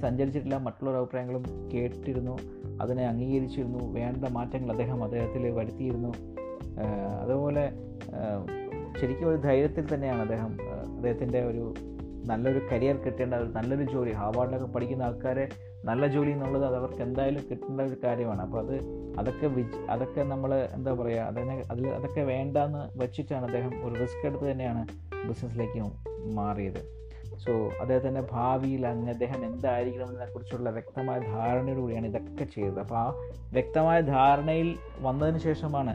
സഞ്ചരിച്ചിട്ടില്ല. 0.00 0.56
മറ്റുള്ളവർ 0.56 0.96
അഭിപ്രായങ്ങളും 0.96 1.44
കേട്ടിരുന്നു. 1.74 2.38
അതിനെ 2.80 3.06
അംഗീകരിച്ചിരുന്നു. 3.06 3.92
വേണ്ട 3.92 4.24
മാറ്റങ്ങൾ 4.28 4.70
അദ്ദേഹം 4.70 5.04
അദ്ദേഹത്തിൽ 5.04 5.50
വരുത്തിയിരുന്നു. 5.50 6.12
അതുപോലെ 7.22 7.72
ശരിക്കും 9.00 9.28
ഒരു 9.28 9.36
ധൈര്യത്തിൽ 9.36 9.94
തന്നെയാണ് 9.94 10.20
അദ്ദേഹം 10.20 10.52
അദ്ദേഹത്തിന്റെ 10.96 11.40
ഒരു 11.44 11.74
നല്ലൊരു 12.30 12.60
കരിയർ 12.72 12.96
കിട്ടേണ്ട 13.04 13.34
ഒരു 13.42 13.50
നല്ലൊരു 13.56 13.84
ജോലി. 13.94 14.12
ഹാർവാർഡിലൊക്കെ 14.20 14.68
പഠിക്കുന്ന 14.74 15.08
ആൾക്കാരെ 15.08 15.44
നല്ല 15.88 16.06
ജോലി 16.14 16.30
എന്നുള്ളത് 16.36 16.64
അത് 16.68 16.76
അവർക്ക് 16.80 17.02
എന്തായാലും 17.06 17.42
കിട്ടേണ്ട 17.50 17.80
ഒരു 17.90 17.96
കാര്യമാണ്. 18.04 18.42
അപ്പോൾ 18.46 18.60
അത് 18.64 18.76
അതൊക്കെ 19.20 19.46
വിജ് 19.56 19.80
അതൊക്കെ 19.94 20.22
നമ്മൾ 20.32 20.50
എന്താ 20.76 20.92
പറയുക 21.00 21.28
അതിനെ 21.30 21.56
അതിൽ 21.72 21.86
അതൊക്കെ 21.98 22.22
വേണ്ടാന്ന് 22.32 22.82
വെച്ചിട്ടാണ് 23.02 23.44
അദ്ദേഹം 23.50 23.72
ഒരു 23.86 23.94
റിസ്ക് 24.02 24.26
എടുത്ത് 24.30 24.46
തന്നെയാണ് 24.50 24.82
ബിസിനസ്സിലേക്ക് 25.28 25.80
മാറിയത്. 26.38 26.82
സോ 27.44 27.52
അദ്ദേഹത്തിന്റെ 27.80 28.22
ഭാവിയിൽ 28.34 28.82
അങ്ങ് 28.90 29.10
അദ്ദേഹം 29.14 29.40
എന്തായിരിക്കണം 29.48 30.06
എന്നതിനെക്കുറിച്ചുള്ള 30.08 30.70
വ്യക്തമായ 30.76 31.18
ധാരണയോടുകൂടിയാണ് 31.32 32.06
ഇതൊക്കെ 32.12 32.44
ചെയ്തത്. 32.54 32.78
അപ്പോൾ 32.84 32.98
ആ 33.04 33.06
വ്യക്തമായ 33.56 33.98
ധാരണയിൽ 34.14 34.68
വന്നതിന് 35.06 35.40
ശേഷമാണ് 35.48 35.94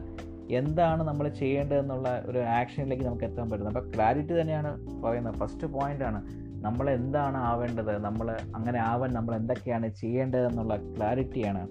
എന്താണ് 0.51 1.03
നമ്മൾ 1.03 1.29
ചെയ്യേണ്ടതെന്നുള്ള 1.29 2.23
ഒരു 2.25 2.37
ആക്ഷനിലേക്ക് 2.37 3.03
നമുക്ക് 3.03 3.23
എത്താൻ 3.23 3.49
പറ്റുന്നത്. 3.49 3.77
അപ്പോൾ 3.77 3.91
ക്ലാരിറ്റി 3.95 4.41
തന്നെയാണ് 4.41 5.01
പറയുന്നത്. 5.03 5.35
ഫസ്റ്റ് 5.35 5.67
പോയിന്റാണ് 5.67 6.21
നമ്മൾ 6.63 6.89
എന്താണ് 6.89 7.37
ആവേണ്ടത്? 7.37 7.97
നമ്മൾ 7.97 8.37
അങ്ങനെ 8.55 8.79
ആവാൻ 8.79 9.13
നമ്മൾ 9.13 9.35
എന്തൊക്കെയാണ് 9.35 9.87
ചെയ്യേണ്ടതെന്നുള്ള 9.87 10.77
ക്ലാരിറ്റിയാണ് 10.97 11.63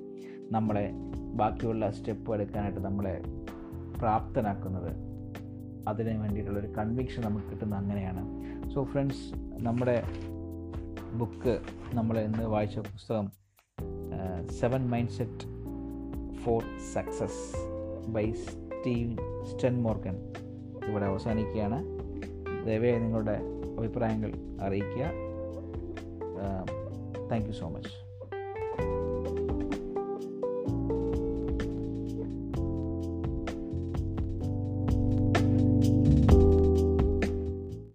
നമ്മളെ 0.55 0.91
ബാക്കിയുള്ള 1.35 1.91
സ്റ്റെപ്പ് 1.91 2.35
എടുക്കാനായിട്ട് 2.35 2.81
നമ്മളെ 2.81 3.23
പ്രാപ്തനാക്കുന്നത്. 3.99 4.93
അതിന് 5.89 6.19
വേണ്ടിയിട്ടുള്ളൊരു 6.19 6.67
കൺവിക്ഷൻ 6.67 7.23
നമുക്ക് 7.23 7.47
കിട്ടുന്നത് 7.47 7.79
അങ്ങനെയാണ്. 7.79 8.23
സോ 8.75 8.85
ഫ്രണ്ട്സ് 8.85 9.27
നമ്മുടെ 9.67 10.03
ബുക്ക് 11.19 11.61
നമ്മൾ 11.95 12.19
ഇന്ന് 12.19 12.45
വായിച്ച 12.45 12.79
പുസ്തകം 12.79 13.27
seven 14.61 14.91
mind 14.91 15.11
set 15.11 15.47
for 16.37 16.63
success 16.95 17.43
by 18.07 18.33
Steve 18.81 19.17
Sten 19.47 19.83
Morgan 19.83 20.17
ഇവിടെ 20.89 21.05
അവസാനിക്കുകയാണ്. 21.05 21.79
ദയവായി 22.67 22.99
നിങ്ങളുടെ 22.99 23.41
അഭിപ്രായങ്ങൾ 23.79 24.33
അറിയിക്കുക. 24.61 25.05
Thank 27.31 27.47
you 27.47 27.53
so 27.53 27.69
much. 27.69 28.10